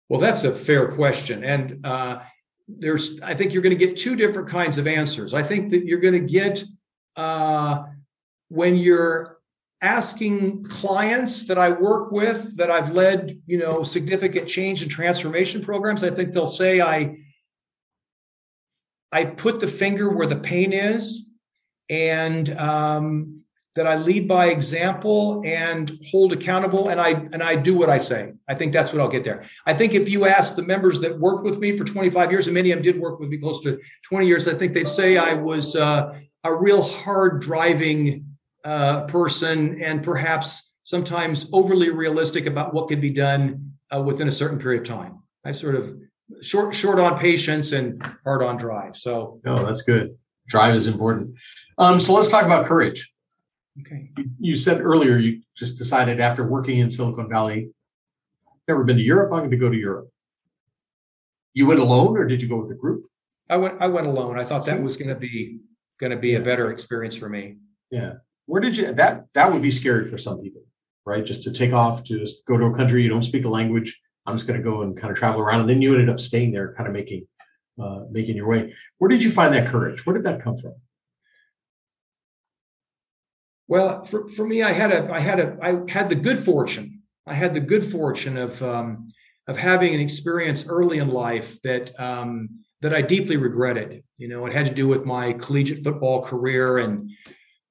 well 0.08 0.20
that's 0.20 0.44
a 0.44 0.54
fair 0.54 0.92
question. 0.92 1.44
And 1.44 1.84
uh, 1.84 2.20
there's 2.66 3.20
i 3.20 3.34
think 3.34 3.52
you're 3.52 3.62
going 3.62 3.76
to 3.78 3.86
get 3.86 3.96
two 3.96 4.16
different 4.16 4.48
kinds 4.48 4.78
of 4.78 4.86
answers. 4.86 5.34
I 5.34 5.42
think 5.42 5.70
that 5.70 5.84
you're 5.84 6.00
going 6.00 6.14
to 6.14 6.32
get 6.32 6.62
uh, 7.16 7.84
when 8.48 8.76
you're 8.76 9.38
asking 9.82 10.64
clients 10.64 11.46
that 11.46 11.58
i 11.58 11.70
work 11.70 12.10
with 12.10 12.56
that 12.56 12.70
i've 12.70 12.92
led 12.92 13.38
you 13.44 13.58
know 13.58 13.82
significant 13.82 14.48
change 14.48 14.80
and 14.80 14.90
transformation 14.90 15.60
programs 15.60 16.02
i 16.02 16.08
think 16.08 16.32
they'll 16.32 16.46
say 16.46 16.80
i 16.80 17.14
i 19.12 19.26
put 19.26 19.60
the 19.60 19.68
finger 19.68 20.08
where 20.08 20.26
the 20.26 20.36
pain 20.36 20.72
is 20.72 21.28
and 21.90 22.48
um, 22.58 23.43
that 23.74 23.86
I 23.88 23.96
lead 23.96 24.28
by 24.28 24.46
example 24.46 25.42
and 25.44 25.98
hold 26.10 26.32
accountable 26.32 26.88
and 26.90 27.00
I 27.00 27.10
and 27.10 27.42
I 27.42 27.56
do 27.56 27.74
what 27.76 27.90
I 27.90 27.98
say. 27.98 28.32
I 28.48 28.54
think 28.54 28.72
that's 28.72 28.92
what 28.92 29.00
I'll 29.00 29.08
get 29.08 29.24
there. 29.24 29.44
I 29.66 29.74
think 29.74 29.94
if 29.94 30.08
you 30.08 30.26
ask 30.26 30.54
the 30.54 30.62
members 30.62 31.00
that 31.00 31.18
worked 31.18 31.44
with 31.44 31.58
me 31.58 31.76
for 31.76 31.84
25 31.84 32.30
years, 32.30 32.46
and 32.46 32.54
many 32.54 32.70
of 32.70 32.76
them 32.76 32.84
did 32.84 33.00
work 33.00 33.18
with 33.18 33.28
me 33.28 33.38
close 33.38 33.62
to 33.62 33.80
20 34.04 34.26
years, 34.26 34.46
I 34.46 34.54
think 34.54 34.74
they'd 34.74 34.88
say 34.88 35.16
I 35.16 35.34
was 35.34 35.74
uh, 35.74 36.16
a 36.44 36.54
real 36.54 36.82
hard 36.82 37.42
driving 37.42 38.26
uh, 38.64 39.02
person 39.06 39.82
and 39.82 40.02
perhaps 40.04 40.72
sometimes 40.84 41.48
overly 41.52 41.90
realistic 41.90 42.46
about 42.46 42.74
what 42.74 42.88
could 42.88 43.00
be 43.00 43.10
done 43.10 43.72
uh, 43.94 44.00
within 44.00 44.28
a 44.28 44.32
certain 44.32 44.58
period 44.58 44.82
of 44.82 44.88
time. 44.88 45.18
I 45.44 45.52
sort 45.52 45.74
of 45.74 45.96
short 46.42 46.74
short 46.74 47.00
on 47.00 47.18
patience 47.18 47.72
and 47.72 48.00
hard 48.22 48.42
on 48.42 48.56
drive. 48.56 48.96
So 48.96 49.40
oh, 49.44 49.66
that's 49.66 49.82
good. 49.82 50.16
Drive 50.46 50.76
is 50.76 50.86
important. 50.86 51.34
Um, 51.76 51.98
so 51.98 52.14
let's 52.14 52.28
talk 52.28 52.44
about 52.44 52.66
courage 52.66 53.13
Okay. 53.80 54.10
You 54.38 54.56
said 54.56 54.80
earlier 54.80 55.16
you 55.16 55.42
just 55.56 55.78
decided 55.78 56.20
after 56.20 56.46
working 56.46 56.78
in 56.78 56.90
Silicon 56.90 57.28
Valley, 57.28 57.70
never 58.68 58.84
been 58.84 58.96
to 58.96 59.02
Europe. 59.02 59.32
I'm 59.32 59.40
going 59.40 59.50
to 59.50 59.56
go 59.56 59.68
to 59.68 59.76
Europe. 59.76 60.10
You 61.54 61.66
went 61.66 61.80
alone, 61.80 62.16
or 62.16 62.26
did 62.26 62.42
you 62.42 62.48
go 62.48 62.56
with 62.56 62.70
a 62.70 62.74
group? 62.74 63.06
I 63.48 63.56
went. 63.56 63.80
I 63.80 63.88
went 63.88 64.06
alone. 64.06 64.38
I 64.38 64.44
thought 64.44 64.64
that 64.66 64.82
was 64.82 64.96
going 64.96 65.08
to 65.08 65.14
be 65.14 65.58
going 66.00 66.10
to 66.10 66.16
be 66.16 66.34
a 66.34 66.40
better 66.40 66.70
experience 66.70 67.16
for 67.16 67.28
me. 67.28 67.56
Yeah. 67.90 68.14
Where 68.46 68.60
did 68.60 68.76
you? 68.76 68.92
That 68.92 69.26
that 69.34 69.52
would 69.52 69.62
be 69.62 69.70
scary 69.70 70.08
for 70.08 70.18
some 70.18 70.40
people, 70.40 70.62
right? 71.04 71.24
Just 71.24 71.42
to 71.44 71.52
take 71.52 71.72
off 71.72 72.04
to 72.04 72.18
just 72.18 72.44
go 72.46 72.56
to 72.56 72.66
a 72.66 72.76
country 72.76 73.02
you 73.02 73.08
don't 73.08 73.22
speak 73.22 73.42
the 73.42 73.48
language. 73.48 74.00
I'm 74.26 74.36
just 74.36 74.48
going 74.48 74.58
to 74.58 74.64
go 74.64 74.82
and 74.82 74.96
kind 74.96 75.10
of 75.10 75.18
travel 75.18 75.40
around, 75.40 75.60
and 75.62 75.70
then 75.70 75.82
you 75.82 75.92
ended 75.92 76.08
up 76.08 76.18
staying 76.18 76.52
there, 76.52 76.74
kind 76.74 76.88
of 76.88 76.94
making 76.94 77.26
uh, 77.80 78.00
making 78.10 78.36
your 78.36 78.48
way. 78.48 78.74
Where 78.98 79.08
did 79.08 79.22
you 79.22 79.30
find 79.30 79.54
that 79.54 79.68
courage? 79.68 80.06
Where 80.06 80.14
did 80.14 80.24
that 80.24 80.42
come 80.42 80.56
from? 80.56 80.72
Well, 83.66 84.04
for, 84.04 84.28
for 84.28 84.46
me, 84.46 84.62
I 84.62 84.72
had 84.72 84.92
a 84.92 85.12
I 85.12 85.20
had 85.20 85.40
a 85.40 85.56
I 85.62 85.90
had 85.90 86.08
the 86.08 86.14
good 86.14 86.38
fortune. 86.38 87.02
I 87.26 87.34
had 87.34 87.54
the 87.54 87.60
good 87.60 87.84
fortune 87.84 88.36
of 88.36 88.62
um, 88.62 89.12
of 89.46 89.56
having 89.56 89.94
an 89.94 90.00
experience 90.00 90.66
early 90.68 90.98
in 90.98 91.08
life 91.08 91.60
that 91.62 91.98
um, 91.98 92.60
that 92.82 92.94
I 92.94 93.00
deeply 93.00 93.36
regretted. 93.36 94.02
You 94.18 94.28
know, 94.28 94.46
it 94.46 94.52
had 94.52 94.66
to 94.66 94.74
do 94.74 94.86
with 94.86 95.04
my 95.04 95.32
collegiate 95.32 95.82
football 95.82 96.22
career 96.22 96.78
and 96.78 97.10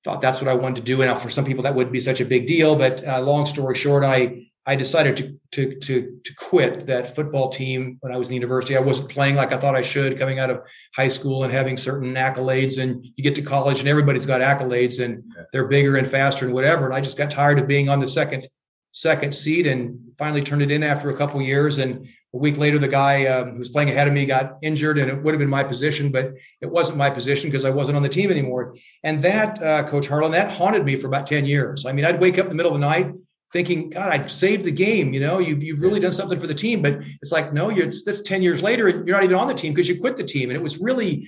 thought 0.04 0.22
that's 0.22 0.42
what 0.42 0.50
I 0.50 0.56
wanted 0.56 0.78
to 0.78 0.82
do. 0.82 1.02
And 1.02 1.20
for 1.20 1.30
some 1.30 1.46
people 1.46 1.64
that 1.64 1.76
wouldn't 1.76 1.94
be 1.94 2.02
such 2.02 2.20
a 2.20 2.26
big 2.26 2.48
deal. 2.48 2.76
But 2.76 3.08
uh, 3.08 3.22
long 3.22 3.46
story 3.46 3.76
short, 3.76 4.04
I 4.04 4.48
I 4.66 4.76
decided 4.76 5.18
to 5.18 5.40
to 5.52 5.80
to 5.80 6.20
to 6.24 6.36
quit 6.36 6.88
that 6.88 7.16
football 7.16 7.50
team 7.50 7.98
when 8.00 8.14
I 8.14 8.18
was 8.18 8.30
in 8.30 8.36
university. 8.36 8.78
I 8.78 8.80
wasn't 8.80 9.10
playing 9.10 9.36
like 9.36 9.52
I 9.52 9.58
thought 9.58 9.76
I 9.76 9.82
should 9.82 10.18
coming 10.18 10.40
out 10.40 10.50
of 10.50 10.62
high 10.96 11.10
school 11.10 11.44
and 11.44 11.52
having 11.52 11.76
certain 11.76 12.14
accolades. 12.14 12.82
And 12.82 13.06
you 13.16 13.24
get 13.24 13.36
to 13.36 13.42
college 13.42 13.80
and 13.80 13.90
everybody's 13.90 14.26
got 14.26 14.40
accolades 14.40 15.04
and 15.04 15.24
they're 15.52 15.68
bigger 15.68 15.98
and 15.98 16.08
faster 16.08 16.46
and 16.46 16.54
whatever. 16.54 16.86
And 16.86 16.94
I 16.94 17.02
just 17.02 17.18
got 17.18 17.30
tired 17.30 17.60
of 17.60 17.68
being 17.68 17.90
on 17.90 18.00
the 18.00 18.08
second 18.08 18.48
second 18.94 19.34
seat 19.36 19.68
and 19.68 20.00
finally 20.18 20.44
turned 20.44 20.62
it 20.62 20.72
in 20.72 20.82
after 20.82 21.10
a 21.10 21.18
couple 21.18 21.42
years. 21.42 21.80
And 21.80 22.08
a 22.34 22.38
week 22.38 22.58
later, 22.58 22.80
the 22.80 22.88
guy 22.88 23.26
um, 23.26 23.52
who 23.52 23.58
was 23.60 23.70
playing 23.70 23.90
ahead 23.90 24.08
of 24.08 24.14
me 24.14 24.26
got 24.26 24.58
injured, 24.62 24.98
and 24.98 25.10
it 25.10 25.22
would 25.22 25.34
have 25.34 25.40
been 25.40 25.50
my 25.50 25.64
position, 25.64 26.12
but 26.12 26.34
it 26.62 26.70
wasn't 26.70 26.98
my 26.98 27.10
position 27.10 27.50
because 27.50 27.66
I 27.66 27.70
wasn't 27.70 27.98
on 27.98 28.04
the 28.04 28.10
team 28.10 28.32
anymore. 28.32 28.76
And 29.04 29.22
that, 29.24 29.62
uh, 29.62 29.88
Coach 29.88 30.08
Harlan, 30.08 30.32
that 30.32 30.52
haunted 30.52 30.84
me 30.84 30.96
for 30.96 31.08
about 31.08 31.28
10 31.28 31.46
years. 31.46 31.86
I 31.86 31.92
mean, 31.92 32.06
I'd 32.06 32.20
wake 32.20 32.40
up 32.40 32.46
in 32.46 32.50
the 32.50 32.56
middle 32.56 32.74
of 32.74 32.80
the 32.80 32.86
night 32.86 33.14
thinking, 33.54 33.92
God, 33.92 34.10
I've 34.10 34.32
saved 34.32 34.66
the 34.66 34.72
game. 34.72 35.14
You 35.14 35.20
know, 35.20 35.38
you've, 35.38 35.64
you've 35.64 35.80
really 35.80 36.00
done 36.00 36.12
something 36.12 36.40
for 36.40 36.48
the 36.48 36.56
team. 36.56 36.82
But 36.82 37.00
it's 37.22 37.32
like, 37.32 37.54
no, 37.54 37.70
you're, 37.70 37.86
that's 37.86 38.22
10 38.24 38.42
years 38.42 38.64
later, 38.64 38.88
and 38.88 39.08
you're 39.08 39.16
not 39.16 39.24
even 39.24 39.38
on 39.38 39.48
the 39.48 39.54
team 39.54 39.74
because 39.74 39.88
you 39.88 40.02
quit 40.02 40.18
the 40.18 40.24
team. 40.24 40.50
And 40.50 40.58
it 40.58 40.64
was 40.64 40.80
really 40.80 41.28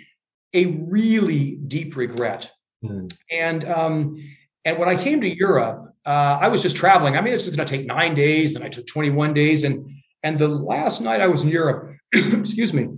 a 0.53 0.65
really 0.65 1.57
deep 1.67 1.95
regret. 1.95 2.51
Hmm. 2.84 3.07
And 3.32 3.63
um, 3.65 4.17
and 4.65 4.80
when 4.80 4.89
I 4.89 4.95
came 4.95 5.21
to 5.21 5.30
Europe, 5.30 5.93
uh, 6.05 6.39
I 6.41 6.47
was 6.47 6.63
just 6.63 6.76
traveling. 6.76 7.15
I 7.15 7.21
mean, 7.21 7.34
it's 7.34 7.45
just 7.45 7.55
going 7.55 7.67
to 7.67 7.78
take 7.78 7.86
nine 7.86 8.15
days, 8.15 8.55
and 8.55 8.65
I 8.65 8.69
took 8.69 8.88
21 8.88 9.34
days. 9.34 9.63
And 9.63 9.89
and 10.23 10.39
the 10.39 10.47
last 10.47 11.01
night 11.01 11.21
I 11.21 11.28
was 11.28 11.43
in 11.43 11.49
Europe, 11.49 11.95
excuse 12.13 12.73
me, 12.73 12.89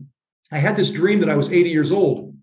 I 0.52 0.58
had 0.58 0.78
this 0.78 0.90
dream 0.90 1.20
that 1.20 1.30
I 1.30 1.36
was 1.36 1.52
80 1.52 1.70
years 1.70 1.92
old, 1.92 2.34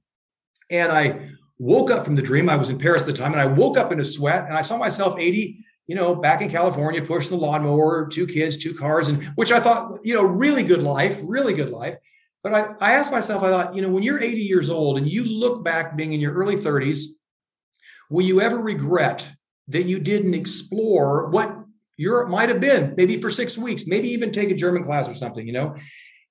and 0.71 0.93
I 0.93 1.31
woke 1.59 1.91
up 1.91 2.05
from 2.05 2.17
the 2.17 2.23
dream. 2.23 2.51
I 2.51 2.57
was 2.57 2.69
in 2.69 2.79
Paris 2.79 3.01
at 3.03 3.07
the 3.07 3.13
time, 3.15 3.33
and 3.33 3.41
I 3.41 3.47
woke 3.47 3.79
up 3.79 3.91
in 3.91 4.01
a 4.01 4.05
sweat, 4.05 4.45
and 4.47 4.55
I 4.57 4.63
saw 4.63 4.77
myself 4.77 5.17
80 5.19 5.65
you 5.87 5.95
know, 5.95 6.15
back 6.15 6.41
in 6.41 6.49
California, 6.49 7.03
pushing 7.03 7.31
the 7.31 7.45
lawnmower, 7.45 8.09
two 8.09 8.27
kids, 8.27 8.57
two 8.57 8.75
cars, 8.75 9.09
and 9.09 9.23
which 9.35 9.53
I 9.53 9.61
thought, 9.61 9.99
you 10.03 10.15
know, 10.15 10.25
really 10.25 10.63
good 10.63 10.83
life, 10.83 11.21
really 11.23 11.53
good 11.53 11.71
life. 11.71 11.97
But 12.43 12.55
I, 12.55 12.75
I 12.81 12.93
asked 12.93 13.13
myself, 13.13 13.43
I 13.43 13.51
thought, 13.51 13.75
you 13.75 13.83
know, 13.83 13.93
when 13.93 14.03
you're 14.03 14.21
80 14.21 14.41
years 14.41 14.71
old 14.71 14.99
and 14.99 15.09
you 15.09 15.25
look 15.25 15.65
back 15.65 15.97
being 15.97 16.13
in 16.13 16.21
your 16.21 16.35
early 16.35 16.57
30s, 16.57 17.07
will 18.11 18.25
you 18.25 18.41
ever 18.41 18.59
regret 18.59 19.31
that 19.69 19.85
you 19.85 19.99
didn't 19.99 20.35
explore 20.35 21.29
what 21.31 21.55
Europe 21.97 22.29
might 22.29 22.49
have 22.49 22.61
been, 22.61 22.95
maybe 22.97 23.21
for 23.21 23.31
six 23.31 23.57
weeks, 23.57 23.87
maybe 23.87 24.09
even 24.11 24.33
take 24.33 24.51
a 24.51 24.55
German 24.55 24.85
class 24.85 25.09
or 25.09 25.15
something, 25.15 25.47
you 25.47 25.53
know? 25.53 25.77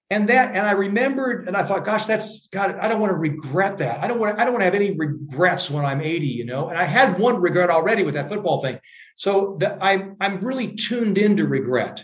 And 0.10 0.30
that, 0.30 0.54
and 0.54 0.66
I 0.66 0.72
remembered, 0.72 1.48
and 1.48 1.58
I 1.58 1.64
thought, 1.64 1.86
gosh, 1.86 2.06
that's 2.06 2.48
God, 2.50 2.78
I 2.80 2.88
don't 2.88 3.00
want 3.00 3.12
to 3.12 3.18
regret 3.18 3.78
that. 3.78 4.04
I 4.04 4.08
don't 4.08 4.20
want, 4.20 4.40
I 4.40 4.44
don't 4.44 4.54
want 4.54 4.62
to 4.62 4.66
have 4.66 4.76
any 4.76 4.92
regrets 4.92 5.72
when 5.72 5.86
I'm 5.86 6.02
80, 6.02 6.28
you 6.28 6.46
know. 6.46 6.70
And 6.70 6.78
I 6.78 6.84
had 6.84 7.18
one 7.18 7.42
regret 7.42 7.70
already 7.70 8.04
with 8.04 8.14
that 8.14 8.30
football 8.30 8.62
thing. 8.62 8.80
So 9.16 9.58
that 9.60 9.78
I'm 9.82 10.16
I'm 10.20 10.40
really 10.40 10.76
tuned 10.76 11.18
into 11.18 11.48
regret 11.48 12.04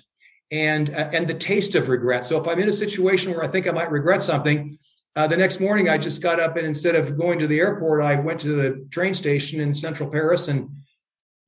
and 0.51 0.89
uh, 0.89 1.09
and 1.13 1.27
the 1.27 1.33
taste 1.33 1.75
of 1.75 1.89
regret. 1.89 2.25
So 2.25 2.41
if 2.41 2.47
I'm 2.47 2.59
in 2.59 2.69
a 2.69 2.73
situation 2.73 3.33
where 3.33 3.43
I 3.43 3.47
think 3.47 3.67
I 3.67 3.71
might 3.71 3.91
regret 3.91 4.23
something, 4.23 4.77
uh, 5.15 5.27
the 5.27 5.37
next 5.37 5.59
morning 5.59 5.89
I 5.89 5.97
just 5.97 6.21
got 6.21 6.39
up 6.39 6.55
and 6.55 6.65
instead 6.65 6.95
of 6.95 7.17
going 7.17 7.39
to 7.39 7.47
the 7.47 7.59
airport, 7.59 8.01
I 8.01 8.15
went 8.15 8.39
to 8.41 8.55
the 8.55 8.87
train 8.89 9.13
station 9.13 9.59
in 9.59 9.73
central 9.73 10.09
Paris 10.09 10.47
and 10.47 10.69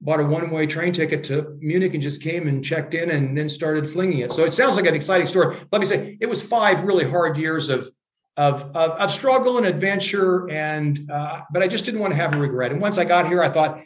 bought 0.01 0.19
a 0.19 0.25
one-way 0.25 0.65
train 0.65 0.91
ticket 0.91 1.23
to 1.25 1.57
Munich 1.59 1.93
and 1.93 2.01
just 2.01 2.21
came 2.21 2.47
and 2.47 2.65
checked 2.65 2.93
in 2.95 3.11
and 3.11 3.37
then 3.37 3.47
started 3.47 3.89
flinging 3.89 4.19
it. 4.19 4.31
So 4.31 4.43
it 4.45 4.53
sounds 4.53 4.75
like 4.75 4.87
an 4.87 4.95
exciting 4.95 5.27
story. 5.27 5.55
Let 5.71 5.79
me 5.79 5.85
say 5.85 6.17
it 6.19 6.27
was 6.27 6.41
five 6.41 6.83
really 6.83 7.07
hard 7.07 7.37
years 7.37 7.69
of 7.69 7.91
of 8.37 8.63
of, 8.75 8.91
of 8.91 9.11
struggle 9.11 9.57
and 9.57 9.67
adventure, 9.67 10.49
and 10.49 11.09
uh, 11.11 11.41
but 11.51 11.61
I 11.61 11.67
just 11.67 11.85
didn't 11.85 11.99
want 11.99 12.13
to 12.13 12.17
have 12.17 12.33
a 12.33 12.39
regret. 12.39 12.71
And 12.71 12.81
once 12.81 12.97
I 12.97 13.05
got 13.05 13.27
here, 13.27 13.43
I 13.43 13.49
thought 13.49 13.83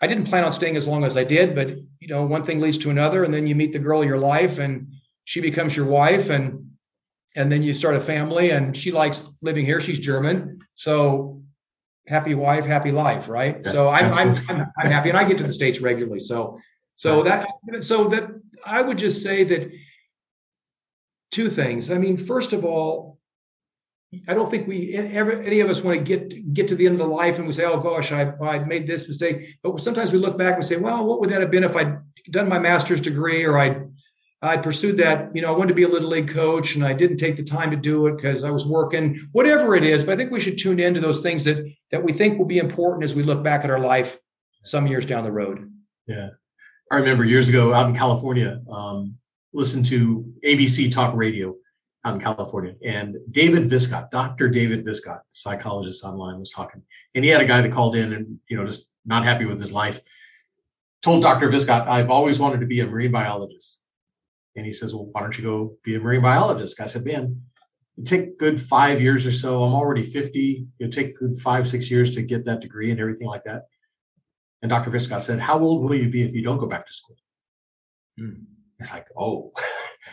I 0.00 0.06
didn't 0.06 0.24
plan 0.24 0.44
on 0.44 0.52
staying 0.52 0.76
as 0.76 0.86
long 0.86 1.04
as 1.04 1.16
I 1.16 1.24
did, 1.24 1.54
but 1.54 1.70
you 2.00 2.08
know, 2.08 2.24
one 2.24 2.42
thing 2.44 2.60
leads 2.60 2.78
to 2.78 2.90
another, 2.90 3.24
and 3.24 3.34
then 3.34 3.46
you 3.46 3.54
meet 3.54 3.72
the 3.72 3.78
girl 3.78 4.00
of 4.00 4.08
your 4.08 4.18
life, 4.18 4.58
and 4.58 4.92
she 5.24 5.40
becomes 5.40 5.76
your 5.76 5.86
wife, 5.86 6.30
and 6.30 6.70
and 7.36 7.50
then 7.50 7.62
you 7.62 7.74
start 7.74 7.96
a 7.96 8.00
family, 8.00 8.50
and 8.50 8.76
she 8.76 8.92
likes 8.92 9.28
living 9.42 9.66
here. 9.66 9.80
She's 9.80 9.98
German, 9.98 10.60
so 10.74 11.42
happy 12.06 12.34
wife, 12.34 12.64
happy 12.64 12.92
life, 12.92 13.28
right? 13.28 13.60
Yeah, 13.64 13.72
so 13.72 13.88
I'm, 13.88 14.12
I'm, 14.12 14.36
I'm 14.48 14.72
I'm 14.78 14.90
happy, 14.90 15.08
and 15.08 15.18
I 15.18 15.24
get 15.24 15.38
to 15.38 15.44
the 15.44 15.52
states 15.52 15.80
regularly. 15.80 16.20
So 16.20 16.60
so 16.96 17.22
nice. 17.22 17.46
that 17.68 17.86
so 17.86 18.08
that 18.08 18.28
I 18.64 18.82
would 18.82 18.98
just 18.98 19.22
say 19.22 19.44
that 19.44 19.70
two 21.30 21.50
things. 21.50 21.90
I 21.90 21.98
mean, 21.98 22.16
first 22.16 22.52
of 22.52 22.64
all, 22.64 23.18
I 24.28 24.34
don't 24.34 24.48
think 24.48 24.68
we 24.68 24.94
ever 24.94 25.42
any 25.42 25.60
of 25.60 25.68
us 25.68 25.82
want 25.82 25.98
to 25.98 26.04
get 26.04 26.54
get 26.54 26.68
to 26.68 26.76
the 26.76 26.86
end 26.86 27.00
of 27.00 27.06
the 27.06 27.12
life 27.12 27.38
and 27.38 27.46
we 27.46 27.52
say, 27.52 27.64
"Oh 27.64 27.80
gosh, 27.80 28.12
I 28.12 28.32
I 28.40 28.58
made 28.60 28.86
this 28.86 29.08
mistake." 29.08 29.56
But 29.62 29.80
sometimes 29.80 30.12
we 30.12 30.18
look 30.18 30.38
back 30.38 30.54
and 30.54 30.64
say, 30.64 30.76
"Well, 30.76 31.04
what 31.06 31.20
would 31.20 31.30
that 31.30 31.40
have 31.40 31.50
been 31.50 31.64
if 31.64 31.76
I'd 31.76 31.98
done 32.30 32.48
my 32.48 32.58
master's 32.58 33.00
degree 33.00 33.44
or 33.44 33.58
I 33.58 33.80
I 34.44 34.58
pursued 34.58 34.98
that, 34.98 35.34
you 35.34 35.40
know, 35.40 35.48
I 35.48 35.56
wanted 35.56 35.68
to 35.68 35.74
be 35.74 35.84
a 35.84 35.88
little 35.88 36.10
league 36.10 36.28
coach 36.28 36.74
and 36.74 36.84
I 36.84 36.92
didn't 36.92 37.16
take 37.16 37.36
the 37.36 37.42
time 37.42 37.70
to 37.70 37.76
do 37.76 38.06
it 38.06 38.16
because 38.16 38.44
I 38.44 38.50
was 38.50 38.66
working, 38.66 39.18
whatever 39.32 39.74
it 39.74 39.84
is. 39.84 40.04
But 40.04 40.12
I 40.12 40.16
think 40.16 40.30
we 40.30 40.40
should 40.40 40.58
tune 40.58 40.78
into 40.78 41.00
those 41.00 41.22
things 41.22 41.44
that 41.44 41.64
that 41.90 42.02
we 42.02 42.12
think 42.12 42.38
will 42.38 42.46
be 42.46 42.58
important 42.58 43.04
as 43.04 43.14
we 43.14 43.22
look 43.22 43.42
back 43.42 43.64
at 43.64 43.70
our 43.70 43.78
life 43.78 44.18
some 44.62 44.86
years 44.86 45.06
down 45.06 45.24
the 45.24 45.32
road. 45.32 45.70
Yeah. 46.06 46.30
I 46.92 46.96
remember 46.96 47.24
years 47.24 47.48
ago 47.48 47.72
out 47.72 47.88
in 47.88 47.96
California, 47.96 48.60
um, 48.70 49.16
listened 49.52 49.86
to 49.86 50.30
ABC 50.44 50.92
Talk 50.92 51.14
Radio 51.14 51.56
out 52.04 52.14
in 52.14 52.20
California. 52.20 52.74
And 52.84 53.16
David 53.30 53.70
Viscott, 53.70 54.10
Dr. 54.10 54.48
David 54.48 54.84
Viscott, 54.84 55.20
psychologist 55.32 56.04
online, 56.04 56.38
was 56.38 56.50
talking. 56.50 56.82
And 57.14 57.24
he 57.24 57.30
had 57.30 57.40
a 57.40 57.46
guy 57.46 57.62
that 57.62 57.72
called 57.72 57.96
in 57.96 58.12
and, 58.12 58.38
you 58.48 58.56
know, 58.56 58.66
just 58.66 58.90
not 59.06 59.24
happy 59.24 59.46
with 59.46 59.58
his 59.58 59.72
life. 59.72 60.00
Told 61.02 61.22
Dr. 61.22 61.48
Viscott, 61.48 61.86
I've 61.86 62.10
always 62.10 62.38
wanted 62.38 62.60
to 62.60 62.66
be 62.66 62.80
a 62.80 62.86
marine 62.86 63.12
biologist. 63.12 63.80
And 64.56 64.64
he 64.64 64.72
says, 64.72 64.94
Well, 64.94 65.08
why 65.12 65.20
don't 65.20 65.36
you 65.36 65.44
go 65.44 65.76
be 65.82 65.96
a 65.96 66.00
marine 66.00 66.22
biologist? 66.22 66.80
I 66.80 66.86
said, 66.86 67.04
Man, 67.04 67.42
it 67.96 68.06
take 68.06 68.38
good 68.38 68.60
five 68.60 69.00
years 69.00 69.26
or 69.26 69.32
so. 69.32 69.62
I'm 69.62 69.74
already 69.74 70.04
50. 70.04 70.66
It 70.78 70.92
take 70.92 71.16
good 71.16 71.38
five, 71.38 71.68
six 71.68 71.90
years 71.90 72.14
to 72.14 72.22
get 72.22 72.44
that 72.46 72.60
degree 72.60 72.90
and 72.90 73.00
everything 73.00 73.28
like 73.28 73.44
that. 73.44 73.66
And 74.62 74.70
Dr. 74.70 74.90
Viscott 74.90 75.22
said, 75.22 75.40
How 75.40 75.58
old 75.58 75.82
will 75.82 75.94
you 75.94 76.08
be 76.08 76.22
if 76.22 76.34
you 76.34 76.42
don't 76.42 76.58
go 76.58 76.66
back 76.66 76.86
to 76.86 76.92
school? 76.92 77.16
Hmm. 78.18 78.44
It's 78.78 78.92
like, 78.92 79.08
oh, 79.16 79.52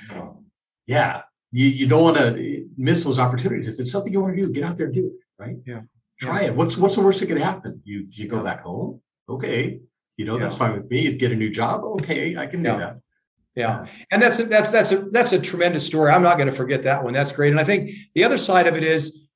yeah 0.86 1.22
you, 1.52 1.68
you 1.68 1.88
don't 1.88 2.04
want 2.04 2.18
to 2.18 2.70
miss 2.78 3.04
those 3.04 3.20
opportunities. 3.20 3.68
If 3.68 3.80
it's 3.80 3.92
something 3.92 4.12
you 4.12 4.22
want 4.22 4.36
to 4.36 4.44
do, 4.44 4.52
get 4.52 4.64
out 4.64 4.78
there 4.78 4.88
and 4.88 4.96
do 4.96 5.08
it, 5.08 5.14
right? 5.38 5.58
Yeah. 5.66 5.82
Try 6.20 6.44
it. 6.44 6.56
What's 6.56 6.78
what's 6.78 6.96
the 6.96 7.02
worst 7.02 7.20
that 7.20 7.28
could 7.28 7.40
happen? 7.40 7.82
You 7.84 8.08
you 8.10 8.28
go 8.28 8.44
back 8.44 8.62
home. 8.62 9.02
Okay. 9.28 9.82
You 10.18 10.26
know, 10.26 10.38
yeah. 10.38 10.44
that's 10.44 10.56
fine 10.56 10.74
with 10.74 10.90
me. 10.90 11.02
You 11.02 11.14
get 11.14 11.32
a 11.32 11.36
new 11.36 11.50
job. 11.50 11.84
Okay, 11.84 12.38
I 12.38 12.46
can 12.46 12.62
do 12.62 12.78
that. 12.78 13.01
Yeah. 13.56 13.88
And 14.10 14.22
that's 14.22 14.40
a, 14.40 14.46
that's 14.46 14.72
that's 14.72 14.92
a 14.92 15.02
that's 15.12 15.34
a 15.34 15.40
tremendous 15.40 15.86
story. 15.86 16.12
I'm 16.12 16.24
not 16.24 16.38
going 16.38 16.50
to 16.50 16.56
forget 16.56 16.84
that 16.84 17.04
one. 17.04 17.14
That's 17.14 17.34
great. 17.34 17.52
And 17.52 17.60
I 17.60 17.64
think 17.64 17.92
the 18.16 18.24
other 18.24 18.38
side 18.38 18.68
of 18.68 18.76
it 18.76 18.84
is, 18.84 19.28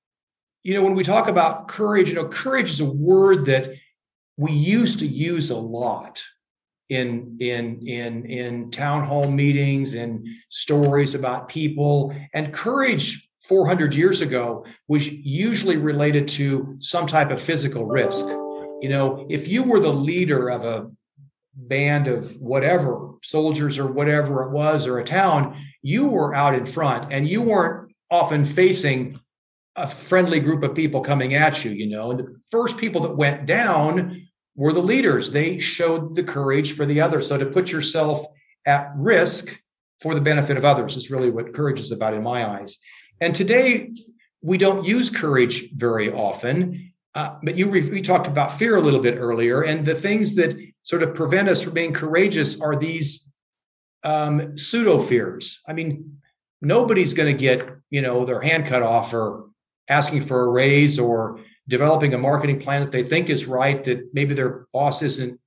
you 0.64 0.74
know, 0.74 0.84
when 0.84 0.96
we 0.96 1.04
talk 1.04 1.28
about 1.28 1.68
courage, 1.68 2.10
you 2.10 2.16
know, 2.16 2.28
courage 2.28 2.72
is 2.72 2.80
a 2.80 2.86
word 2.86 3.46
that 3.48 3.70
we 4.38 4.52
used 4.52 5.00
to 5.00 5.08
use 5.08 5.50
a 5.50 5.58
lot 5.58 6.24
in 6.90 7.38
in 7.40 7.86
in 7.88 8.26
in 8.26 8.70
town 8.70 9.04
hall 9.04 9.30
meetings 9.30 9.96
and 9.96 10.28
stories 10.50 11.16
about 11.16 11.50
people 11.50 12.16
and 12.34 12.54
courage 12.54 13.28
400 13.42 13.96
years 13.96 14.22
ago 14.22 14.66
was 14.88 15.12
usually 15.12 15.78
related 15.78 16.28
to 16.30 16.76
some 16.80 17.08
type 17.08 17.32
of 17.32 17.42
physical 17.42 17.86
risk 17.86 18.28
you 18.82 18.90
know 18.90 19.26
if 19.32 19.48
you 19.48 19.64
were 19.64 19.80
the 19.80 19.92
leader 19.92 20.52
of 20.52 20.64
a 20.64 20.92
band 21.56 22.08
of 22.08 22.36
whatever 22.42 23.12
soldiers 23.24 23.80
or 23.80 23.88
whatever 23.88 24.44
it 24.44 24.52
was 24.52 24.88
or 24.88 25.00
a 25.00 25.04
town 25.04 25.58
you 25.82 26.08
were 26.08 26.36
out 26.36 26.54
in 26.54 26.66
front 26.66 27.12
and 27.14 27.30
you 27.30 27.42
weren't 27.42 27.92
often 28.12 28.46
facing 28.46 29.20
a 29.76 29.88
friendly 29.88 30.40
group 30.40 30.64
of 30.64 30.76
people 30.76 31.02
coming 31.02 31.34
at 31.34 31.64
you 31.64 31.72
you 31.72 31.88
know 31.88 32.12
and 32.12 32.20
the 32.20 32.36
first 32.52 32.78
people 32.78 33.02
that 33.02 33.16
went 33.16 33.46
down 33.46 34.26
were 34.56 34.74
the 34.74 34.82
leaders. 34.82 35.32
They 35.32 35.60
showed 35.60 36.16
the 36.16 36.24
courage 36.24 36.74
for 36.74 36.86
the 36.86 37.02
other. 37.02 37.22
So 37.22 37.38
to 37.38 37.46
put 37.46 37.72
yourself 37.72 38.26
at 38.66 38.92
risk 38.96 39.60
for 40.00 40.16
the 40.16 40.22
benefit 40.22 40.58
of 40.58 40.66
others 40.66 40.96
is 40.96 41.12
really 41.12 41.30
what 41.30 41.54
courage 41.54 41.80
is 41.80 41.92
about 41.92 42.14
in 42.14 42.24
my 42.24 42.48
eyes. 42.48 42.78
And 43.22 43.36
today 43.36 43.92
we 44.42 44.58
don't 44.58 44.86
use 44.86 45.10
courage 45.10 45.72
very 45.74 46.12
often. 46.12 46.94
Uh, 47.14 47.38
but 47.44 47.58
you 47.58 47.70
we 47.70 48.02
talked 48.02 48.28
about 48.28 48.52
fear 48.52 48.76
a 48.76 48.82
little 48.82 49.00
bit 49.00 49.18
earlier, 49.18 49.62
and 49.62 49.86
the 49.86 49.96
things 49.96 50.36
that 50.36 50.54
sort 50.86 51.02
of 51.02 51.16
prevent 51.16 51.50
us 51.50 51.64
from 51.64 51.74
being 51.74 51.92
courageous 51.92 52.62
are 52.62 52.76
these 52.76 53.28
um, 54.04 54.56
pseudo 54.56 55.00
fears. 55.00 55.60
I 55.68 55.74
mean, 55.74 56.22
nobody's 56.62 57.14
going 57.14 57.36
to 57.36 57.38
get 57.38 57.68
you 57.90 58.04
know 58.04 58.24
their 58.24 58.40
hand 58.40 58.68
cut 58.68 58.84
off 58.84 59.12
or 59.12 59.50
asking 59.90 60.22
for 60.22 60.44
a 60.44 60.50
raise 60.50 61.00
or 61.00 61.40
developing 61.68 62.14
a 62.14 62.20
marketing 62.20 62.60
plan 62.60 62.82
that 62.82 62.92
they 62.92 63.04
think 63.04 63.32
is 63.32 63.48
right 63.48 63.84
that 63.84 64.14
maybe 64.14 64.36
their 64.36 64.68
boss 64.74 65.02
isn't 65.02 65.40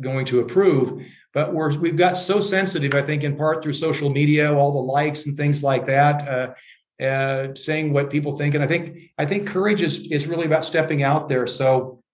going 0.00 0.24
to 0.26 0.38
approve. 0.38 1.02
But 1.34 1.52
we're 1.52 1.76
we've 1.76 1.96
got 1.96 2.16
so 2.16 2.40
sensitive 2.40 2.94
i 2.94 3.02
think 3.02 3.24
in 3.24 3.36
part 3.36 3.62
through 3.62 3.72
social 3.72 4.08
media 4.08 4.54
all 4.54 4.72
the 4.72 4.78
likes 4.78 5.26
and 5.26 5.36
things 5.36 5.64
like 5.64 5.84
that 5.86 6.28
uh, 6.28 7.04
uh, 7.04 7.54
saying 7.56 7.92
what 7.92 8.08
people 8.08 8.36
think. 8.36 8.54
And 8.54 8.62
i 8.62 8.68
think 8.68 9.10
i 9.18 9.26
think 9.26 9.48
courage 9.48 9.82
is 9.82 10.06
is 10.12 10.28
really 10.28 10.46
about 10.46 10.64
stepping 10.64 11.02
out 11.02 11.26
there. 11.28 11.48
So 11.48 12.04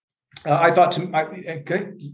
uh, 0.46 0.58
i 0.60 0.70
thought 0.70 0.92
to 0.92 1.06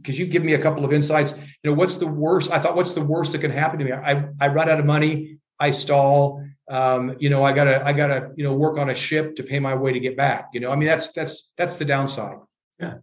because 0.03 0.18
you 0.18 0.26
give 0.26 0.45
me 0.45 0.55
a 0.55 0.61
couple 0.61 0.85
of 0.85 0.93
insights 0.93 1.33
you 1.33 1.70
know 1.70 1.74
what's 1.74 1.97
the 1.97 2.07
worst 2.07 2.51
i 2.51 2.59
thought 2.59 2.76
what's 2.76 2.93
the 2.93 3.03
worst 3.03 3.33
that 3.33 3.41
can 3.41 3.51
happen 3.51 3.79
to 3.79 3.85
me 3.85 3.93
i 3.93 4.24
i 4.41 4.49
run 4.49 4.68
out 4.68 4.81
of 4.81 4.87
money 4.87 5.39
i 5.59 5.70
stall 5.70 6.45
um, 6.70 7.16
you 7.18 7.31
know, 7.31 7.43
I 7.43 7.53
gotta, 7.53 7.83
I 7.83 7.95
gotta, 7.95 8.31
you 8.37 8.45
know, 8.45 8.53
work 8.53 8.76
on 8.76 8.91
a 8.91 8.95
ship 8.95 9.37
to 9.37 9.43
pay 9.43 9.59
my 9.59 9.74
way 9.74 9.91
to 9.91 10.01
get 10.01 10.18
back. 10.18 10.51
You 10.53 10.61
know, 10.61 10.70
I 10.70 10.76
mean, 10.76 10.87
that's 10.87 11.12
that's 11.12 11.51
that's 11.57 11.76
the 11.76 11.87
downside. 11.87 12.37
Yeah, 12.79 12.97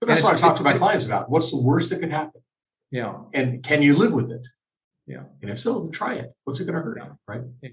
but 0.00 0.08
that's 0.08 0.24
what 0.24 0.34
I 0.34 0.36
talk 0.36 0.56
to 0.56 0.64
my 0.64 0.72
clients 0.72 1.06
about. 1.06 1.30
What's 1.30 1.52
the 1.52 1.60
worst 1.60 1.90
that 1.90 2.00
could 2.00 2.10
happen? 2.10 2.40
Yeah. 2.90 3.14
And 3.32 3.62
can 3.62 3.82
you 3.82 3.94
live 3.94 4.12
with 4.12 4.30
it? 4.30 4.46
Yeah. 5.06 5.24
And 5.42 5.50
if 5.50 5.60
so, 5.60 5.80
then 5.80 5.90
try 5.90 6.14
it. 6.14 6.32
What's 6.44 6.60
it 6.60 6.64
going 6.64 6.76
to 6.76 6.82
hurt? 6.82 6.98
Yeah. 6.98 7.08
Right. 7.26 7.42
Yeah. 7.62 7.70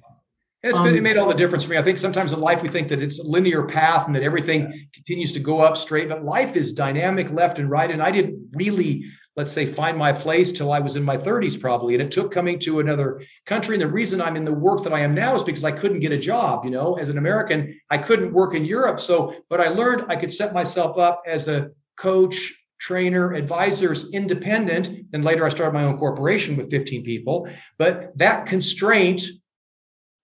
And 0.64 0.70
it's 0.70 0.80
Um, 0.80 0.88
it 0.88 1.04
made 1.04 1.18
all 1.18 1.28
the 1.28 1.34
difference 1.34 1.66
for 1.66 1.72
me. 1.72 1.78
I 1.78 1.84
think 1.84 1.98
sometimes 1.98 2.32
in 2.32 2.40
life 2.40 2.64
we 2.64 2.70
think 2.70 2.88
that 2.88 3.02
it's 3.02 3.20
a 3.20 3.24
linear 3.24 3.64
path 3.64 4.08
and 4.08 4.16
that 4.16 4.24
everything 4.24 4.74
continues 4.94 5.34
to 5.34 5.42
go 5.42 5.60
up 5.60 5.76
straight, 5.76 6.08
but 6.08 6.24
life 6.24 6.56
is 6.56 6.72
dynamic 6.74 7.30
left 7.32 7.60
and 7.60 7.70
right. 7.70 7.92
And 7.92 8.02
I 8.02 8.12
didn't 8.12 8.50
really, 8.54 9.04
let's 9.36 9.52
say, 9.52 9.66
find 9.66 9.98
my 9.98 10.14
place 10.14 10.54
till 10.54 10.72
I 10.72 10.80
was 10.80 10.96
in 10.96 11.04
my 11.04 11.18
30s, 11.18 11.60
probably. 11.60 11.96
And 11.96 12.02
it 12.02 12.12
took 12.12 12.32
coming 12.32 12.60
to 12.60 12.80
another 12.80 13.22
country. 13.46 13.76
And 13.76 13.82
the 13.82 13.88
reason 13.88 14.22
I'm 14.22 14.38
in 14.38 14.46
the 14.46 14.54
work 14.54 14.84
that 14.84 14.94
I 14.94 15.02
am 15.02 15.14
now 15.14 15.36
is 15.36 15.44
because 15.44 15.66
I 15.66 15.72
couldn't 15.72 16.00
get 16.00 16.14
a 16.14 16.18
job. 16.18 16.64
You 16.64 16.72
know, 16.72 16.94
as 16.94 17.10
an 17.10 17.18
American, 17.18 17.78
I 17.90 17.98
couldn't 17.98 18.32
work 18.32 18.54
in 18.54 18.64
Europe. 18.64 19.02
So, 19.02 19.36
but 19.50 19.60
I 19.60 19.68
learned 19.68 20.06
I 20.08 20.16
could 20.16 20.32
set 20.32 20.54
myself 20.54 20.98
up 20.98 21.24
as 21.28 21.50
a 21.50 21.72
coach, 21.98 22.54
trainer, 22.80 23.34
advisors, 23.34 24.10
independent. 24.12 25.12
Then 25.12 25.24
later 25.24 25.46
I 25.46 25.50
started 25.50 25.74
my 25.74 25.84
own 25.84 25.98
corporation 25.98 26.56
with 26.56 26.70
15 26.70 27.04
people. 27.04 27.50
But 27.78 28.18
that 28.18 28.46
constraint 28.46 29.24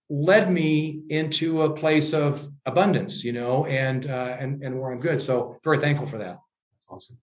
led 0.10 0.52
me 0.52 1.02
into 1.10 1.62
a 1.62 1.70
place 1.70 2.14
of 2.14 2.48
abundance, 2.66 3.24
you 3.24 3.32
know, 3.32 3.66
and 3.66 4.10
uh, 4.10 4.36
and 4.40 4.64
and 4.64 4.80
where 4.80 4.92
I'm 4.92 5.00
good. 5.00 5.22
So 5.22 5.60
very 5.64 5.80
thankful 5.80 6.08
for 6.08 6.18
that. 6.18 6.40
That's 6.74 6.88
awesome. 6.90 7.18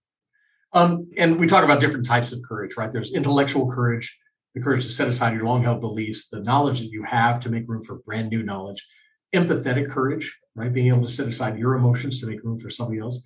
Um, 0.73 0.99
and 1.17 1.39
we 1.39 1.47
talk 1.47 1.63
about 1.63 1.79
different 1.79 2.05
types 2.05 2.31
of 2.31 2.41
courage, 2.43 2.77
right? 2.77 2.91
There's 2.91 3.13
intellectual 3.13 3.71
courage, 3.71 4.17
the 4.53 4.61
courage 4.61 4.85
to 4.85 4.91
set 4.91 5.07
aside 5.07 5.33
your 5.33 5.45
long 5.45 5.63
held 5.63 5.81
beliefs, 5.81 6.29
the 6.29 6.41
knowledge 6.41 6.79
that 6.79 6.91
you 6.91 7.03
have 7.03 7.39
to 7.41 7.49
make 7.49 7.67
room 7.67 7.81
for 7.81 7.99
brand 7.99 8.29
new 8.29 8.43
knowledge, 8.43 8.85
empathetic 9.33 9.89
courage, 9.89 10.37
right? 10.55 10.71
Being 10.71 10.87
able 10.87 11.03
to 11.03 11.11
set 11.11 11.27
aside 11.27 11.57
your 11.57 11.75
emotions 11.75 12.19
to 12.19 12.27
make 12.27 12.43
room 12.43 12.59
for 12.59 12.69
somebody 12.69 12.99
else, 12.99 13.25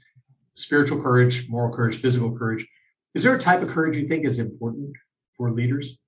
spiritual 0.53 1.01
courage, 1.01 1.49
moral 1.49 1.75
courage, 1.75 1.97
physical 1.97 2.37
courage. 2.37 2.67
Is 3.15 3.23
there 3.23 3.35
a 3.35 3.39
type 3.39 3.61
of 3.61 3.69
courage 3.69 3.97
you 3.97 4.07
think 4.07 4.25
is 4.25 4.39
important 4.39 4.95
for 5.35 5.51
leaders? 5.51 5.99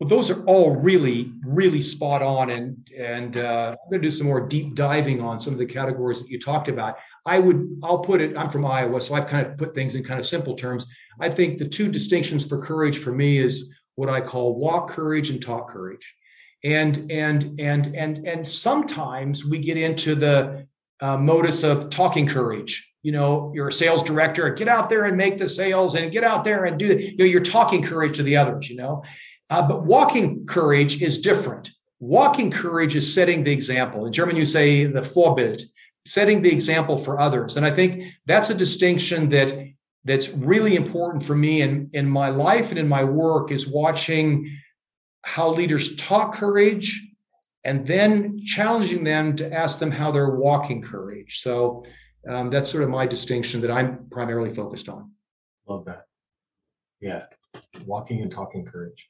Well, 0.00 0.08
those 0.08 0.30
are 0.30 0.42
all 0.44 0.76
really, 0.76 1.30
really 1.44 1.82
spot 1.82 2.22
on, 2.22 2.48
and 2.48 2.90
and 2.96 3.36
uh, 3.36 3.72
I'm 3.72 3.90
going 3.90 4.00
to 4.00 4.08
do 4.08 4.10
some 4.10 4.26
more 4.26 4.40
deep 4.40 4.74
diving 4.74 5.20
on 5.20 5.38
some 5.38 5.52
of 5.52 5.58
the 5.58 5.66
categories 5.66 6.22
that 6.22 6.30
you 6.30 6.40
talked 6.40 6.68
about. 6.68 6.96
I 7.26 7.38
would, 7.38 7.78
I'll 7.84 7.98
put 7.98 8.22
it. 8.22 8.34
I'm 8.34 8.48
from 8.48 8.64
Iowa, 8.64 8.98
so 9.02 9.14
I've 9.14 9.26
kind 9.26 9.46
of 9.46 9.58
put 9.58 9.74
things 9.74 9.94
in 9.94 10.02
kind 10.02 10.18
of 10.18 10.24
simple 10.24 10.56
terms. 10.56 10.86
I 11.20 11.28
think 11.28 11.58
the 11.58 11.68
two 11.68 11.90
distinctions 11.90 12.46
for 12.46 12.64
courage 12.64 12.96
for 12.96 13.12
me 13.12 13.36
is 13.36 13.70
what 13.96 14.08
I 14.08 14.22
call 14.22 14.58
walk 14.58 14.88
courage 14.88 15.28
and 15.28 15.42
talk 15.42 15.68
courage, 15.68 16.14
and 16.64 17.06
and 17.10 17.60
and 17.60 17.94
and 17.94 18.26
and 18.26 18.48
sometimes 18.48 19.44
we 19.44 19.58
get 19.58 19.76
into 19.76 20.14
the 20.14 20.66
uh, 21.02 21.18
modus 21.18 21.62
of 21.62 21.90
talking 21.90 22.26
courage. 22.26 22.90
You 23.02 23.12
know, 23.12 23.52
you're 23.54 23.68
a 23.68 23.72
sales 23.72 24.02
director, 24.02 24.48
get 24.54 24.68
out 24.68 24.88
there 24.88 25.04
and 25.04 25.16
make 25.18 25.36
the 25.36 25.48
sales, 25.48 25.94
and 25.94 26.10
get 26.10 26.24
out 26.24 26.42
there 26.42 26.64
and 26.64 26.78
do. 26.78 26.86
You 26.86 27.16
know, 27.18 27.24
you're 27.26 27.42
talking 27.42 27.82
courage 27.82 28.16
to 28.16 28.22
the 28.22 28.38
others. 28.38 28.70
You 28.70 28.76
know. 28.76 29.02
Uh, 29.50 29.66
but 29.66 29.84
walking 29.84 30.46
courage 30.46 31.02
is 31.02 31.20
different. 31.20 31.70
Walking 31.98 32.50
courage 32.50 32.96
is 32.96 33.12
setting 33.12 33.44
the 33.44 33.52
example. 33.52 34.06
In 34.06 34.12
German, 34.12 34.36
you 34.36 34.46
say 34.46 34.86
the 34.86 35.00
Vorbild, 35.00 35.62
setting 36.06 36.40
the 36.40 36.52
example 36.52 36.96
for 36.96 37.18
others. 37.18 37.56
And 37.56 37.66
I 37.66 37.70
think 37.70 38.04
that's 38.26 38.50
a 38.50 38.54
distinction 38.54 39.28
that 39.30 39.52
that's 40.04 40.30
really 40.30 40.76
important 40.76 41.24
for 41.24 41.36
me 41.36 41.60
in, 41.60 41.90
in 41.92 42.08
my 42.08 42.30
life 42.30 42.70
and 42.70 42.78
in 42.78 42.88
my 42.88 43.04
work 43.04 43.50
is 43.50 43.68
watching 43.68 44.56
how 45.22 45.50
leaders 45.50 45.94
talk 45.96 46.32
courage 46.34 47.06
and 47.64 47.86
then 47.86 48.40
challenging 48.46 49.04
them 49.04 49.36
to 49.36 49.52
ask 49.52 49.78
them 49.78 49.90
how 49.90 50.10
they're 50.10 50.36
walking 50.36 50.80
courage. 50.80 51.40
So 51.42 51.84
um, 52.26 52.48
that's 52.48 52.70
sort 52.70 52.82
of 52.82 52.88
my 52.88 53.06
distinction 53.06 53.60
that 53.60 53.70
I'm 53.70 54.06
primarily 54.10 54.54
focused 54.54 54.88
on. 54.88 55.12
Love 55.68 55.84
that. 55.84 56.06
Yeah. 57.00 57.24
Walking 57.84 58.22
and 58.22 58.32
talking 58.32 58.64
courage. 58.64 59.06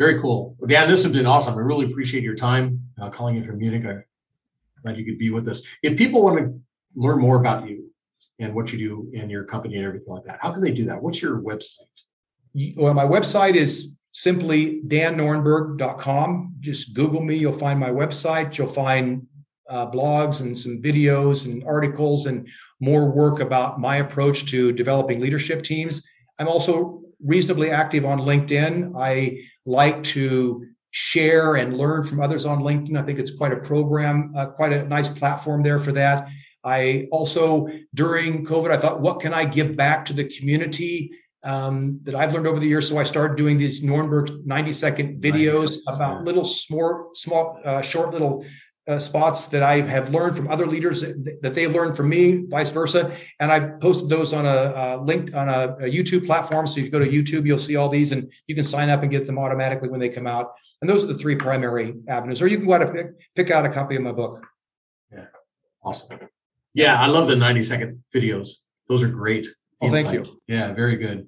Very 0.00 0.18
cool. 0.18 0.56
Dan, 0.66 0.88
this 0.88 1.02
has 1.04 1.12
been 1.12 1.26
awesome. 1.26 1.58
I 1.58 1.60
really 1.60 1.84
appreciate 1.84 2.22
your 2.22 2.34
time 2.34 2.80
uh, 2.98 3.10
calling 3.10 3.36
in 3.36 3.44
from 3.44 3.58
Munich. 3.58 3.84
I'm 3.84 4.02
glad 4.82 4.96
you 4.96 5.04
could 5.04 5.18
be 5.18 5.28
with 5.28 5.46
us. 5.46 5.62
If 5.82 5.98
people 5.98 6.22
want 6.22 6.38
to 6.38 6.58
learn 6.96 7.18
more 7.18 7.38
about 7.38 7.68
you 7.68 7.92
and 8.38 8.54
what 8.54 8.72
you 8.72 8.78
do 8.78 9.10
in 9.12 9.28
your 9.28 9.44
company 9.44 9.76
and 9.76 9.84
everything 9.84 10.08
like 10.08 10.24
that, 10.24 10.38
how 10.40 10.52
can 10.52 10.62
they 10.62 10.70
do 10.70 10.86
that? 10.86 11.02
What's 11.02 11.20
your 11.20 11.42
website? 11.42 11.82
Well, 12.78 12.94
my 12.94 13.04
website 13.04 13.56
is 13.56 13.92
simply 14.12 14.80
dannorenberg.com. 14.86 16.54
Just 16.60 16.94
Google 16.94 17.20
me. 17.20 17.36
You'll 17.36 17.52
find 17.52 17.78
my 17.78 17.90
website. 17.90 18.56
You'll 18.56 18.68
find 18.68 19.26
uh, 19.68 19.90
blogs 19.90 20.40
and 20.40 20.58
some 20.58 20.80
videos 20.80 21.44
and 21.44 21.62
articles 21.64 22.24
and 22.24 22.48
more 22.80 23.10
work 23.10 23.40
about 23.40 23.78
my 23.78 23.96
approach 23.96 24.50
to 24.52 24.72
developing 24.72 25.20
leadership 25.20 25.62
teams. 25.62 26.08
I'm 26.38 26.48
also 26.48 27.02
reasonably 27.24 27.70
active 27.70 28.04
on 28.04 28.20
LinkedIn. 28.20 28.92
I 28.96 29.40
like 29.66 30.02
to 30.04 30.66
share 30.90 31.56
and 31.56 31.76
learn 31.76 32.02
from 32.04 32.20
others 32.20 32.46
on 32.46 32.60
LinkedIn. 32.60 32.98
I 32.98 33.02
think 33.02 33.18
it's 33.18 33.36
quite 33.36 33.52
a 33.52 33.58
program, 33.58 34.32
uh, 34.36 34.46
quite 34.46 34.72
a 34.72 34.86
nice 34.86 35.08
platform 35.08 35.62
there 35.62 35.78
for 35.78 35.92
that. 35.92 36.28
I 36.64 37.08
also, 37.10 37.68
during 37.94 38.44
COVID, 38.44 38.70
I 38.70 38.76
thought, 38.76 39.00
what 39.00 39.20
can 39.20 39.32
I 39.32 39.44
give 39.44 39.76
back 39.76 40.04
to 40.06 40.12
the 40.12 40.24
community 40.24 41.10
um, 41.44 41.78
that 42.02 42.14
I've 42.14 42.34
learned 42.34 42.46
over 42.46 42.60
the 42.60 42.66
years? 42.66 42.88
So 42.88 42.98
I 42.98 43.04
started 43.04 43.36
doing 43.36 43.56
these 43.56 43.82
Norenberg 43.82 44.44
90 44.44 44.72
second 44.72 45.22
videos 45.22 45.78
about 45.86 46.18
yeah. 46.18 46.22
little 46.22 46.44
small, 46.44 47.10
small, 47.14 47.58
uh, 47.64 47.80
short 47.80 48.12
little 48.12 48.44
uh, 48.88 48.98
spots 48.98 49.46
that 49.46 49.62
I 49.62 49.80
have 49.82 50.10
learned 50.10 50.36
from 50.36 50.50
other 50.50 50.66
leaders 50.66 51.02
that, 51.02 51.40
that 51.42 51.54
they've 51.54 51.72
learned 51.72 51.96
from 51.96 52.08
me, 52.08 52.44
vice 52.46 52.70
versa. 52.70 53.14
And 53.38 53.52
I 53.52 53.60
posted 53.60 54.08
those 54.08 54.32
on 54.32 54.46
a, 54.46 54.48
a 54.48 55.00
link 55.02 55.34
on 55.34 55.48
a, 55.48 55.76
a, 55.80 55.90
YouTube 55.90 56.26
platform. 56.26 56.66
So 56.66 56.80
if 56.80 56.86
you 56.86 56.90
go 56.90 56.98
to 56.98 57.08
YouTube, 57.08 57.46
you'll 57.46 57.58
see 57.58 57.76
all 57.76 57.88
these, 57.88 58.12
and 58.12 58.32
you 58.46 58.54
can 58.54 58.64
sign 58.64 58.88
up 58.90 59.02
and 59.02 59.10
get 59.10 59.26
them 59.26 59.38
automatically 59.38 59.88
when 59.88 60.00
they 60.00 60.08
come 60.08 60.26
out. 60.26 60.52
And 60.80 60.88
those 60.88 61.04
are 61.04 61.08
the 61.08 61.18
three 61.18 61.36
primary 61.36 61.94
avenues. 62.08 62.40
Or 62.42 62.48
you 62.48 62.56
can 62.56 62.66
go 62.66 62.72
out 62.74 62.82
and 62.82 62.94
pick, 62.94 63.06
pick 63.36 63.50
out 63.50 63.66
a 63.66 63.68
copy 63.68 63.96
of 63.96 64.02
my 64.02 64.12
book. 64.12 64.44
Yeah, 65.12 65.26
awesome. 65.84 66.18
Yeah, 66.72 67.00
I 67.00 67.06
love 67.06 67.28
the 67.28 67.36
90 67.36 67.62
second 67.62 68.02
videos. 68.14 68.48
Those 68.88 69.02
are 69.02 69.08
great. 69.08 69.46
Oh, 69.80 69.94
thank 69.94 70.12
you. 70.12 70.24
Yeah, 70.46 70.72
very 70.72 70.96
good. 70.96 71.26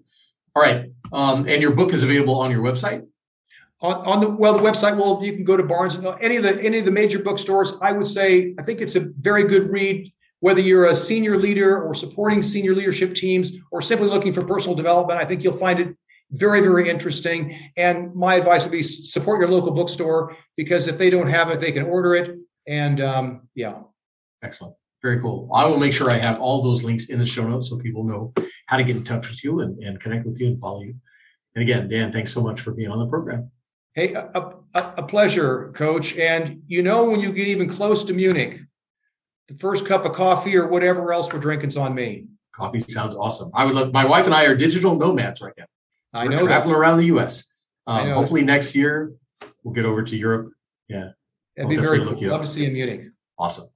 All 0.54 0.62
right. 0.62 0.90
Um, 1.12 1.48
and 1.48 1.62
your 1.62 1.72
book 1.72 1.92
is 1.92 2.02
available 2.02 2.34
on 2.34 2.50
your 2.50 2.62
website? 2.62 3.06
On, 3.82 3.94
on 4.06 4.20
the 4.20 4.28
well 4.28 4.54
the 4.56 4.62
website 4.62 4.96
well 4.96 5.20
you 5.22 5.32
can 5.32 5.44
go 5.44 5.56
to 5.56 5.62
barnes 5.62 5.94
and 5.94 6.06
any 6.20 6.36
of 6.36 6.42
the 6.42 6.62
any 6.62 6.78
of 6.78 6.84
the 6.84 6.90
major 6.90 7.18
bookstores. 7.18 7.74
I 7.82 7.92
would 7.92 8.06
say 8.06 8.54
i 8.58 8.62
think 8.62 8.80
it's 8.80 8.96
a 8.96 9.00
very 9.20 9.44
good 9.44 9.70
read 9.70 10.12
whether 10.40 10.60
you're 10.60 10.86
a 10.86 10.96
senior 10.96 11.36
leader 11.36 11.80
or 11.82 11.94
supporting 11.94 12.42
senior 12.42 12.74
leadership 12.74 13.14
teams 13.14 13.52
or 13.70 13.80
simply 13.82 14.08
looking 14.08 14.32
for 14.32 14.44
personal 14.44 14.76
development 14.76 15.20
i 15.20 15.24
think 15.24 15.42
you'll 15.42 15.52
find 15.52 15.80
it 15.80 15.96
very 16.32 16.60
very 16.60 16.88
interesting. 16.88 17.56
And 17.76 18.14
my 18.14 18.36
advice 18.36 18.62
would 18.64 18.72
be 18.72 18.82
support 18.82 19.40
your 19.40 19.50
local 19.50 19.70
bookstore 19.70 20.36
because 20.56 20.88
if 20.88 20.98
they 20.98 21.10
don't 21.10 21.28
have 21.28 21.50
it 21.50 21.60
they 21.60 21.72
can 21.72 21.84
order 21.84 22.14
it. 22.14 22.38
And 22.66 23.00
um, 23.00 23.48
yeah. 23.54 23.80
Excellent. 24.42 24.74
Very 25.02 25.20
cool. 25.20 25.50
I 25.52 25.66
will 25.66 25.78
make 25.78 25.92
sure 25.92 26.10
i 26.10 26.14
have 26.14 26.40
all 26.40 26.62
those 26.62 26.82
links 26.82 27.06
in 27.06 27.18
the 27.18 27.26
show 27.26 27.46
notes 27.46 27.68
so 27.68 27.76
people 27.76 28.04
know 28.04 28.32
how 28.66 28.76
to 28.76 28.84
get 28.84 28.96
in 28.96 29.04
touch 29.04 29.28
with 29.28 29.44
you 29.44 29.60
and, 29.60 29.78
and 29.82 30.00
connect 30.00 30.26
with 30.26 30.40
you 30.40 30.48
and 30.48 30.58
follow 30.58 30.82
you. 30.82 30.94
And 31.54 31.62
again 31.62 31.88
dan 31.88 32.12
thanks 32.12 32.32
so 32.32 32.42
much 32.42 32.60
for 32.60 32.72
being 32.72 32.90
on 32.90 32.98
the 32.98 33.06
program 33.06 33.51
Hey, 33.94 34.14
a, 34.14 34.54
a, 34.74 34.94
a, 34.96 35.02
pleasure, 35.02 35.70
coach. 35.74 36.16
And 36.16 36.62
you 36.66 36.82
know, 36.82 37.10
when 37.10 37.20
you 37.20 37.30
get 37.32 37.48
even 37.48 37.68
close 37.68 38.04
to 38.04 38.14
Munich, 38.14 38.60
the 39.48 39.54
first 39.54 39.86
cup 39.86 40.06
of 40.06 40.14
coffee 40.14 40.56
or 40.56 40.66
whatever 40.66 41.12
else 41.12 41.32
we're 41.32 41.40
drinking's 41.40 41.76
on 41.76 41.94
me. 41.94 42.26
Coffee 42.52 42.80
sounds 42.80 43.14
awesome. 43.14 43.50
I 43.54 43.64
would 43.64 43.74
love, 43.74 43.92
my 43.92 44.04
wife 44.04 44.24
and 44.26 44.34
I 44.34 44.44
are 44.44 44.56
digital 44.56 44.96
nomads 44.96 45.40
right 45.42 45.52
now. 45.58 45.66
So 46.14 46.20
I 46.22 46.26
know 46.26 46.46
traveling 46.46 46.72
that. 46.72 46.78
around 46.78 46.98
the 46.98 47.06
US. 47.16 47.52
Um, 47.86 48.10
hopefully 48.10 48.42
that. 48.42 48.46
next 48.46 48.74
year 48.74 49.12
we'll 49.62 49.74
get 49.74 49.84
over 49.84 50.02
to 50.02 50.16
Europe. 50.16 50.52
Yeah. 50.88 51.10
It'd 51.56 51.68
be 51.68 51.76
very 51.76 51.98
cool. 51.98 52.30
Love 52.30 52.42
to 52.42 52.48
see 52.48 52.62
you 52.62 52.68
in 52.68 52.72
Munich. 52.72 53.08
Awesome. 53.38 53.66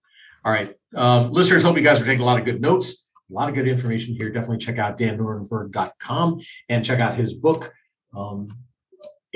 All 0.44 0.52
right. 0.52 0.74
Um, 0.94 1.32
listeners, 1.32 1.62
hope 1.62 1.76
you 1.76 1.82
guys 1.82 2.00
are 2.00 2.06
taking 2.06 2.22
a 2.22 2.24
lot 2.24 2.38
of 2.38 2.44
good 2.44 2.60
notes. 2.60 3.10
A 3.30 3.34
lot 3.34 3.48
of 3.48 3.54
good 3.54 3.68
information 3.68 4.14
here. 4.14 4.30
Definitely 4.30 4.58
check 4.58 4.78
out 4.78 4.96
dannorenberg.com 4.96 6.40
and 6.68 6.84
check 6.84 7.00
out 7.00 7.16
his 7.16 7.34
book. 7.34 7.72
Um, 8.16 8.48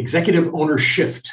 Executive 0.01 0.47
Ownershift, 0.47 1.29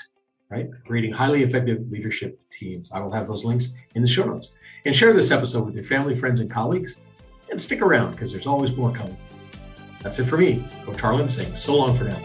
right? 0.51 0.68
Creating 0.86 1.13
highly 1.13 1.41
effective 1.41 1.89
leadership 1.89 2.38
teams. 2.51 2.91
I 2.91 2.99
will 2.99 3.13
have 3.13 3.26
those 3.26 3.45
links 3.45 3.74
in 3.95 4.01
the 4.01 4.07
show 4.09 4.26
notes. 4.26 4.51
And 4.84 4.93
share 4.93 5.13
this 5.13 5.32
episode 5.32 5.65
with 5.65 5.74
your 5.74 5.86
family, 5.86 6.13
friends, 6.13 6.41
and 6.41 6.51
colleagues. 6.51 6.99
And 7.49 7.61
stick 7.61 7.82
around 7.82 8.11
because 8.11 8.30
there's 8.30 8.45
always 8.45 8.76
more 8.76 8.91
coming. 8.91 9.15
That's 10.01 10.20
it 10.20 10.26
for 10.26 10.38
me, 10.38 10.65
Coach 10.84 10.99
Harlan 10.99 11.30
saying 11.30 11.55
so 11.55 11.78
long 11.78 11.97
for 11.97 12.03
now. 12.03 12.20